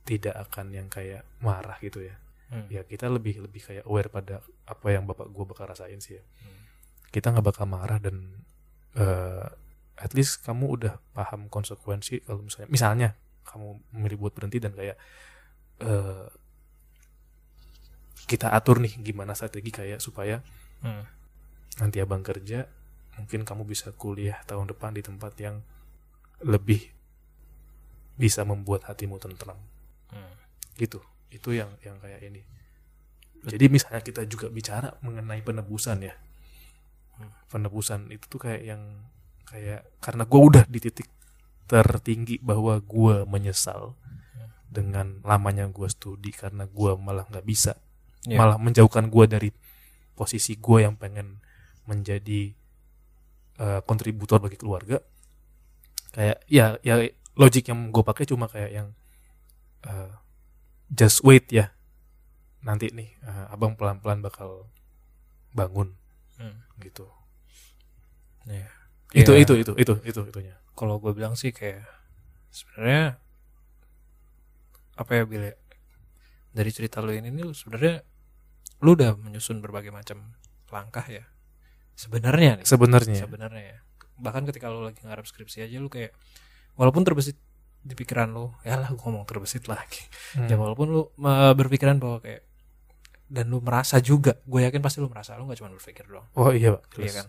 tidak 0.02 0.34
akan 0.50 0.74
yang 0.74 0.88
kayak 0.90 1.22
marah 1.38 1.78
gitu 1.78 2.02
ya 2.02 2.21
Hmm. 2.52 2.68
ya 2.68 2.84
kita 2.84 3.08
lebih 3.08 3.40
lebih 3.40 3.64
kayak 3.64 3.88
aware 3.88 4.12
pada 4.12 4.44
apa 4.68 4.86
yang 4.92 5.08
bapak 5.08 5.24
gue 5.26 5.44
bakal 5.48 5.64
rasain 5.66 5.96
sih 5.98 6.20
ya 6.20 6.24
Hmm. 6.44 6.60
kita 7.08 7.32
nggak 7.32 7.46
bakal 7.48 7.64
marah 7.64 7.96
dan 7.96 8.44
eh, 8.92 9.48
at 9.96 10.12
least 10.12 10.44
kamu 10.44 10.68
udah 10.68 10.94
paham 11.12 11.48
konsekuensi 11.48 12.20
kalau 12.22 12.44
misalnya 12.44 12.68
misalnya 12.68 13.08
kamu 13.42 13.68
memilih 13.96 14.18
buat 14.20 14.32
berhenti 14.36 14.60
dan 14.60 14.76
kayak 14.76 15.00
eh, 15.80 16.28
kita 18.22 18.52
atur 18.52 18.78
nih 18.78 19.00
gimana 19.00 19.32
strategi 19.32 19.72
kayak 19.72 19.98
supaya 19.98 20.44
Hmm. 20.84 21.08
nanti 21.78 22.02
abang 22.02 22.20
kerja 22.20 22.68
mungkin 23.16 23.46
kamu 23.46 23.64
bisa 23.64 23.94
kuliah 23.94 24.40
tahun 24.44 24.68
depan 24.68 24.92
di 24.92 25.00
tempat 25.00 25.32
yang 25.38 25.64
lebih 26.42 26.90
bisa 28.14 28.42
membuat 28.42 28.84
hatimu 28.84 29.16
tentram 29.16 29.56
Hmm. 30.10 30.36
gitu 30.76 31.00
itu 31.32 31.56
yang 31.56 31.72
yang 31.82 31.96
kayak 31.98 32.20
ini. 32.20 32.44
Jadi 33.42 33.66
misalnya 33.66 34.04
kita 34.04 34.22
juga 34.30 34.46
bicara 34.52 34.94
mengenai 35.02 35.42
penebusan 35.42 36.06
ya. 36.06 36.14
Hmm. 37.12 37.28
penebusan 37.52 38.08
itu 38.08 38.24
tuh 38.24 38.40
kayak 38.40 38.62
yang 38.64 38.82
kayak 39.44 39.84
karena 40.00 40.24
gue 40.24 40.40
udah 40.40 40.64
di 40.64 40.80
titik 40.80 41.12
tertinggi 41.68 42.40
bahwa 42.40 42.80
gue 42.80 43.28
menyesal 43.28 44.00
dengan 44.72 45.20
lamanya 45.20 45.68
gue 45.68 45.84
studi 45.92 46.32
karena 46.32 46.64
gue 46.64 46.96
malah 46.96 47.28
nggak 47.28 47.44
bisa. 47.44 47.76
Iya. 48.22 48.38
malah 48.38 48.54
menjauhkan 48.54 49.10
gue 49.10 49.24
dari 49.26 49.50
posisi 50.14 50.54
gue 50.54 50.86
yang 50.86 50.94
pengen 50.94 51.42
menjadi 51.90 52.54
eh, 53.58 53.80
kontributor 53.82 54.38
bagi 54.38 54.56
keluarga. 54.56 55.02
Kayak 56.14 56.38
ya 56.46 56.78
ya 56.86 57.02
logik 57.34 57.66
yang 57.66 57.90
gue 57.90 58.04
pakai 58.06 58.24
cuma 58.24 58.46
kayak 58.46 58.70
yang 58.70 58.88
eh, 59.84 60.21
just 60.92 61.24
wait 61.24 61.48
ya 61.48 61.72
nanti 62.60 62.92
nih 62.92 63.16
eh, 63.18 63.46
abang 63.48 63.74
pelan 63.74 63.98
pelan 63.98 64.20
bakal 64.20 64.68
bangun 65.50 65.96
Hmm. 66.36 66.58
gitu 66.78 67.06
Iya. 68.44 68.66
itu 69.14 69.30
Iya. 69.30 69.42
itu 69.44 69.52
itu 69.54 69.72
itu 69.78 69.94
itu 70.02 70.20
itunya 70.26 70.56
Kalau 70.72 70.98
gue 70.98 71.12
bilang 71.12 71.36
sih 71.36 71.52
kayak 71.52 71.84
sebenarnya 72.48 73.20
apa 74.92 75.12
ya 75.12 75.22
Bil 75.24 75.44
ya? 75.44 75.54
Dari 76.50 76.68
cerita 76.68 77.00
lu 77.00 77.12
ini 77.12 77.28
nih 77.28 77.52
sebenarnya 77.52 78.00
lu 78.80 78.92
udah 78.92 79.14
menyusun 79.14 79.60
berbagai 79.60 79.88
macam 79.88 80.34
langkah 80.68 81.04
ya. 81.06 81.24
Sebenarnya 81.94 82.64
sebenarnya 82.64 83.20
sebenarnya 83.20 83.64
ya 83.76 83.78
bahkan 84.16 84.42
ketika 84.42 84.72
lo 84.72 84.82
lagi 84.82 85.02
ngarep 85.02 85.26
skripsi 85.26 85.66
aja 85.66 85.76
lu 85.76 85.86
kayak 85.86 86.16
walaupun 86.74 87.02
terbesit 87.02 87.36
di 87.82 87.98
pikiran 87.98 88.30
lo 88.30 88.62
ya 88.62 88.78
lah 88.78 88.88
gue 88.94 89.02
ngomong 89.02 89.26
terbesit 89.26 89.66
lagi. 89.66 90.06
Hmm. 90.38 90.46
ya 90.46 90.54
walaupun 90.54 90.86
lu 90.90 91.02
berpikiran 91.58 91.98
bahwa 91.98 92.22
kayak 92.22 92.46
dan 93.32 93.48
lu 93.48 93.64
merasa 93.64 93.96
juga 93.96 94.36
gue 94.44 94.60
yakin 94.60 94.84
pasti 94.84 95.00
lu 95.00 95.08
merasa 95.08 95.34
lu 95.40 95.48
gak 95.48 95.58
cuma 95.58 95.72
berpikir 95.72 96.04
doang. 96.04 96.28
Oh 96.36 96.52
iya 96.52 96.76
pak. 96.76 96.84
Iya 97.00 97.12
kan? 97.24 97.26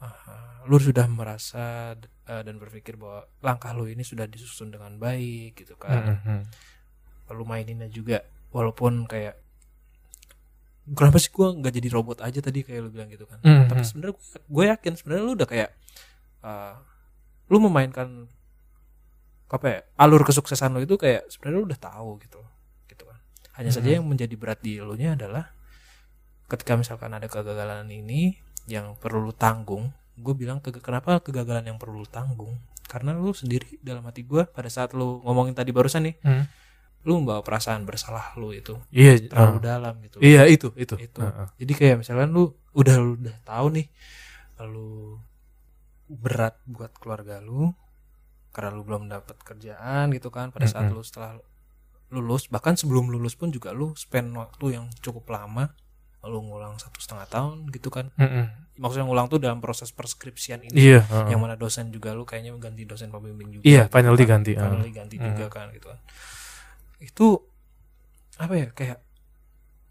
Ah, 0.00 0.64
lu 0.64 0.80
sudah 0.80 1.04
merasa 1.12 1.92
eh, 2.24 2.42
dan 2.42 2.56
berpikir 2.56 2.96
bahwa 2.96 3.28
langkah 3.44 3.76
lu 3.76 3.84
ini 3.84 4.00
sudah 4.00 4.24
disusun 4.24 4.72
dengan 4.72 4.96
baik 4.96 5.60
gitu 5.60 5.76
kan? 5.76 6.18
Hmm, 6.24 6.42
hmm. 7.28 7.36
lu 7.36 7.44
maininnya 7.44 7.92
juga 7.92 8.24
walaupun 8.48 9.04
kayak 9.04 9.36
kenapa 10.96 11.20
sih 11.20 11.28
gue 11.36 11.48
nggak 11.60 11.74
jadi 11.76 11.88
robot 11.92 12.18
aja 12.24 12.40
tadi? 12.40 12.64
Kayak 12.64 12.88
lu 12.88 12.90
bilang 12.90 13.12
gitu 13.12 13.28
kan. 13.28 13.44
Hmm, 13.44 13.68
tapi 13.68 13.84
hmm. 13.84 13.88
sebenarnya 13.92 14.14
gue, 14.16 14.24
gue 14.40 14.64
yakin 14.72 14.92
sebenarnya 14.96 15.24
lu 15.28 15.32
udah 15.36 15.48
kayak 15.52 15.70
uh, 16.40 16.74
lu 17.52 17.60
memainkan 17.60 18.24
apa 19.48 19.66
ya 19.66 19.78
alur 19.96 20.22
kesuksesan 20.22 20.70
lu 20.70 20.82
itu 20.82 20.94
kayak 20.94 21.24
sebenarnya 21.26 21.56
lu 21.56 21.66
udah 21.66 21.80
tahu 21.80 22.10
gitu 22.20 22.40
gitu 22.86 23.02
kan 23.02 23.18
hanya 23.56 23.70
saja 23.70 23.88
Mhm. 23.88 23.94
yang 23.94 24.06
menjadi 24.06 24.34
berat 24.34 24.60
di 24.60 24.76
lu 24.78 24.92
nya 24.94 25.14
adalah 25.14 25.50
ketika 26.46 26.74
misalkan 26.74 27.10
ada 27.10 27.26
kegagalan 27.26 27.84
ini 27.86 28.36
yang 28.66 28.92
perlu 28.94 29.20
lu 29.22 29.32
tanggung 29.32 29.88
gue 30.14 30.34
bilang 30.34 30.58
ke, 30.58 30.72
kenapa 30.74 31.18
kegagalan 31.18 31.64
yang 31.64 31.76
perlu 31.76 32.00
lu 32.00 32.08
tanggung 32.08 32.56
karena 32.84 33.12
lu 33.12 33.32
sendiri 33.32 33.78
dalam 33.78 34.00
hati 34.02 34.22
gue 34.22 34.44
pada 34.44 34.66
saat 34.66 34.92
lu 34.92 35.20
ngomongin 35.22 35.52
tadi 35.52 35.70
barusan 35.70 36.04
nih 36.04 36.16
Hmm. 36.20 36.44
lu 37.00 37.16
membawa 37.16 37.40
perasaan 37.40 37.84
bersalah 37.84 38.34
lu 38.34 38.50
itu 38.50 38.76
iya 38.90 39.16
terlalu 39.16 39.56
ah. 39.56 39.62
dalam 39.62 39.94
gitu 40.02 40.16
iya 40.20 40.44
itu 40.44 40.68
itu 40.74 40.96
itu 40.98 41.20
Ah, 41.20 41.44
ah. 41.44 41.48
jadi 41.56 41.72
kayak 41.72 41.96
misalkan 41.98 42.28
lu 42.28 42.52
udah 42.74 42.96
lu 42.96 43.16
udah 43.16 43.36
tahu 43.42 43.66
nih 43.72 43.86
lu 44.62 45.16
berat 46.06 46.56
buat 46.64 46.90
keluarga 46.94 47.38
lu 47.38 47.70
karena 48.58 48.74
lu 48.74 48.82
belum 48.82 49.06
dapat 49.06 49.38
kerjaan 49.38 50.10
gitu 50.10 50.28
kan 50.28 50.50
pada 50.50 50.66
saat 50.66 50.90
lu 50.90 50.98
setelah 51.00 51.38
lulus 52.10 52.48
bahkan 52.48 52.74
sebelum 52.74 53.06
lulus 53.06 53.32
pun 53.32 53.48
juga 53.48 53.70
lu 53.70 53.94
spend 53.94 54.34
waktu 54.34 54.74
yang 54.74 54.90
cukup 54.98 55.30
lama 55.30 55.70
lu 56.24 56.42
ngulang 56.42 56.74
satu 56.74 56.98
setengah 56.98 57.30
tahun 57.30 57.70
gitu 57.70 57.86
kan 57.88 58.10
Mm-mm. 58.16 58.74
maksudnya 58.76 59.06
ngulang 59.06 59.30
tuh 59.30 59.38
dalam 59.38 59.62
proses 59.62 59.88
perskripsian 59.90 60.58
ini 60.60 60.74
Iya. 60.74 61.00
heeh. 61.00 61.30
yang 61.30 61.38
mana 61.38 61.54
dosen 61.54 61.88
juga 61.88 62.10
lu 62.12 62.26
kayaknya 62.26 62.50
ganti 62.58 62.82
dosen 62.82 63.08
pembimbing 63.08 63.54
juga 63.54 63.62
Iya, 63.62 63.86
gitu 63.86 63.94
final 63.94 64.12
kan. 64.12 64.18
diganti, 64.18 64.52
final 64.52 64.82
diganti 64.82 65.16
juga 65.16 65.46
kan 65.48 65.70
gitu 65.70 65.86
kan 65.86 65.98
itu 66.98 67.26
apa 68.36 68.54
ya 68.56 68.68
kayak 68.72 68.98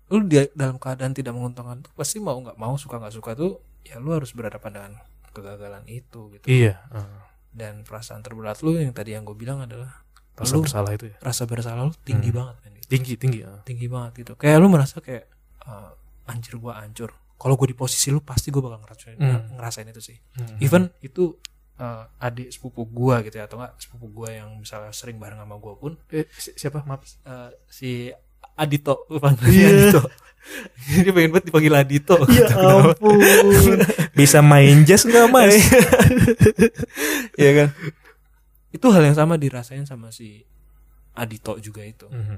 lu 0.10 0.24
di 0.24 0.44
dalam 0.52 0.76
keadaan 0.76 1.12
tidak 1.12 1.32
menguntungkan 1.32 1.80
tuh 1.80 1.92
pasti 1.94 2.20
mau 2.20 2.36
nggak 2.36 2.56
mau 2.56 2.76
suka 2.76 3.00
nggak 3.00 3.16
suka 3.16 3.32
tuh 3.34 3.60
ya 3.84 3.96
lu 3.98 4.12
harus 4.12 4.32
berhadapan 4.32 4.72
dengan 4.76 4.92
kegagalan 5.32 5.84
itu 5.86 6.32
gitu 6.34 6.46
Iya. 6.46 6.76
heeh. 6.92 7.22
Dan 7.58 7.82
perasaan 7.82 8.22
terberat 8.22 8.62
lu 8.62 8.78
yang 8.78 8.94
tadi 8.94 9.12
yang 9.12 9.24
gue 9.24 9.34
bilang 9.34 9.60
adalah 9.60 10.06
Rasa 10.34 10.54
lu 10.54 10.62
bersalah 10.62 10.94
itu 10.94 11.06
ya. 11.08 11.18
rasa 11.20 11.44
bersalah 11.44 11.82
lu 11.82 11.94
tinggi 12.00 12.30
banget 12.30 12.56
kan 12.56 12.70
gitu. 12.72 12.86
Tinggi 12.88 13.14
tinggi. 13.16 13.40
heeh. 13.42 13.62
tinggi 13.64 13.88
banget 13.88 14.12
gitu 14.16 14.34
kayak 14.36 14.58
lu 14.58 14.68
merasa 14.68 14.98
kayak 15.00 15.26
eh, 15.60 15.92
anjir 16.28 16.56
gua 16.56 16.78
hancur 16.78 17.10
kalau 17.36 17.54
gue 17.56 17.68
di 17.68 17.76
posisi 17.76 18.08
lu 18.08 18.20
pasti 18.20 18.48
gue 18.48 18.60
bakal 18.60 18.78
ngerasain 18.80 19.18
Hmm. 19.18 19.42
ngerasain 19.54 19.88
itu 19.88 20.02
sih 20.04 20.18
Hmm. 20.34 20.58
even 20.60 20.94
itu 21.00 21.34
eh, 21.76 22.04
adik 22.20 22.50
sepupu 22.50 22.86
gua 22.86 23.22
gitu 23.22 23.36
ya 23.36 23.46
atau 23.46 23.58
enggak 23.58 23.74
sepupu 23.78 24.06
gua 24.12 24.30
yang 24.32 24.54
misalnya 24.56 24.90
sering 24.92 25.18
bareng 25.18 25.38
sama 25.38 25.56
gua 25.56 25.74
pun 25.74 25.98
Eh, 26.08 26.26
si- 26.32 26.54
siapa? 26.56 26.82
Maaf. 26.84 27.02
eh, 27.24 27.50
si 27.66 27.90
Adito 28.56 29.06
panggilnya 29.12 29.68
Adito 29.68 30.02
dia 30.88 31.12
pengen 31.12 31.30
banget 31.32 31.46
dipanggil 31.46 31.74
Adito 31.76 32.18
Ya 32.28 32.46
Gitu, 32.48 32.56
ampun. 32.58 33.78
Bisa 34.18 34.42
main 34.42 34.82
jazz 34.84 35.06
nggak 35.06 35.28
mas? 35.30 35.54
Iya 37.38 37.52
kan 37.56 37.70
itu 38.68 38.88
hal 38.90 39.04
yang 39.04 39.16
sama 39.16 39.38
dirasain 39.38 39.86
sama 39.86 40.10
si 40.10 40.44
Adito 41.14 41.58
juga 41.58 41.82
itu 41.82 42.06
Mhm. 42.10 42.38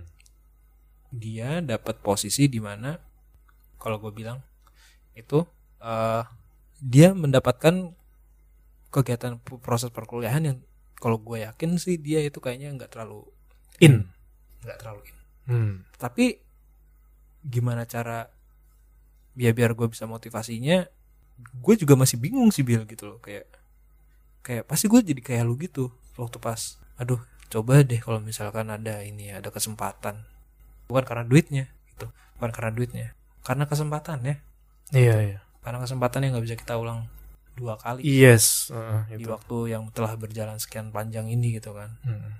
dia 1.09 1.59
dapat 1.59 1.99
posisi 1.99 2.45
di 2.45 2.61
mana 2.61 2.95
kalau 3.75 3.97
gue 3.97 4.11
bilang 4.13 4.39
itu 5.13 5.41
eh, 5.79 6.23
dia 6.77 7.11
mendapatkan 7.11 7.91
kegiatan 8.89 9.35
proses 9.59 9.89
perkuliahan 9.89 10.43
yang 10.45 10.57
kalau 10.95 11.17
gue 11.17 11.41
yakin 11.41 11.75
sih 11.75 11.95
dia 11.95 12.19
itu 12.19 12.37
kayaknya 12.37 12.71
nggak 12.73 12.91
terlalu 12.91 13.23
In. 13.79 14.07
nggak 14.61 14.77
terlalu 14.77 15.01
in. 15.05 15.17
Hmm. 15.45 15.73
tapi 15.95 16.39
gimana 17.41 17.83
cara 17.83 18.27
ya 19.33 19.49
biar 19.49 19.73
gue 19.73 19.87
bisa 19.87 20.03
motivasinya 20.05 20.85
gue 21.39 21.73
juga 21.75 21.93
masih 21.93 22.15
bingung 22.15 22.49
sih 22.49 22.61
Bill 22.61 22.83
gitu 22.83 23.07
loh 23.07 23.19
kayak 23.19 23.47
kayak 24.41 24.63
pasti 24.63 24.85
gue 24.85 24.99
jadi 24.99 25.19
kayak 25.19 25.43
lu 25.43 25.55
gitu 25.55 25.89
waktu 26.15 26.37
pas 26.37 26.75
aduh 26.95 27.19
coba 27.47 27.81
deh 27.81 27.97
kalau 27.97 28.19
misalkan 28.19 28.67
ada 28.67 29.01
ini 29.01 29.29
ada 29.29 29.49
kesempatan 29.49 30.21
bukan 30.85 31.03
karena 31.03 31.23
duitnya 31.23 31.65
gitu 31.89 32.07
bukan 32.35 32.49
karena 32.49 32.71
duitnya 32.71 33.07
karena 33.41 33.65
kesempatan 33.65 34.19
ya 34.21 34.35
Iya 34.89 35.15
iya. 35.23 35.39
karena 35.59 35.77
kesempatan 35.79 36.23
yang 36.23 36.31
nggak 36.33 36.45
bisa 36.45 36.57
kita 36.57 36.73
ulang 36.75 37.05
dua 37.53 37.75
kali 37.75 38.01
Yes. 38.01 38.69
heeh, 38.69 39.17
di 39.17 39.23
itu. 39.23 39.29
waktu 39.29 39.57
yang 39.69 39.83
telah 39.89 40.15
berjalan 40.15 40.57
sekian 40.57 40.89
panjang 40.89 41.27
ini 41.27 41.53
gitu 41.53 41.71
kan 41.71 41.93
Hmm. 42.01 42.39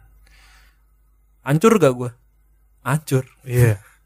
hancur 1.42 1.78
gak 1.78 1.94
gue 1.94 2.12
hancur 2.82 3.24
Iya. 3.44 3.80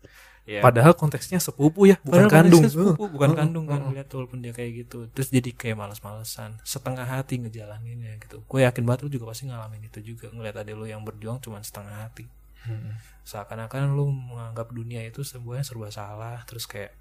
ya. 0.44 0.60
Padahal 0.60 0.92
konteksnya 0.94 1.40
sepupu 1.40 1.88
ya, 1.88 1.96
bukan 2.04 2.28
Padahal 2.28 2.32
kandung. 2.52 2.64
sepupu, 2.68 3.04
bukan 3.08 3.30
Heeh, 3.32 3.40
kandung 3.40 3.66
kan 3.66 3.80
heeh. 3.80 3.92
lihat 3.96 4.08
walaupun 4.12 4.40
dia 4.44 4.52
kayak 4.52 4.72
gitu 4.84 5.08
terus 5.10 5.30
jadi 5.30 5.50
kayak 5.52 5.80
males-malesan 5.80 6.60
setengah 6.62 7.08
hati 7.08 7.40
ngejalaninnya 7.40 8.20
gitu 8.20 8.44
gue 8.44 8.60
yakin 8.62 8.84
banget 8.84 9.08
lu 9.08 9.10
juga 9.14 9.32
pasti 9.32 9.48
ngalamin 9.48 9.88
itu 9.88 10.00
juga 10.04 10.28
ngeliat 10.30 10.56
ada 10.60 10.72
lu 10.72 10.84
yang 10.84 11.02
berjuang 11.02 11.40
cuma 11.40 11.60
setengah 11.60 12.08
hati 12.08 12.28
Hmm. 12.64 12.96
seakan-akan 13.28 13.92
lu 13.92 14.08
menganggap 14.08 14.72
dunia 14.72 15.04
itu 15.04 15.20
semuanya 15.20 15.68
serba 15.68 15.92
salah 15.92 16.40
terus 16.48 16.64
kayak 16.64 16.96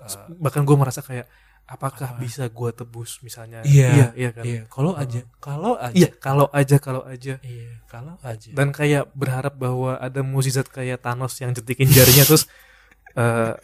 uh, 0.00 0.28
Bahkan 0.36 0.62
gue 0.64 0.76
merasa 0.76 1.00
kayak 1.00 1.24
apakah 1.70 2.18
Apa? 2.18 2.18
bisa 2.18 2.50
gue 2.50 2.70
tebus 2.74 3.22
misalnya? 3.22 3.62
Iya. 3.62 3.88
iya, 3.94 4.06
iya 4.18 4.30
kan. 4.34 4.42
iya 4.42 4.62
kalau 4.66 4.92
aja 4.98 5.22
kalau 5.38 5.78
aja 5.78 5.94
Iya, 5.94 6.08
kalau 6.18 6.46
aja 6.50 6.76
kalau 6.82 7.02
aja. 7.06 7.34
iya 7.46 7.70
kalau 7.86 8.18
aja 8.26 8.50
Dan 8.50 8.74
kayak 8.74 9.06
berharap 9.14 9.54
bahwa 9.54 9.94
ada 9.96 10.20
mukjizat 10.20 10.66
kayak 10.66 10.98
Thanos 10.98 11.38
yang 11.38 11.54
jetikin 11.54 11.86
jarinya 11.86 12.26
terus 12.26 12.50
eh 13.20 13.54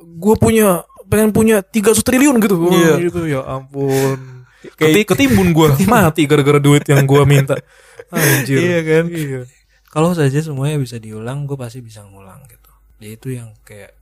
gue 0.00 0.34
punya 0.40 0.80
pengen 1.04 1.30
punya 1.30 1.60
300 1.60 2.00
triliun 2.00 2.36
gitu. 2.40 2.56
Iya. 2.72 2.94
gitu 3.04 3.20
ya 3.28 3.44
ampun. 3.44 4.48
Keti, 4.80 5.04
ketimbun 5.04 5.52
gue 5.52 5.68
mati 5.84 6.24
gara-gara 6.24 6.56
duit 6.56 6.88
yang 6.88 7.04
gue 7.04 7.20
minta. 7.28 7.52
Anjir. 8.08 8.56
Iya 8.64 8.80
kan? 8.80 9.04
Iya. 9.12 9.40
kalau 9.92 10.10
saja 10.10 10.40
semuanya 10.40 10.80
bisa 10.80 10.96
diulang 10.98 11.44
gue 11.44 11.54
pasti 11.54 11.78
bisa 11.78 12.00
ngulang 12.02 12.42
gitu 12.48 12.72
ya 12.98 13.10
itu 13.14 13.28
yang 13.30 13.52
kayak 13.62 13.92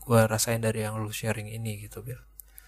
gue 0.00 0.20
rasain 0.24 0.62
dari 0.62 0.80
yang 0.80 0.96
lu 0.96 1.10
sharing 1.12 1.44
ini 1.46 1.76
gitu 1.82 2.00
Bil 2.00 2.16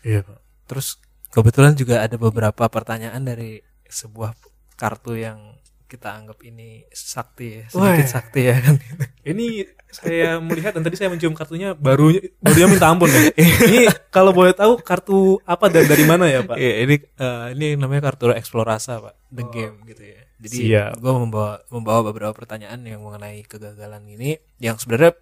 Iya, 0.04 0.20
Pak. 0.22 0.38
Terus 0.68 1.00
kebetulan 1.32 1.74
juga 1.74 2.04
ada 2.04 2.14
beberapa 2.20 2.68
pertanyaan 2.68 3.24
dari 3.24 3.64
sebuah 3.88 4.36
kartu 4.76 5.16
yang 5.16 5.56
kita 5.84 6.10
anggap 6.10 6.42
ini 6.42 6.82
sakti 6.90 7.62
ya, 7.62 7.64
sedikit 7.70 8.02
Wah. 8.02 8.08
sakti 8.08 8.40
ya 8.50 8.56
kan. 8.58 8.76
Ini 9.30 9.46
saya 9.94 10.42
melihat 10.42 10.74
dan 10.74 10.82
tadi 10.82 10.98
saya 10.98 11.06
mencium 11.06 11.38
kartunya 11.38 11.70
baru 11.78 12.18
baru 12.42 12.54
dia 12.58 12.66
minta 12.66 12.90
ampun 12.90 13.06
ya. 13.06 13.30
Ini 13.38 14.10
kalau 14.10 14.34
boleh 14.34 14.50
tahu 14.50 14.82
kartu 14.82 15.38
apa 15.46 15.70
dan 15.70 15.86
dari 15.86 16.02
mana 16.02 16.26
ya, 16.26 16.42
Pak? 16.42 16.58
Iya, 16.58 16.72
ini 16.82 16.96
eh, 16.98 17.46
ini 17.54 17.66
namanya 17.78 18.10
kartu 18.10 18.34
eksplorasa, 18.34 18.98
Pak. 18.98 19.14
The 19.30 19.44
game 19.54 19.76
gitu 19.86 20.02
ya. 20.02 20.20
Jadi 20.42 20.58
gue 20.98 21.12
membawa 21.14 21.62
membawa 21.70 22.00
beberapa 22.10 22.34
pertanyaan 22.34 22.82
yang 22.82 23.00
mengenai 23.00 23.46
kegagalan 23.46 24.02
ini 24.10 24.42
yang 24.58 24.76
sebenarnya 24.76 25.14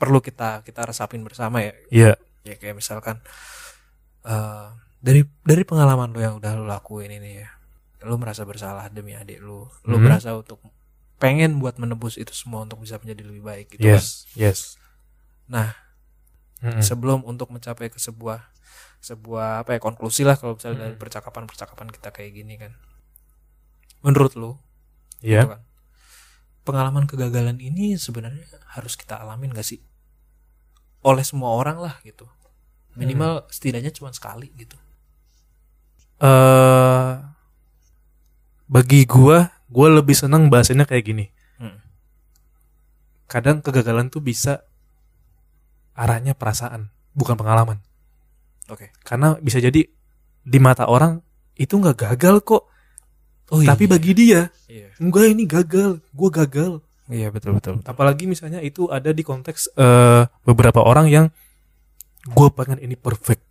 perlu 0.00 0.24
kita 0.24 0.64
kita 0.64 0.88
resapin 0.88 1.20
bersama 1.20 1.60
ya. 1.60 1.74
Iya. 1.92 2.12
Ya 2.48 2.54
kayak 2.56 2.80
misalkan 2.80 3.20
eh 4.24 4.68
dari 5.04 5.20
dari 5.44 5.62
pengalaman 5.62 6.10
lu 6.10 6.20
yang 6.20 6.34
udah 6.40 6.52
lu 6.56 6.64
lakuin 6.64 7.12
ini 7.12 7.44
ya. 7.44 7.48
Lu 8.04 8.16
merasa 8.16 8.44
bersalah 8.44 8.88
demi 8.88 9.12
adik 9.12 9.40
lu. 9.40 9.68
Lu 9.84 9.96
Mhm. 9.96 10.04
merasa 10.04 10.32
untuk 10.32 10.60
pengen 11.16 11.56
buat 11.56 11.76
menebus 11.76 12.16
itu 12.16 12.32
semua 12.32 12.64
untuk 12.64 12.80
bisa 12.80 12.96
menjadi 12.98 13.22
lebih 13.24 13.42
baik 13.42 13.66
gitu. 13.76 13.84
Yes, 13.84 14.28
yes. 14.34 14.76
Nah, 15.46 15.72
Mm-mm. 16.60 16.80
sebelum 16.80 17.24
untuk 17.24 17.48
mencapai 17.48 17.88
ke 17.88 17.96
sebuah 17.96 18.44
sebuah 18.98 19.60
apa 19.62 19.76
ya 19.76 19.80
konklusi 19.80 20.24
lah 20.24 20.36
kalau 20.36 20.56
misalnya 20.56 20.88
dari 20.88 20.96
Hmm. 20.96 21.00
percakapan-percakapan 21.00 21.88
kita 21.92 22.08
kayak 22.08 22.32
gini 22.34 22.56
kan. 22.56 22.72
Menurut 24.00 24.32
lu, 24.34 24.56
Iya. 25.20 25.44
gitu 25.44 25.52
kan, 25.56 25.62
pengalaman 26.64 27.04
kegagalan 27.04 27.56
ini 27.56 27.96
sebenarnya 27.96 28.44
harus 28.72 28.96
kita 28.96 29.16
alamin 29.16 29.52
gak 29.52 29.64
sih? 29.64 29.80
Oleh 31.00 31.20
semua 31.20 31.52
orang 31.52 31.76
lah 31.76 32.00
gitu. 32.00 32.24
Minimal 32.94 33.50
setidaknya 33.50 33.90
cuma 33.90 34.14
sekali 34.14 34.50
gitu. 34.54 34.76
eh 36.22 37.10
bagi 38.64 39.04
gua, 39.04 39.50
gua 39.68 39.88
lebih 40.00 40.16
seneng 40.16 40.48
bahasanya 40.48 40.88
kayak 40.88 41.04
gini. 41.04 41.26
Hmm. 41.60 41.78
Kadang 43.28 43.60
kegagalan 43.60 44.08
tuh 44.08 44.24
bisa 44.24 44.64
arahnya 45.94 46.34
perasaan, 46.34 46.90
bukan 47.12 47.36
pengalaman. 47.38 47.78
Oke. 48.72 48.90
Karena 49.04 49.36
bisa 49.38 49.60
jadi 49.60 49.84
di 50.44 50.58
mata 50.58 50.88
orang 50.88 51.20
itu 51.54 51.76
nggak 51.76 52.14
gagal 52.14 52.42
kok, 52.42 52.64
Oh 53.52 53.60
tapi 53.60 53.84
bagi 53.84 54.16
dia 54.16 54.48
iya. 54.72 54.88
enggak 54.96 55.26
ini 55.28 55.44
gagal, 55.44 56.00
gua 56.16 56.30
gagal. 56.32 56.80
Iya 57.12 57.28
betul 57.28 57.60
betul. 57.60 57.84
Apalagi 57.84 58.24
misalnya 58.24 58.64
itu 58.64 58.88
ada 58.88 59.12
di 59.12 59.20
konteks 59.20 59.76
eh, 59.76 60.24
beberapa 60.48 60.80
orang 60.80 61.12
yang 61.12 61.26
gue 62.24 62.48
pengen 62.50 62.78
ini 62.78 62.94
perfect, 62.94 63.44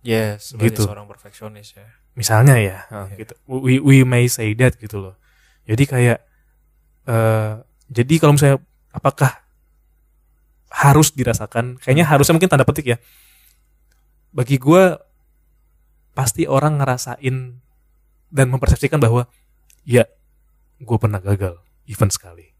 Yes, 0.00 0.54
sebagai 0.54 0.76
Gitu. 0.76 0.82
seorang 0.86 1.06
perfeksionis 1.06 1.74
ya. 1.74 1.86
misalnya 2.14 2.56
ya, 2.56 2.86
Iya. 2.88 3.16
gitu. 3.18 3.34
We, 3.44 3.76
we 3.76 3.96
may 4.00 4.24
say 4.26 4.54
that 4.54 4.76
gitu 4.76 5.00
loh. 5.00 5.14
Jadi 5.64 5.84
kayak, 5.84 6.18
eh 7.04 7.52
jadi 7.86 8.14
kalau 8.16 8.32
misalnya 8.34 8.58
apakah 8.88 9.44
harus 10.70 11.12
dirasakan? 11.12 11.76
Kayaknya 11.76 12.06
harusnya 12.06 12.34
mungkin 12.34 12.48
tanda 12.48 12.64
petik 12.64 12.86
ya. 12.86 12.98
Bagi 14.30 14.56
gue 14.56 14.96
pasti 16.12 16.48
orang 16.48 16.80
ngerasain 16.80 17.36
dan 18.28 18.46
mempersepsikan 18.48 18.96
bahwa 18.96 19.28
ya 19.84 20.08
gue 20.76 20.98
pernah 20.98 21.20
gagal, 21.20 21.60
even 21.84 22.08
sekali, 22.08 22.52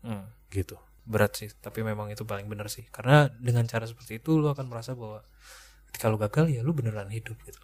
Hmm. 0.00 0.24
gitu. 0.48 0.76
Berat 1.06 1.38
sih, 1.38 1.48
tapi 1.62 1.86
memang 1.86 2.10
itu 2.10 2.26
paling 2.26 2.50
benar 2.50 2.66
sih. 2.66 2.82
Karena 2.90 3.30
dengan 3.30 3.62
cara 3.64 3.86
seperti 3.86 4.18
itu 4.18 4.36
lu 4.36 4.50
akan 4.50 4.66
merasa 4.66 4.92
bahwa 4.92 5.22
ketika 5.88 6.10
lu 6.10 6.18
gagal 6.18 6.50
ya 6.50 6.60
lu 6.66 6.74
beneran 6.74 7.08
hidup 7.08 7.38
gitu. 7.46 7.62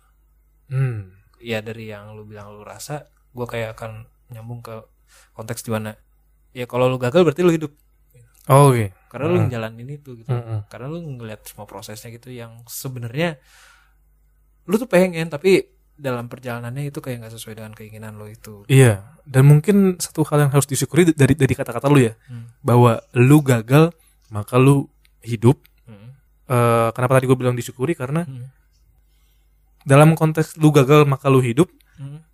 Hmm. 0.71 1.13
ya 1.43 1.59
dari 1.59 1.91
yang 1.91 2.15
lu 2.15 2.23
bilang 2.23 2.55
lu 2.55 2.63
rasa 2.63 3.03
gue 3.35 3.45
kayak 3.45 3.75
akan 3.75 4.07
nyambung 4.31 4.63
ke 4.63 4.79
konteks 5.35 5.67
di 5.67 5.75
mana 5.75 5.91
ya 6.55 6.71
kalau 6.71 6.87
lu 6.87 6.97
gagal 6.97 7.27
berarti 7.27 7.43
lu 7.43 7.51
hidup 7.51 7.75
Oh, 8.47 8.71
Oke. 8.71 8.95
karena 9.11 9.27
lu 9.27 9.37
Hmm. 9.37 9.45
ngejalanin 9.51 9.91
itu 9.91 10.17
gitu 10.17 10.31
Mm-mm. 10.31 10.71
karena 10.71 10.87
lu 10.87 11.03
ngeliat 11.03 11.43
semua 11.45 11.67
prosesnya 11.67 12.09
gitu 12.15 12.31
yang 12.31 12.63
sebenarnya 12.67 13.43
lu 14.65 14.79
tuh 14.79 14.87
pengen 14.87 15.27
tapi 15.29 15.67
dalam 15.95 16.27
perjalanannya 16.27 16.89
itu 16.89 16.99
kayak 16.99 17.23
nggak 17.23 17.35
sesuai 17.37 17.55
dengan 17.61 17.73
keinginan 17.77 18.17
lo 18.19 18.27
itu 18.27 18.65
Iya, 18.67 19.19
dan 19.23 19.47
mungkin 19.47 20.01
satu 20.01 20.25
hal 20.27 20.49
yang 20.49 20.53
harus 20.53 20.67
disyukuri 20.67 21.13
dari 21.13 21.37
dari 21.37 21.55
kata-kata 21.55 21.87
lu 21.87 22.01
ya, 22.03 22.17
Hmm. 22.27 22.49
bahwa 22.65 22.99
lu 23.15 23.39
gagal 23.41 23.93
maka 24.33 24.57
lu 24.57 24.89
hidup. 25.23 25.61
Hmm. 25.87 26.17
Eh, 26.49 26.89
kenapa 26.93 27.21
tadi 27.21 27.29
gue 27.29 27.39
bilang 27.39 27.55
disyukuri 27.55 27.93
karena 27.95 28.25
Hmm. 28.25 28.49
dalam 29.85 30.17
konteks 30.17 30.57
lu 30.59 30.73
gagal 30.73 31.05
maka 31.05 31.29
lu 31.29 31.39
hidup 31.39 31.69
Hmm. 32.01 32.25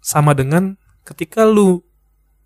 sama 0.00 0.32
dengan 0.32 0.76
ketika 1.04 1.44
lu 1.46 1.84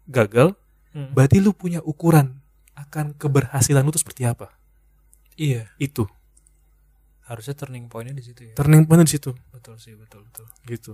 gagal, 0.06 0.54
Hmm. 0.92 1.10
berarti 1.10 1.42
lu 1.42 1.50
punya 1.50 1.80
ukuran 1.82 2.38
akan 2.74 3.14
keberhasilan 3.14 3.82
lu 3.82 3.90
itu 3.90 4.02
seperti 4.02 4.22
apa. 4.26 4.54
iya 5.34 5.66
Itu 5.78 6.06
harusnya 7.24 7.54
turning 7.54 7.86
pointnya 7.86 8.12
di 8.12 8.22
situ 8.22 8.40
ya 8.44 8.54
turning 8.54 8.84
point 8.84 9.00
di 9.00 9.10
situ, 9.10 9.32
betul 9.48 9.76
sih 9.76 9.92
betul 9.94 10.22
betul 10.22 10.44
gitu. 10.64 10.92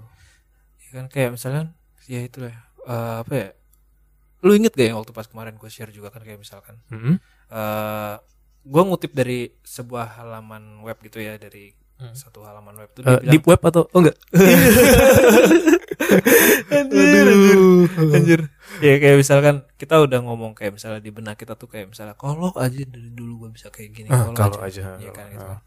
ya 0.80 0.90
kan 0.94 1.06
kayak 1.06 1.34
misalnya 1.34 1.74
ya 2.04 2.20
itu 2.20 2.42
ya 2.42 2.54
eh, 2.82 3.16
apa 3.20 3.32
ya 3.32 3.48
lu 4.40 4.52
inget 4.52 4.72
gak 4.72 4.86
yang 4.86 4.96
waktu 4.96 5.10
pas 5.10 5.24
kemarin 5.24 5.54
gue 5.54 5.66
share 5.66 5.90
juga 5.90 6.08
kan 6.08 6.22
kayak 6.22 6.38
misalkan 6.38 6.78
Mm-mm. 6.88 7.18
eh 7.50 8.14
gue 8.60 8.82
ngutip 8.82 9.10
dari 9.10 9.52
sebuah 9.60 10.16
halaman 10.16 10.80
web 10.80 10.96
gitu 11.00 11.18
ya 11.18 11.34
dari 11.34 11.74
Hmm. 12.00 12.16
satu 12.16 12.40
halaman 12.40 12.72
web 12.74 12.88
tuh 12.90 13.04
dia 13.04 13.12
bilang, 13.12 13.28
deep 13.28 13.44
web 13.44 13.60
atau 13.60 13.84
oh 13.84 14.00
enggak? 14.00 14.16
anjir, 16.72 17.24
anjir, 17.26 17.58
anjir. 18.08 18.40
ya 18.80 18.94
kayak 18.96 19.16
misalkan 19.16 19.68
kita 19.76 20.00
udah 20.00 20.20
ngomong 20.22 20.52
kayak 20.54 20.72
misalnya 20.72 20.96
di 20.98 21.12
benak 21.12 21.36
kita 21.36 21.54
tuh 21.54 21.68
kayak 21.68 21.92
misalnya 21.92 22.16
kalau 22.16 22.56
aja 22.56 22.80
dari 22.80 23.10
dulu 23.10 23.44
gue 23.44 23.50
bisa 23.52 23.68
kayak 23.68 23.90
gini 23.92 24.08
Ah, 24.08 24.32
kalau 24.32 24.56
aja, 24.60 24.96
Iya 24.96 25.12
kalau- 25.12 25.12
kan, 25.12 25.26
gitu 25.28 25.44
ah. 25.46 25.60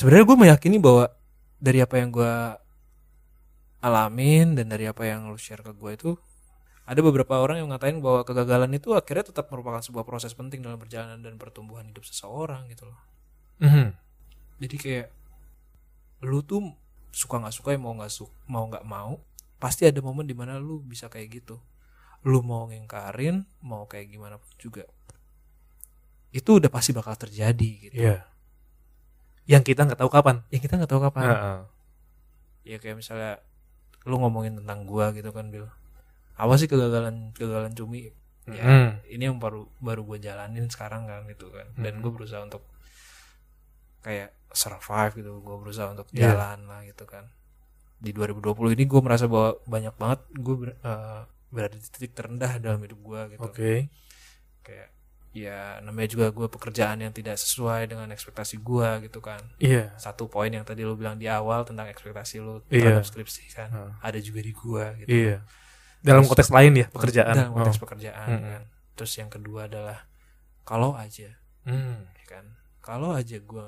Sebenarnya 0.00 0.24
gue 0.24 0.38
meyakini 0.38 0.80
bahwa 0.80 1.12
dari 1.60 1.84
apa 1.84 2.00
yang 2.00 2.08
gue 2.08 2.32
alamin 3.80 4.56
dan 4.56 4.68
dari 4.68 4.84
apa 4.84 5.04
yang 5.04 5.28
lu 5.28 5.36
share 5.36 5.60
ke 5.60 5.72
gue 5.72 5.92
itu 5.92 6.10
ada 6.84 7.00
beberapa 7.00 7.38
orang 7.38 7.60
yang 7.60 7.68
ngatain 7.70 8.00
bahwa 8.00 8.24
kegagalan 8.24 8.72
itu 8.72 8.92
akhirnya 8.92 9.28
tetap 9.30 9.52
merupakan 9.52 9.78
sebuah 9.78 10.02
proses 10.02 10.32
penting 10.32 10.60
dalam 10.60 10.76
perjalanan 10.76 11.20
dan 11.20 11.36
pertumbuhan 11.36 11.84
hidup 11.84 12.04
seseorang 12.04 12.64
gitu 12.68 12.88
loh 12.88 12.98
Mhm. 13.60 13.92
jadi 14.56 14.76
kayak 14.80 15.08
lu 16.24 16.40
tuh 16.40 16.64
suka 17.12 17.36
nggak 17.36 17.52
suka 17.52 17.76
ya 17.76 17.80
mau 17.80 17.92
nggak 17.92 18.08
su 18.08 18.24
mau 18.48 18.64
nggak 18.64 18.84
mau 18.88 19.20
pasti 19.60 19.84
ada 19.84 20.00
momen 20.00 20.24
di 20.24 20.32
mana 20.32 20.56
lu 20.56 20.80
bisa 20.80 21.12
kayak 21.12 21.40
gitu 21.44 21.60
lu 22.24 22.40
mau 22.40 22.68
ngingkarin 22.68 23.44
mau 23.60 23.84
kayak 23.84 24.08
gimana 24.08 24.40
pun 24.40 24.48
juga 24.56 24.84
itu 26.30 26.50
udah 26.56 26.70
pasti 26.72 26.92
bakal 26.92 27.16
terjadi 27.16 27.70
gitu 27.84 27.96
Iya. 28.00 28.29
Yang 29.50 29.62
kita 29.66 29.80
nggak 29.84 29.98
tahu 29.98 30.08
kapan. 30.08 30.46
ya 30.46 30.58
kita 30.58 30.74
nggak 30.76 30.86
tahu 30.88 31.02
kapan 31.02 31.22
Heeh. 31.26 31.58
ya 32.64 32.76
kayak 32.78 32.96
misalnya 32.96 33.42
lu 34.02 34.16
ngomongin 34.16 34.54
tentang 34.56 34.84
gua 34.84 35.10
gitu 35.10 35.28
kan 35.28 35.50
Bil 35.50 35.66
apa 36.32 36.54
sih 36.54 36.64
kegagalan 36.64 37.34
kegagalan 37.34 37.74
cumi 37.74 38.06
ya 38.06 38.14
Mm. 38.50 38.88
ini 39.08 39.22
yang 39.22 39.36
baru 39.36 39.68
baru 39.78 40.02
gue 40.04 40.18
jalanin 40.20 40.66
sekarang 40.66 41.04
kan 41.04 41.22
gitu 41.24 41.50
kan 41.50 41.70
dan 41.76 42.00
gue 42.00 42.08
berusaha 42.08 42.40
untuk 42.40 42.64
kayak 44.00 44.32
survive 44.50 45.12
gitu 45.14 45.38
gue 45.38 45.56
berusaha 45.58 45.86
untuk 45.88 46.08
Iya. 46.10 46.32
jalan 46.32 46.64
lah 46.64 46.80
gitu 46.82 47.04
kan 47.04 47.28
di 47.96 48.10
2020 48.10 48.40
ini 48.72 48.84
gue 48.86 48.98
merasa 48.98 49.26
bahwa 49.26 49.60
banyak 49.66 49.94
banget 49.94 50.20
gue 50.32 50.56
ber- 50.56 50.78
eh, 50.80 51.22
berada 51.48 51.76
di 51.76 51.84
titik 51.84 52.12
terendah 52.12 52.56
dalam 52.58 52.80
hidup 52.80 52.96
gue 52.98 53.20
gitu 53.30 53.40
Oke. 53.44 53.72
kayak 54.62 54.88
ya 55.30 55.78
namanya 55.80 56.10
juga 56.10 56.26
gue 56.28 56.48
pekerjaan 56.48 56.98
yang 56.98 57.14
tidak 57.14 57.38
sesuai 57.38 57.86
dengan 57.86 58.10
ekspektasi 58.10 58.58
gue 58.58 59.06
gitu 59.06 59.22
kan 59.22 59.38
Iya. 59.56 59.94
satu 59.94 60.26
poin 60.26 60.50
yang 60.50 60.66
tadi 60.66 60.82
lu 60.82 60.98
bilang 60.98 61.14
di 61.14 61.30
awal 61.30 61.62
tentang 61.62 61.86
ekspektasi 61.86 62.42
lu 62.42 62.58
Iya. 62.66 62.98
terhadap 62.98 63.06
skripsi 63.06 63.44
kan 63.50 63.70
Heeh. 63.70 63.92
ada 64.02 64.18
juga 64.18 64.40
di 64.40 64.50
gue 64.50 64.84
gitu 64.98 65.08
Iya. 65.08 65.36
Dalam 66.00 66.24
Terus- 66.24 66.30
konteks 66.34 66.50
lain 66.50 66.72
ya 66.74 66.86
pekerjaan. 66.88 67.34
dalam 67.36 67.52
konteks 67.52 67.78
Oh. 67.78 67.82
pekerjaan 67.84 68.26
Mm-mm. 68.28 68.50
kan 68.50 68.62
terus 68.92 69.12
yang 69.14 69.30
kedua 69.30 69.70
adalah 69.70 69.98
kalau 70.62 70.92
aja 70.92 71.30
Hmm. 71.62 72.10
ya 72.10 72.24
kan 72.26 72.44
kalau 72.80 73.14
aja 73.14 73.38
gue 73.38 73.66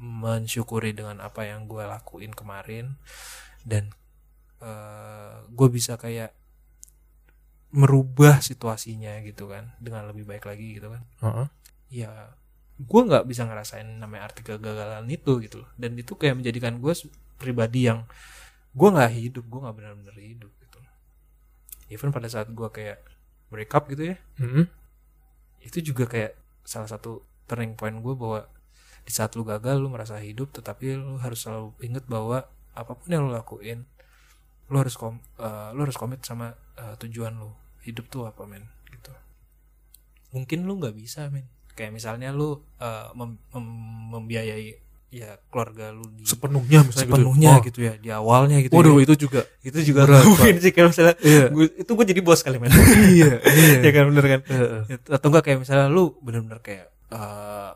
mensyukuri 0.00 0.96
dengan 0.96 1.20
apa 1.20 1.44
yang 1.44 1.68
gue 1.68 1.84
lakuin 1.84 2.32
kemarin 2.32 2.96
dan 3.62 3.92
gue 5.46 5.68
bisa 5.68 5.96
kayak 5.96 6.32
merubah 7.70 8.42
situasinya 8.42 9.22
gitu 9.22 9.46
kan 9.46 9.70
dengan 9.78 10.10
lebih 10.10 10.26
baik 10.26 10.44
lagi 10.44 10.78
gitu 10.78 10.90
kan 10.90 11.02
Heeh. 11.22 11.46
ya 12.02 12.10
gue 12.80 13.00
nggak 13.04 13.28
bisa 13.28 13.44
ngerasain 13.46 13.86
namanya 13.86 14.26
arti 14.26 14.40
kegagalan 14.42 15.06
itu 15.06 15.38
gitu 15.38 15.62
loh 15.62 15.70
dan 15.76 15.94
itu 15.94 16.16
kayak 16.16 16.40
menjadikan 16.40 16.80
gue 16.80 16.92
pribadi 17.36 17.86
yang 17.86 18.08
gue 18.72 18.88
nggak 18.88 19.12
hidup 19.12 19.44
gue 19.46 19.60
nggak 19.60 19.76
benar-benar 19.76 20.16
hidup 20.16 20.50
gitu 20.58 20.78
even 21.90 22.10
pada 22.10 22.26
saat 22.26 22.50
gue 22.50 22.68
kayak 22.70 22.98
break 23.50 23.70
up 23.70 23.86
gitu 23.86 24.14
ya 24.14 24.16
Mhm. 24.38 24.64
itu 25.62 25.78
juga 25.84 26.08
kayak 26.08 26.32
salah 26.64 26.88
satu 26.88 27.20
turning 27.46 27.74
point 27.74 27.98
gue 27.98 28.14
bahwa 28.14 28.46
di 29.00 29.12
saat 29.12 29.34
lu 29.34 29.42
gagal 29.42 29.76
lu 29.76 29.90
merasa 29.90 30.16
hidup 30.18 30.50
tetapi 30.50 30.96
lu 30.96 31.18
harus 31.18 31.42
selalu 31.42 31.74
inget 31.82 32.06
bahwa 32.06 32.46
apa 32.72 32.92
pun 32.94 33.08
yang 33.10 33.26
lu 33.26 33.32
lakuin 33.34 33.84
lu 34.70 34.76
harus 34.78 34.94
kom 34.94 35.18
eh, 35.36 35.68
lu 35.74 35.82
harus 35.82 35.94
komit 35.94 36.22
sama 36.22 36.50
eh, 36.74 36.94
tujuan 36.98 37.34
lu 37.34 37.50
hidup 37.82 38.06
tuh 38.06 38.24
apa 38.24 38.46
men 38.46 38.62
gitu 38.88 39.10
mungkin 40.30 40.62
lu 40.62 40.78
nggak 40.78 40.94
bisa 40.94 41.26
men 41.28 41.46
kayak 41.74 41.90
misalnya 41.90 42.30
lu 42.30 42.54
eh, 42.78 43.08
mem- 43.12 43.42
mem- 43.50 43.78
membiayai 44.10 44.78
ya 45.10 45.34
keluarga 45.50 45.90
lu 45.90 46.06
di 46.14 46.22
Sepenuhnya 46.22 46.86
misalnya 46.86 47.10
sepenuhnya 47.10 47.52
gitu. 47.58 47.66
gitu 47.66 47.80
ya 47.82 47.94
di 47.98 48.08
awalnya 48.14 48.62
gitu. 48.62 48.70
Waduh, 48.70 49.02
ya. 49.02 49.10
itu 49.10 49.26
juga. 49.26 49.42
itu 49.60 49.78
juga 49.82 50.06
mungkin 50.22 50.54
sih 50.62 50.70
kayak 50.70 50.88
misalnya 50.94 51.14
Iya. 51.18 51.44
gua- 51.50 51.74
itu 51.74 51.90
gue 51.90 52.06
jadi 52.14 52.20
bos 52.22 52.40
kali 52.46 52.62
men 52.62 52.70
iya, 53.10 53.42
iya. 53.42 53.74
ya 53.86 53.90
kan 53.90 54.04
bener 54.06 54.24
kan 54.28 54.40
Heeh. 54.46 54.80
Ya, 54.86 54.96
atau 55.10 55.26
enggak 55.34 55.44
kayak 55.50 55.58
misalnya 55.66 55.90
lu 55.90 56.14
bener-bener 56.22 56.62
kayak 56.62 56.94
eh, 57.10 57.70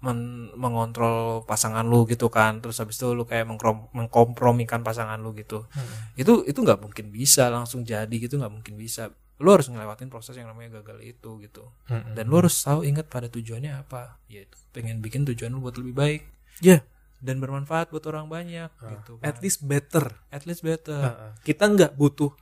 men- 0.00 0.48
mengontrol 0.54 1.18
pasangan 1.44 1.82
lu 1.82 2.04
gitu 2.04 2.28
kan 2.28 2.58
terus 2.58 2.78
habis 2.78 2.96
itu 2.96 3.10
lu 3.10 3.22
kayak 3.22 3.44
mengkompromikan 3.90 4.80
pasangan 4.80 5.16
lu 5.16 5.32
gitu 5.32 5.64
Hmm. 5.68 5.84
itu 6.14 6.42
itu 6.42 6.56
nggak 6.56 6.80
mungkin 6.80 7.08
bisa 7.08 7.48
langsung 7.48 7.82
jadi 7.82 8.10
gitu 8.10 8.36
nggak 8.36 8.50
mungkin 8.50 8.74
bisa 8.74 9.12
lu 9.36 9.50
harus 9.50 9.68
ngelewatin 9.68 10.08
proses 10.08 10.34
yang 10.34 10.48
namanya 10.48 10.80
gagal 10.80 11.00
itu 11.00 11.40
gitu 11.40 11.68
Hmm. 11.86 12.12
dan 12.12 12.24
lu 12.26 12.36
harus 12.36 12.56
tahu 12.56 12.82
ingat 12.82 13.06
pada 13.06 13.26
tujuannya 13.26 13.72
apa 13.78 14.20
yaitu 14.26 14.56
pengen 14.70 14.98
bikin 14.98 15.24
tujuan 15.24 15.50
lu 15.50 15.60
buat 15.60 15.76
lebih 15.76 15.94
baik 15.94 16.22
Iya. 16.60 16.84
dan 17.18 17.36
bermanfaat 17.36 17.88
buat 17.88 18.04
orang 18.06 18.26
banyak 18.26 18.68
gitu 18.72 19.16
At 19.18 19.36
kan. 19.36 19.42
least 19.42 19.60
better. 19.62 20.04
at 20.28 20.44
least 20.44 20.60
better 20.60 20.96
Heeh. 20.98 21.32
Kita 21.42 21.64
nggak 21.66 21.92
butuh. 21.94 22.32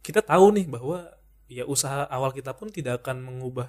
Kita 0.00 0.20
tahu 0.20 0.52
nih 0.54 0.66
bahwa 0.66 1.08
ya 1.44 1.64
usaha 1.64 2.04
awal 2.06 2.30
kita 2.30 2.52
pun 2.52 2.68
tidak 2.68 3.00
akan 3.00 3.20
mengubah 3.22 3.68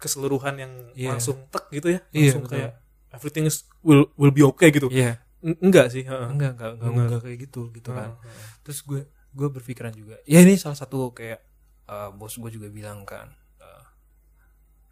keseluruhan 0.00 0.56
yang 0.56 0.72
Iya. 0.92 1.12
langsung 1.12 1.44
tek 1.46 1.68
gitu 1.70 1.92
ya. 1.92 2.00
Iya, 2.10 2.32
Langsung 2.32 2.44
betul. 2.44 2.54
kayak 2.56 2.72
everything 3.10 3.44
is 3.44 3.56
will 3.80 4.08
will 4.16 4.30
be 4.30 4.40
okay 4.42 4.70
gitu. 4.70 4.88
iya 4.88 5.20
N- 5.40 5.56
Enggak 5.60 5.88
sih. 5.88 6.02
heeh. 6.02 6.28
enggak 6.28 6.52
enggak 6.54 6.70
enggak, 6.74 6.88
Enggak. 6.88 7.06
enggak 7.06 7.20
kayak 7.22 7.38
gitu 7.42 7.62
gitu 7.70 7.90
kan 7.90 8.12
Heeh. 8.14 8.44
terus 8.60 8.80
gue 8.82 9.00
gue 9.30 9.48
berpikiran 9.48 9.90
juga 9.90 10.16
ya 10.24 10.38
ini 10.38 10.54
salah 10.54 10.74
satu 10.74 11.10
kayak 11.10 11.40
eh, 11.86 12.10
bos 12.12 12.34
gue 12.34 12.50
juga 12.50 12.68
bilang 12.68 13.04
kan 13.04 13.28
eh, 13.58 13.84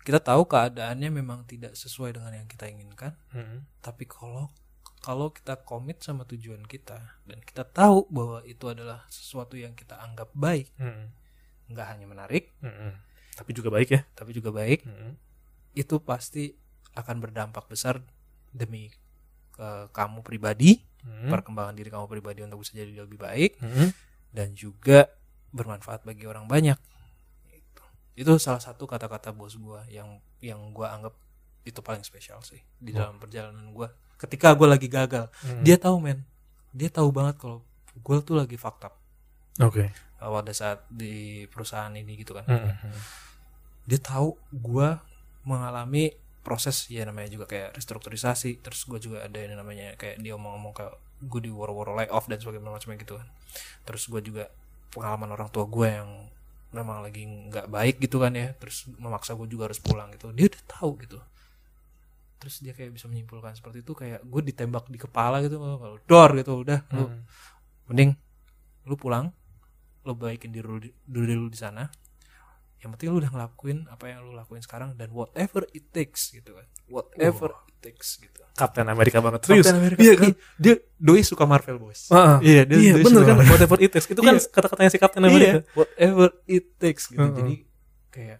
kita 0.00 0.18
tahu 0.18 0.44
keadaannya 0.44 1.10
memang 1.10 1.44
tidak 1.44 1.72
sesuai 1.74 2.12
dengan 2.12 2.32
yang 2.34 2.46
kita 2.46 2.64
inginkan 2.64 3.12
Heeh. 3.28 3.60
tapi 3.78 4.04
kalau 4.04 4.48
kalau 4.98 5.30
kita 5.30 5.54
komit 5.60 6.00
sama 6.00 6.24
tujuan 6.24 6.64
kita 6.64 6.96
dan 7.22 7.38
kita 7.40 7.62
tahu 7.62 8.08
bahwa 8.08 8.42
itu 8.42 8.66
adalah 8.66 9.06
sesuatu 9.06 9.54
yang 9.54 9.72
kita 9.72 9.94
anggap 9.94 10.32
baik 10.32 10.72
Heeh. 10.74 11.12
nggak 11.68 11.86
hanya 11.86 12.06
menarik 12.06 12.56
Heeh. 12.58 12.92
Tapi 13.38 13.50
juga 13.52 13.70
baik 13.70 13.88
ya. 13.88 14.02
tapi 14.12 14.30
juga 14.32 14.50
baik 14.50 14.82
Heeh. 14.82 15.12
itu 15.76 15.96
pasti 16.00 16.50
akan 16.92 17.16
berdampak 17.18 17.64
besar 17.64 18.02
demi 18.50 18.90
eh, 19.56 19.86
kamu 19.88 20.20
pribadi 20.20 20.82
Heeh. 21.00 21.30
perkembangan 21.30 21.72
diri 21.72 21.88
kamu 21.88 22.06
pribadi 22.06 22.42
untuk 22.42 22.60
bisa 22.60 22.74
jadi 22.74 22.98
lebih 22.98 23.16
baik 23.16 23.58
Heeh. 23.58 23.94
dan 24.30 24.52
juga 24.52 25.06
bermanfaat 25.48 26.02
bagi 26.02 26.24
orang 26.24 26.44
banyak 26.44 26.76
itu 27.48 27.82
itu 28.18 28.32
salah 28.36 28.58
satu 28.58 28.84
kata-kata 28.84 29.30
bos 29.30 29.54
gua 29.54 29.86
yang 29.86 30.18
yang 30.38 30.58
gua 30.70 30.92
anggap 30.92 31.14
itu 31.62 31.78
paling 31.78 32.02
spesial 32.02 32.42
sih 32.42 32.58
di 32.76 32.90
Oh. 32.90 33.00
dalam 33.00 33.16
perjalanan 33.16 33.70
gua 33.70 33.88
ketika 34.16 34.50
gua 34.52 34.74
lagi 34.74 34.86
gagal 34.86 35.30
Hmm. 35.40 35.62
dia 35.62 35.76
tahu 35.76 35.98
men 35.98 36.26
dia 36.70 36.88
tahu 36.88 37.08
banget 37.08 37.38
kalau 37.38 37.62
gua 37.98 38.18
tuh 38.18 38.34
lagi 38.36 38.54
fucked 38.54 38.82
up 38.82 38.98
Oke. 39.58 39.90
uh, 40.18 40.30
pada 40.32 40.52
saat 40.52 40.82
di 40.88 41.14
perusahaan 41.46 41.90
ini 41.92 42.14
gitu 42.16 42.30
kan 42.32 42.44
Heeh. 42.44 42.74
Dia 43.88 43.96
tahu 43.96 44.36
gua 44.52 45.00
mengalami 45.48 46.12
proses 46.44 46.84
ya 46.92 47.08
namanya 47.08 47.32
juga 47.32 47.48
kayak 47.48 47.72
restrukturisasi 47.76 48.60
terus 48.60 48.84
gua 48.84 49.00
juga 49.00 49.24
ada 49.24 49.36
yang 49.40 49.56
namanya 49.56 49.96
kayak 49.96 50.20
dia 50.20 50.36
ngomong-ngomong 50.36 50.76
kayak 50.76 50.94
gue 51.18 51.40
di 51.42 51.50
woro-woro 51.50 51.98
layoff 51.98 52.30
dan 52.30 52.38
sebagainya 52.38 52.70
macamnya 52.70 53.00
gitu 53.02 53.18
kan. 53.18 53.26
Terus 53.82 54.06
gua 54.06 54.20
juga 54.22 54.44
pengalaman 54.94 55.34
orang 55.34 55.48
tua 55.50 55.66
gue 55.66 55.88
yang 55.88 56.08
memang 56.70 57.00
lagi 57.02 57.24
nggak 57.26 57.66
baik 57.72 57.96
gitu 57.98 58.20
kan 58.20 58.36
ya 58.36 58.52
terus 58.54 58.84
memaksa 59.00 59.32
gue 59.34 59.48
juga 59.50 59.66
harus 59.66 59.80
pulang 59.82 60.12
gitu. 60.14 60.30
Dia 60.30 60.46
udah 60.46 60.62
tahu 60.68 60.90
gitu. 61.02 61.18
Terus 62.38 62.62
dia 62.62 62.70
kayak 62.70 62.94
bisa 62.94 63.10
menyimpulkan 63.10 63.56
seperti 63.58 63.82
itu 63.82 63.92
kayak 63.98 64.22
gue 64.22 64.42
ditembak 64.46 64.86
di 64.86 64.98
kepala 65.00 65.42
gitu 65.42 65.58
kalau 65.58 65.98
dor 66.06 66.30
gitu 66.38 66.62
udah 66.62 66.86
lu 66.94 67.10
Hmm. 67.10 67.20
mending 67.90 68.14
lu 68.86 68.94
pulang 68.94 69.34
lu 70.06 70.14
baikin 70.14 70.54
diri 70.54 71.34
lu 71.34 71.48
di 71.50 71.58
sana 71.58 71.90
yang 72.78 72.94
penting 72.94 73.10
lu 73.10 73.18
udah 73.18 73.30
ngelakuin 73.30 73.90
apa 73.90 74.04
yang 74.06 74.22
lu 74.22 74.32
lakuin 74.32 74.62
sekarang 74.62 74.94
dan 74.94 75.10
whatever 75.10 75.66
it 75.74 75.90
takes 75.90 76.30
gitu 76.30 76.54
kan. 76.54 76.66
Whatever 76.86 77.50
it 77.66 77.76
takes 77.82 78.16
gitu. 78.16 78.38
Kapten 78.54 78.86
Amerika 78.86 79.18
banget. 79.18 79.42
Serius. 79.44 79.66
Captain 79.66 79.78
America 79.82 79.98
iya 79.98 80.14
kan 80.14 80.30
dia 80.54 80.74
doi 80.94 81.22
suka 81.22 81.42
Marvel 81.42 81.78
boys. 81.78 82.06
Heeh. 82.06 82.36
iya 82.40 82.62
dia, 82.62 82.78
iya 82.78 82.92
bener 82.98 83.22
kan? 83.26 83.34
Marvel. 83.38 83.50
whatever 83.50 83.76
it 83.78 83.90
takes. 83.90 84.06
Itu 84.06 84.22
kan 84.22 84.38
Iya. 84.38 84.46
kata-katanya 84.46 84.90
si 84.90 84.98
Kapten 84.98 85.22
iya. 85.22 85.28
Amerika 85.28 85.58
whatever 85.74 86.28
it 86.46 86.64
takes 86.78 87.10
gitu. 87.10 87.18
Heeh. 87.18 87.34
jadi 87.34 87.54
kayak 88.08 88.38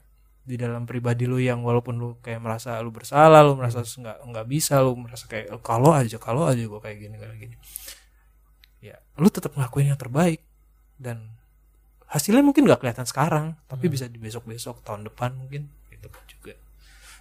di 0.48 0.56
dalam 0.56 0.88
pribadi 0.88 1.28
lu 1.28 1.36
yang 1.36 1.60
walaupun 1.60 2.00
lu 2.00 2.08
kayak 2.18 2.40
merasa 2.40 2.80
lu 2.80 2.88
bersalah 2.88 3.44
lu 3.44 3.52
merasa 3.52 3.84
nggak 3.84 4.22
nggak 4.22 4.46
bisa 4.48 4.80
lu 4.80 4.96
merasa 4.96 5.28
kayak 5.28 5.52
"Oh, 5.52 5.60
kalau 5.60 5.92
aja 5.92 6.16
kalau 6.16 6.48
aja 6.48 6.62
gue 6.62 6.80
kayak 6.80 6.98
gini 6.98 7.14
kayak 7.20 7.36
gini. 7.36 7.56
Ya 8.80 8.96
lu 9.18 9.28
tetap 9.28 9.52
ngelakuin 9.52 9.92
yang 9.92 10.00
terbaik 10.00 10.40
dan 10.96 11.37
hasilnya 12.08 12.40
mungkin 12.40 12.64
nggak 12.64 12.78
kelihatan 12.78 13.04
sekarang 13.04 13.46
tapi 13.64 13.84
Hmm. 13.84 13.92
bisa 13.92 14.04
di 14.04 14.16
besok 14.16 14.44
besok 14.44 14.80
tahun 14.80 15.04
depan 15.04 15.36
mungkin 15.36 15.68
itu 15.88 16.06
kan 16.06 16.24
juga 16.26 16.52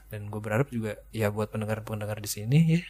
dan 0.07 0.25
gue 0.25 0.39
berharap 0.39 0.67
juga 0.67 0.95
ya 1.11 1.27
buat 1.27 1.47
pendengar 1.47 1.83
pendengar 1.83 2.17
di 2.17 2.27
sini 2.27 2.59
ya 2.73 2.81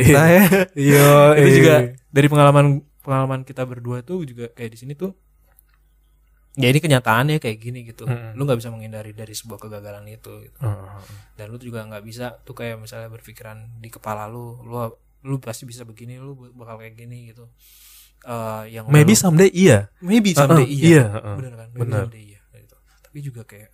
kita 0.00 0.22
ya 0.26 0.44
iya 0.88 1.08
itu 1.38 1.50
juga 1.58 1.74
dari 2.06 2.26
pengalaman 2.26 2.66
pengalaman 2.98 3.40
kita 3.42 3.62
berdua 3.62 4.00
tuh 4.00 4.24
juga 4.24 4.48
kayak 4.48 4.70
di 4.70 4.78
sini 4.78 4.92
tuh 4.94 5.12
ya 6.52 6.66
ini 6.66 6.78
kenyataannya 6.78 7.38
kayak 7.38 7.58
gini 7.58 7.84
gitu 7.84 8.04
Mm. 8.04 8.34
lu 8.34 8.42
nggak 8.42 8.58
bisa 8.58 8.68
menghindari 8.68 9.12
dari 9.12 9.30
sebuah 9.30 9.60
kegagalan 9.60 10.02
itu 10.06 10.32
gitu. 10.42 10.58
Heeh. 10.58 10.98
dan 11.34 11.46
lu 11.46 11.56
juga 11.56 11.84
nggak 11.84 12.02
bisa 12.02 12.40
tuh 12.40 12.52
kayak 12.54 12.76
misalnya 12.76 13.06
berpikiran 13.08 13.78
di 13.78 13.86
kepala 13.86 14.26
lu 14.26 14.58
lu 14.60 14.88
lu 15.22 15.36
pasti 15.36 15.62
bisa 15.62 15.84
begini 15.84 16.16
lu 16.16 16.32
bakal 16.50 16.76
kayak 16.76 16.96
gini 16.96 17.28
gitu 17.28 17.46
Eh 18.20 18.62
yang 18.76 18.84
maybe 18.92 19.16
lu- 19.16 19.20
someday 19.20 19.48
iya 19.48 19.88
maybe 19.98 20.36
someday 20.36 20.68
Heeh, 20.68 20.76
iya 20.76 20.88
iya 20.92 21.04
heeh. 21.16 21.36
bener 21.40 21.54
kan 21.56 21.68
maybe 21.72 21.80
Bener. 21.88 22.00
someday 22.04 22.24
iya 22.36 22.40
gitu. 22.54 22.76
tapi 23.00 23.18
juga 23.24 23.42
kayak 23.48 23.70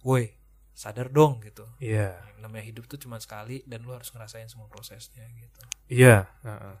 woi 0.00 0.32
sadar 0.72 1.12
dong 1.12 1.44
gitu 1.44 1.64
iya 1.76 2.16
Yang 2.32 2.40
namanya 2.40 2.64
hidup 2.64 2.84
tuh 2.86 2.96
cuma 2.96 3.20
sekali 3.20 3.60
dan 3.68 3.84
lu 3.84 3.92
harus 3.92 4.08
ngerasain 4.12 4.48
semua 4.48 4.64
prosesnya 4.66 5.28
gitu 5.36 5.60
iya 5.88 6.24
heeh. 6.40 6.74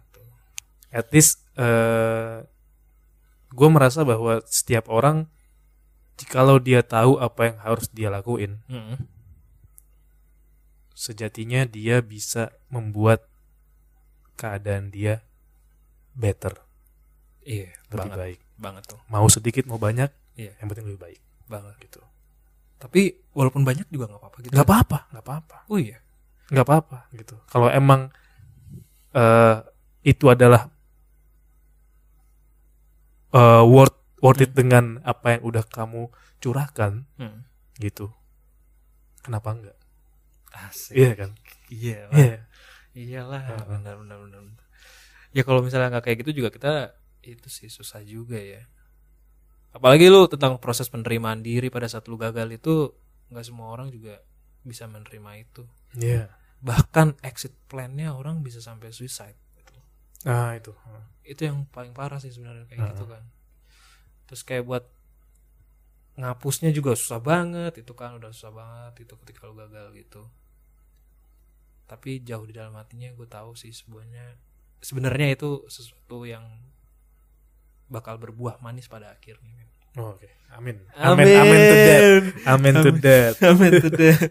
at 0.90 1.06
least 1.12 1.44
eh 1.54 2.48
gue 3.52 3.68
merasa 3.68 4.00
bahwa 4.00 4.40
setiap 4.48 4.88
orang 4.88 5.28
jikalau 6.16 6.56
dia 6.56 6.80
tahu 6.80 7.20
apa 7.20 7.52
yang 7.52 7.58
harus 7.60 7.92
dia 7.92 8.08
lakuin 8.08 8.56
Mm-mm. 8.68 8.96
sejatinya 10.96 11.68
dia 11.68 12.00
bisa 12.00 12.56
membuat 12.72 13.24
keadaan 14.34 14.88
dia 14.88 15.20
better 16.16 16.56
iya 17.46 17.70
lebih 17.88 18.10
banget. 18.10 18.16
baik. 18.18 18.38
Banget 18.58 18.82
tuh. 18.90 19.00
Mau 19.06 19.26
sedikit 19.30 19.64
mau 19.70 19.78
banyak 19.78 20.10
Iya. 20.36 20.52
yang 20.60 20.68
penting 20.68 20.86
lebih 20.90 21.00
baik. 21.00 21.20
Banget. 21.46 21.74
Gitu. 21.80 22.02
Tapi 22.76 23.00
walaupun 23.32 23.62
banyak 23.64 23.86
juga 23.88 24.10
nggak 24.10 24.20
apa-apa 24.20 24.38
gitu 24.44 24.52
nggak 24.52 24.66
apa-apa. 24.68 24.98
Nggak 25.14 25.24
apa-apa. 25.24 25.56
Oh 25.70 25.78
iya. 25.78 25.98
Nggak 26.52 26.66
apa-apa. 26.66 26.98
Gitu. 27.14 27.34
Kalau 27.48 27.68
emang 27.70 28.10
eh 29.16 29.56
itu 30.04 30.26
adalah 30.28 30.68
eh 33.32 33.62
worth 33.64 33.96
worth 34.20 34.42
it 34.44 34.52
dengan 34.52 34.98
apa 35.04 35.38
yang 35.38 35.42
udah 35.46 35.64
kamu 35.64 36.10
curahkan 36.42 37.06
hmm. 37.16 37.40
gitu. 37.80 38.12
Kenapa 39.24 39.56
enggak 39.56 39.76
asik. 40.68 40.94
Iya 40.96 41.12
kan? 41.16 41.30
Iya 41.68 41.98
iya. 42.12 42.38
Iyalah 42.96 43.42
Heeh. 43.44 43.64
benar 43.68 43.94
benar 44.00 44.18
benar. 44.24 44.40
Ya 45.36 45.44
kalau 45.44 45.60
misalnya 45.60 45.92
nggak 45.92 46.04
kayak 46.08 46.18
gitu 46.24 46.40
juga 46.44 46.48
kita 46.48 46.72
itu 47.34 47.50
sih 47.50 47.66
susah 47.66 48.06
juga 48.06 48.38
ya. 48.38 48.62
Apalagi 49.74 50.06
lu 50.06 50.30
tentang 50.30 50.56
proses 50.62 50.86
penerimaan 50.86 51.42
diri 51.42 51.68
pada 51.68 51.90
saat 51.90 52.06
lu 52.06 52.14
gagal 52.14 52.48
itu 52.54 52.94
nggak 53.28 53.44
semua 53.44 53.74
orang 53.74 53.90
juga 53.90 54.22
bisa 54.62 54.86
menerima 54.86 55.30
itu. 55.42 55.66
Iya. 55.98 56.30
Bahkan 56.62 57.20
exit 57.26 57.52
plan-nya 57.66 58.14
orang 58.14 58.40
bisa 58.40 58.62
sampai 58.62 58.94
suicide 58.94 59.36
gitu. 59.58 59.74
nah 60.24 60.56
itu. 60.56 60.72
Itu 61.26 61.44
yang 61.46 61.66
paling 61.68 61.92
parah 61.92 62.22
sih 62.22 62.32
sebenarnya 62.32 62.64
kayak 62.70 62.96
gitu 62.96 63.04
kan. 63.10 63.22
Terus 64.26 64.42
kayak 64.42 64.64
buat 64.66 64.84
ngapusnya 66.16 66.72
juga 66.72 66.96
susah 66.96 67.20
banget 67.20 67.84
itu 67.84 67.92
kan 67.92 68.16
udah 68.16 68.32
susah 68.32 68.52
banget 68.56 69.04
itu 69.04 69.14
ketika 69.22 69.46
lu 69.46 69.54
gagal 69.60 69.92
gitu. 69.92 70.24
Tapi 71.86 72.24
jauh 72.24 72.48
di 72.48 72.56
dalam 72.56 72.74
hatinya 72.74 73.12
gue 73.12 73.28
tahu 73.28 73.54
sih 73.54 73.70
sebenarnya 73.70 74.34
sebenarnya 74.80 75.36
itu 75.36 75.68
sesuatu 75.68 76.24
yang 76.24 76.44
bakal 77.86 78.16
berbuah 78.16 78.58
manis 78.58 78.86
pada 78.86 79.10
akhirnya. 79.10 79.54
Oh, 79.96 80.12
oke. 80.12 80.28
Amin. 80.52 80.76
Amin 80.94 81.26
amin 81.36 81.58
to 81.60 81.76
that 81.76 82.22
amin 82.46 82.74
to 82.76 82.90
that 82.96 83.34
amin 83.50 83.72
to 83.76 83.88
that 83.90 84.30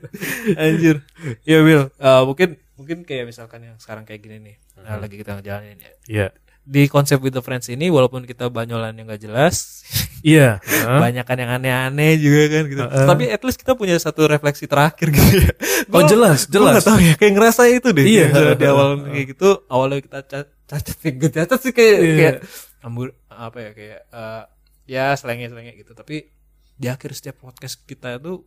anjir. 0.56 0.96
Ya 1.44 1.60
Will 1.60 1.92
eh, 1.92 2.22
mungkin 2.24 2.50
mungkin 2.74 2.98
kayak 3.04 3.26
misalkan 3.26 3.62
yang 3.62 3.76
sekarang 3.78 4.04
kayak 4.04 4.22
gini 4.22 4.38
nih. 4.40 4.56
Nah, 4.80 4.98
lagi 4.98 5.16
kita 5.16 5.36
ngejalanin 5.36 5.78
ya. 5.78 5.92
Iya. 6.08 6.28
Di 6.62 6.86
konsep 6.86 7.20
with 7.20 7.32
the 7.32 7.42
friends 7.42 7.68
ini 7.68 7.88
walaupun 7.88 8.24
kita 8.24 8.50
banyolan 8.50 8.94
yang 8.94 9.06
gak 9.06 9.22
jelas 9.22 9.86
iya. 10.26 10.58
Heeh. 10.60 10.98
banyak 10.98 11.22
kan 11.22 11.38
yang 11.38 11.52
aneh-aneh 11.52 12.18
juga 12.18 12.42
kan 12.50 12.64
gitu. 12.66 12.82
Heeh. 12.82 13.06
tapi 13.06 13.24
at 13.30 13.42
least 13.42 13.60
kita 13.60 13.74
punya 13.74 13.94
satu 13.96 14.26
refleksi 14.26 14.66
terakhir 14.66 15.10
gitu. 15.10 15.36
Ya 15.40 15.54
Oh, 15.94 16.02
jelas, 16.04 16.46
gue 16.46 16.58
jelas. 16.58 16.82
gak 16.82 16.88
tahu 16.88 17.00
ya 17.00 17.14
kayak 17.16 17.34
ngerasa 17.34 17.62
itu 17.70 17.90
deh 17.92 18.02
Iya. 18.02 18.26
Kayak 18.30 18.58
di 18.58 18.66
awal 18.66 18.88
kayak 19.04 19.26
gitu 19.32 19.50
awalnya 19.68 19.98
kita 20.02 20.20
ca- 20.26 20.50
cacat 20.66 20.96
gue 21.06 21.30
cacat 21.32 21.60
sih 21.60 21.72
kayak 21.72 21.96
Iya. 21.96 22.16
kayak 22.18 22.36
ambur 22.82 23.14
apa 23.38 23.58
ya 23.60 23.72
kayak 23.72 24.02
eh, 24.06 24.44
ya 24.88 25.06
selengnya 25.14 25.48
selengnya 25.48 25.74
gitu 25.74 25.92
tapi 25.92 26.30
di 26.74 26.88
akhir 26.88 27.12
setiap 27.12 27.40
podcast 27.40 27.82
kita 27.82 28.16
itu 28.16 28.44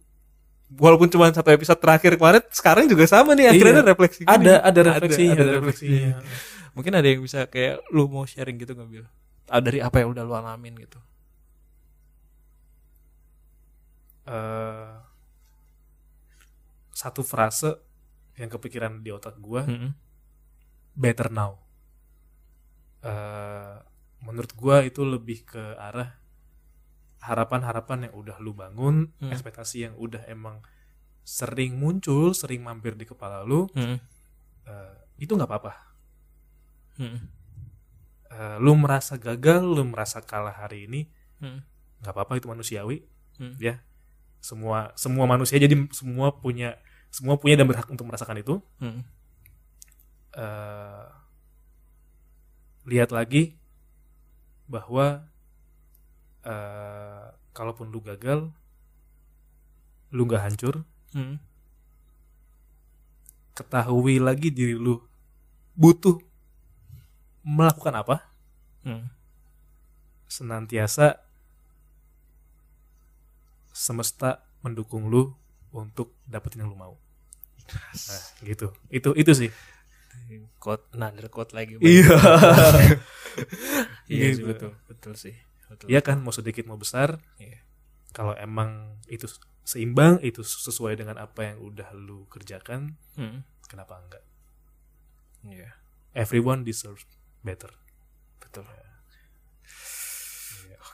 walaupun 0.70 1.09
cuma 1.09 1.28
satu 1.28 1.49
episode 1.49 1.76
terakhir 1.76 2.14
kemarin 2.14 2.45
sekarang 2.51 2.84
juga 2.84 3.05
sama 3.05 3.32
nih 3.32 3.51
akhirnya 3.51 3.72
Iya. 3.72 3.80
ada 3.80 3.89
refleksi 3.89 4.20
gini. 4.20 4.30
ada 4.30 4.55
ada 4.61 4.80
refleksinya 4.86 5.32
ada 5.32 5.43
ada 5.43 5.53
refleksinya. 5.55 5.97
refleksinya 6.18 6.70
mungkin 6.70 6.93
ada 6.95 7.07
yang 7.07 7.20
bisa 7.20 7.41
kayak 7.47 7.80
lu 7.89 8.05
mau 8.07 8.22
sharing 8.22 8.57
gitu 8.57 8.72
nggak 8.72 8.89
bil 8.89 9.05
Ah, 9.47 9.59
dari 9.59 9.80
apa 9.80 9.97
yang 9.99 10.12
udah 10.12 10.22
lu 10.22 10.34
alamin 10.34 10.76
gitu 10.76 11.01
Eh, 14.28 14.93
satu 16.93 17.22
frase 17.22 17.80
yang 18.36 18.51
kepikiran 18.51 19.01
di 19.01 19.09
otak 19.09 19.39
gua 19.39 19.64
Mm-mm. 19.64 19.93
better 20.93 21.28
now 21.28 21.57
Eh, 23.01 23.76
menurut 24.20 24.52
gua 24.54 24.82
itu 24.82 25.02
lebih 25.02 25.44
ke 25.44 25.62
arah 25.76 26.18
harapan-harapan 27.18 28.08
yang 28.08 28.14
udah 28.14 28.36
lu 28.38 28.54
bangun 28.54 29.10
Hmm. 29.18 29.30
ekspektasi 29.30 29.90
yang 29.90 29.94
udah 29.96 30.22
emang 30.26 30.62
sering 31.22 31.76
muncul 31.76 32.32
sering 32.32 32.62
mampir 32.62 32.94
di 32.94 33.04
kepala 33.04 33.42
lu 33.42 33.66
Mm-mm. 33.74 33.98
eh, 34.64 34.94
itu 35.18 35.34
nggak 35.34 35.50
apa-apa 35.50 35.72
Mm-mm. 36.98 37.20
Eh, 38.28 38.56
lu 38.60 38.76
merasa 38.76 39.16
gagal 39.16 39.64
lu 39.64 39.82
merasa 39.84 40.20
kalah 40.20 40.54
hari 40.54 40.86
ini 40.86 41.00
Mm-mm. 41.40 41.60
nggak 42.00 42.12
apa-apa 42.12 42.38
itu 42.38 42.46
manusiawi 42.46 43.02
Hmm. 43.38 43.54
ya 43.56 43.78
semua 44.42 44.90
semua 44.94 45.26
manusia 45.26 45.58
jadi 45.58 45.74
semua 45.94 46.34
punya 46.34 46.74
semua 47.06 47.38
punya 47.38 47.54
dan 47.54 47.66
berhak 47.66 47.86
untuk 47.86 48.06
merasakan 48.06 48.38
itu 48.38 48.58
Mm-mm. 48.78 49.02
eh, 50.34 51.06
lihat 52.84 53.10
lagi 53.10 53.58
bahwa 54.68 55.24
eh, 56.42 57.24
kalaupun 57.50 57.88
lu 57.88 57.98
gagal 57.98 58.52
lu 60.08 60.22
nggak 60.24 60.44
hancur 60.44 60.84
Mm-mm. 61.12 61.36
ketahui 63.52 64.16
lagi 64.18 64.48
diri 64.48 64.72
lu 64.72 65.02
butuh 65.74 66.16
melakukan 67.42 67.94
apa 67.96 68.16
Mm. 68.78 69.04
senantiasa 70.26 71.18
semesta 73.68 74.40
mendukung 74.60 75.06
lu 75.06 75.34
untuk 75.70 76.14
dapetin 76.24 76.62
yang 76.62 76.70
lu 76.72 76.78
mau 76.78 76.94
nah 77.68 78.22
gitu 78.40 78.72
itu 78.88 79.10
itu 79.12 79.32
sih 79.34 79.50
quote 80.56 80.88
another 80.92 81.28
quote 81.28 81.52
lagi 81.52 81.76
Iya. 81.78 82.16
iya 84.11 84.32
sih, 84.32 84.40
Gitu. 84.40 84.48
betul. 84.48 84.72
Betul 84.86 85.14
sih. 85.14 85.36
Betul. 85.68 85.86
Iya 85.88 86.00
kan 86.00 86.18
mau 86.18 86.32
sedikit 86.32 86.64
mau 86.64 86.76
besar. 86.76 87.20
Iya. 87.38 87.61
kalau 88.09 88.32
emang 88.34 88.96
itu 89.06 89.28
seimbang 89.62 90.16
itu 90.24 90.40
sesuai 90.40 90.96
dengan 90.96 91.20
apa 91.20 91.44
yang 91.44 91.61
udah 91.61 91.92
lu 91.92 92.24
kerjakan 92.26 92.96
Mm. 93.14 93.44
kenapa 93.68 94.00
enggak? 94.00 94.24
Iya. 95.44 95.76
Everyone 96.16 96.64
deserves 96.64 97.04
better. 97.40 97.68
Betul 98.40 98.64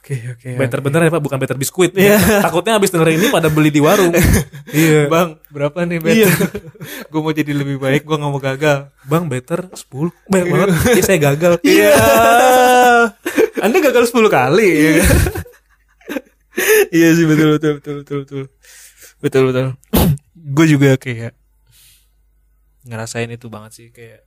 Oke 0.04 0.20
oke. 0.36 0.60
Better 0.60 0.84
bener 0.84 1.08
ya 1.08 1.10
Pak, 1.16 1.22
bukan 1.24 1.40
better 1.40 1.56
biskuit. 1.56 1.96
Iya. 1.96 2.20
Takutnya 2.44 2.76
habis 2.76 2.92
dengerin 2.92 3.24
ini 3.24 3.28
pada 3.32 3.48
beli 3.48 3.72
di 3.72 3.80
warung. 3.80 4.12
iya. 4.76 5.08
Bang, 5.08 5.40
berapa 5.48 5.88
nih 5.88 5.96
better? 5.96 6.28
gue 7.08 7.20
mau 7.24 7.32
jadi 7.32 7.56
lebih 7.56 7.80
baik, 7.80 8.04
gue 8.04 8.12
nggak 8.12 8.28
mau 8.28 8.36
gagal. 8.36 8.92
Bang, 9.08 9.32
better 9.32 9.64
10. 9.72 9.88
Banyak 10.28 10.46
banget. 10.52 10.68
Iya, 10.92 11.02
saya 11.08 11.18
gagal. 11.24 11.52
Iya. 11.64 11.92
Anda 13.64 13.80
gagal 13.80 14.12
10 14.12 14.28
kali 14.28 14.68
ya 14.68 14.92
kan? 15.00 15.08
iya 16.92 17.08
sih 17.16 17.24
betul 17.24 17.56
betul 17.56 17.72
betul 17.80 17.94
betul 18.04 18.18
betul. 18.28 18.44
Betul 19.24 19.42
betul. 19.48 19.66
gue 20.60 20.66
juga 20.68 21.00
kayak 21.00 21.32
ngerasain 22.84 23.32
itu 23.32 23.48
banget 23.48 23.72
sih 23.72 23.88
kayak 23.88 24.20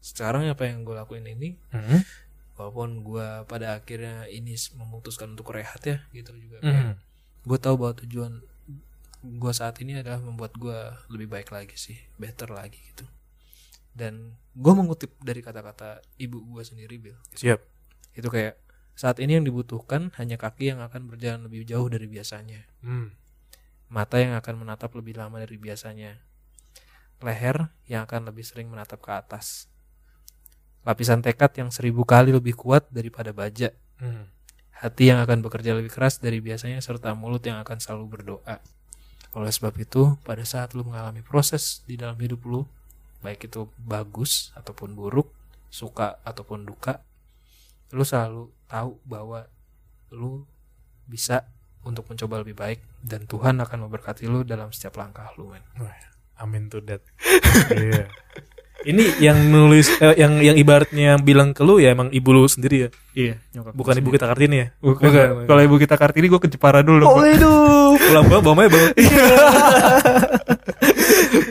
sekarang 0.00 0.48
apa 0.48 0.64
yang 0.64 0.80
gue 0.80 0.96
lakuin 0.96 1.28
ini 1.28 1.60
Hmm. 1.68 2.00
Walaupun 2.58 3.00
gue 3.00 3.28
pada 3.46 3.78
akhirnya 3.78 4.26
ini 4.26 4.52
memutuskan 4.74 5.32
untuk 5.32 5.54
rehat 5.54 5.80
ya 5.80 6.02
gitu 6.10 6.34
juga 6.34 6.58
Hmm. 6.60 6.98
gue 7.46 7.58
tahu 7.58 7.78
bahwa 7.78 7.94
tujuan 8.02 8.42
gue 9.18 9.52
saat 9.54 9.78
ini 9.78 9.98
adalah 9.98 10.18
membuat 10.18 10.52
gue 10.54 10.78
lebih 11.08 11.30
baik 11.30 11.48
lagi 11.48 11.74
sih 11.74 11.98
better 12.18 12.50
lagi 12.50 12.78
gitu 12.92 13.06
dan 13.94 14.34
gue 14.52 14.72
mengutip 14.74 15.14
dari 15.18 15.38
kata-kata 15.38 16.02
ibu 16.18 16.38
gue 16.44 16.62
sendiri 16.62 16.98
Bill 16.98 17.18
Siap. 17.32 17.58
itu 18.14 18.28
kayak 18.28 18.58
saat 18.94 19.22
ini 19.22 19.38
yang 19.38 19.46
dibutuhkan 19.46 20.10
hanya 20.18 20.34
kaki 20.34 20.70
yang 20.70 20.82
akan 20.82 21.06
berjalan 21.06 21.46
lebih 21.46 21.62
jauh 21.62 21.86
dari 21.86 22.06
biasanya 22.06 22.66
Hmm. 22.82 23.14
mata 23.88 24.18
yang 24.18 24.34
akan 24.34 24.66
menatap 24.66 24.90
lebih 24.92 25.14
lama 25.16 25.38
dari 25.38 25.56
biasanya 25.56 26.18
leher 27.18 27.74
yang 27.86 28.06
akan 28.06 28.30
lebih 28.30 28.46
sering 28.46 28.70
menatap 28.70 29.02
ke 29.02 29.10
atas 29.10 29.66
lapisan 30.86 31.20
tekad 31.22 31.52
yang 31.58 31.70
seribu 31.70 32.02
kali 32.06 32.30
lebih 32.30 32.54
kuat 32.54 32.86
daripada 32.90 33.34
baja 33.34 33.74
Hmm. 33.98 34.30
hati 34.78 35.10
yang 35.10 35.18
akan 35.18 35.42
bekerja 35.42 35.74
lebih 35.74 35.90
keras 35.90 36.22
dari 36.22 36.38
biasanya 36.38 36.78
serta 36.78 37.10
mulut 37.18 37.42
yang 37.42 37.58
akan 37.58 37.82
selalu 37.82 38.04
berdoa. 38.14 38.62
Oleh 39.34 39.50
sebab 39.50 39.74
itu, 39.74 40.14
pada 40.22 40.46
saat 40.46 40.78
lu 40.78 40.86
mengalami 40.86 41.18
proses 41.18 41.82
di 41.82 41.98
dalam 41.98 42.14
hidup 42.14 42.46
lu, 42.46 42.62
baik 43.18 43.50
itu 43.50 43.66
bagus 43.74 44.54
ataupun 44.54 44.94
buruk, 44.94 45.34
suka 45.66 46.22
ataupun 46.22 46.62
duka, 46.62 47.02
lu 47.90 48.06
selalu 48.06 48.54
tahu 48.70 49.02
bahwa 49.02 49.50
lu 50.14 50.46
bisa 51.10 51.42
untuk 51.82 52.06
mencoba 52.06 52.46
lebih 52.46 52.54
baik 52.54 52.80
dan 53.02 53.26
Tuhan 53.26 53.58
akan 53.58 53.90
memberkati 53.90 54.30
lu 54.30 54.46
dalam 54.46 54.70
setiap 54.70 54.94
langkah 55.02 55.26
lu, 55.34 55.50
men. 55.50 55.64
Amin 56.38 56.70
to 56.70 56.78
that. 56.86 57.02
Iya. 57.74 58.06
Ini 58.86 59.18
yang 59.18 59.50
nulis 59.50 59.90
eh, 59.98 60.14
yang 60.22 60.38
yang 60.38 60.54
ibaratnya 60.54 61.18
bilang 61.18 61.50
ke 61.50 61.66
lu 61.66 61.82
ya 61.82 61.90
emang 61.90 62.14
ibu 62.14 62.30
lu 62.30 62.46
sendiri 62.46 62.86
ya. 62.86 62.88
Iya, 63.18 63.34
nyokap 63.58 63.72
Bukan 63.74 63.94
ibu 63.98 64.08
kita 64.14 64.26
Kartini 64.30 64.56
ya. 64.62 64.66
Bukan. 64.78 65.46
Kalau 65.50 65.62
ibu 65.66 65.76
kita 65.82 65.98
Kartini 65.98 66.30
gue 66.30 66.38
ke 66.38 66.46
Jepara 66.46 66.86
dulu. 66.86 67.02
Oh, 67.10 67.26
itu. 67.26 67.52
Pulang-pulang 68.06 68.42
bawa 68.46 68.56
mebel. 68.66 68.94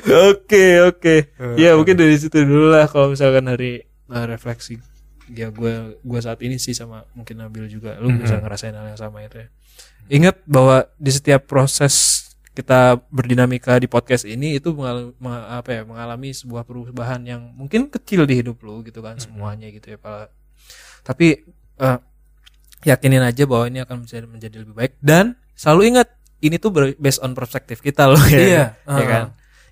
Oke 0.07 0.81
oke. 0.81 1.15
Ya 1.59 1.75
mungkin 1.75 1.99
dari 1.99 2.15
situ 2.15 2.41
dulu 2.41 2.71
lah 2.71 2.87
kalau 2.87 3.11
misalkan 3.11 3.43
dari 3.45 3.83
uh, 4.07 4.25
refleksi 4.25 4.79
ya 5.27 5.51
gue 5.51 5.99
gue 5.99 6.19
saat 6.23 6.39
ini 6.39 6.55
sih 6.55 6.71
sama 6.71 7.03
mungkin 7.11 7.43
Nabil 7.43 7.67
juga 7.67 7.99
lu 7.99 8.15
bisa 8.15 8.39
ngerasain 8.39 8.71
hal 8.71 8.95
yang 8.95 8.99
sama 8.99 9.27
itu 9.27 9.43
ya. 9.43 9.47
Ingat 10.07 10.39
bahwa 10.47 10.87
di 10.95 11.11
setiap 11.11 11.51
proses 11.51 12.16
kita 12.57 12.97
berdinamika 13.13 13.77
di 13.77 13.85
podcast 13.85 14.25
ini 14.25 14.57
itu 14.57 14.73
mengalami, 14.73 15.13
apa 15.45 15.69
ya 15.69 15.81
mengalami 15.85 16.33
sebuah 16.33 16.65
perubahan 16.65 17.21
yang 17.21 17.53
mungkin 17.53 17.85
kecil 17.85 18.25
di 18.25 18.41
hidup 18.41 18.57
lu 18.65 18.81
gitu 18.81 19.05
kan 19.05 19.21
semuanya 19.21 19.69
gitu 19.69 19.93
ya 19.93 20.01
Pak. 20.01 20.33
Tapi 21.05 21.45
uh, 21.77 22.01
yakinin 22.81 23.21
aja 23.21 23.45
bahwa 23.45 23.69
ini 23.69 23.85
akan 23.85 24.01
menjadi 24.01 24.25
menjadi 24.25 24.55
lebih 24.65 24.73
baik 24.73 24.93
dan 24.97 25.37
selalu 25.53 25.93
ingat 25.93 26.09
ini 26.41 26.57
tuh 26.57 26.73
based 26.97 27.21
on 27.21 27.37
perspektif 27.37 27.77
kita 27.79 28.09
loh 28.09 28.21
ya. 28.25 28.41
Iya, 28.41 28.65
ya 28.89 28.89
uh. 28.89 29.05
kan. 29.05 29.25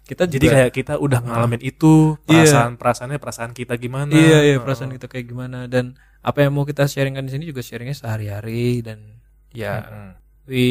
Kita 0.05 0.29
Jadi 0.29 0.45
juga- 0.45 0.53
kayak 0.61 0.71
kita 0.77 0.93
udah 1.01 1.17
ngalamin 1.25 1.65
itu, 1.65 2.13
Iya. 2.29 2.45
perasaan 2.45 2.77
perasaannya 2.77 3.17
perasaan 3.17 3.51
kita 3.57 3.73
gimana. 3.81 4.13
iya 4.13 4.45
iya 4.45 4.55
Uh. 4.57 4.61
perasaan 4.61 4.93
kita 4.93 5.09
kayak 5.09 5.25
gimana 5.25 5.65
dan 5.65 5.97
apa 6.21 6.45
yang 6.45 6.53
mau 6.53 6.61
kita 6.61 6.86
sharingkan 6.86 7.25
di 7.25 7.33
sini 7.33 7.49
juga 7.49 7.65
sharingnya 7.65 7.97
sehari-hari 7.97 8.86
dan 8.86 9.01
ya 9.49 9.81
Mm-mm. 9.81 10.09
We 10.45 10.65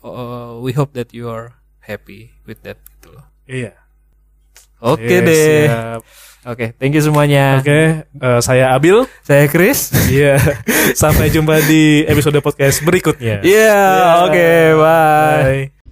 uh, 0.00 0.60
we 0.60 0.72
hope 0.72 0.92
that 0.92 1.10
you 1.10 1.26
are 1.26 1.56
happy 1.80 2.32
with 2.44 2.60
that 2.62 2.80
gitu 2.98 3.12
loh. 3.12 3.26
Iya. 3.44 3.72
Oke 4.80 5.04
Yes, 5.04 5.24
deh. 5.24 5.64
siap. 5.66 6.00
Oke, 6.44 6.76
thank 6.76 6.92
you 6.92 7.00
semuanya. 7.00 7.56
Oke, 7.56 8.04
eh, 8.04 8.40
saya 8.44 8.76
Abil. 8.76 9.08
Saya 9.24 9.48
Chris. 9.48 9.88
Iya. 10.12 10.36
Sampai 10.92 11.32
jumpa 11.32 11.56
di 11.64 12.04
episode 12.04 12.36
podcast 12.44 12.84
berikutnya. 12.84 13.40
Iya, 13.40 13.80
oke, 14.28 14.48
bye. 14.76 15.72
Bye. 15.72 15.83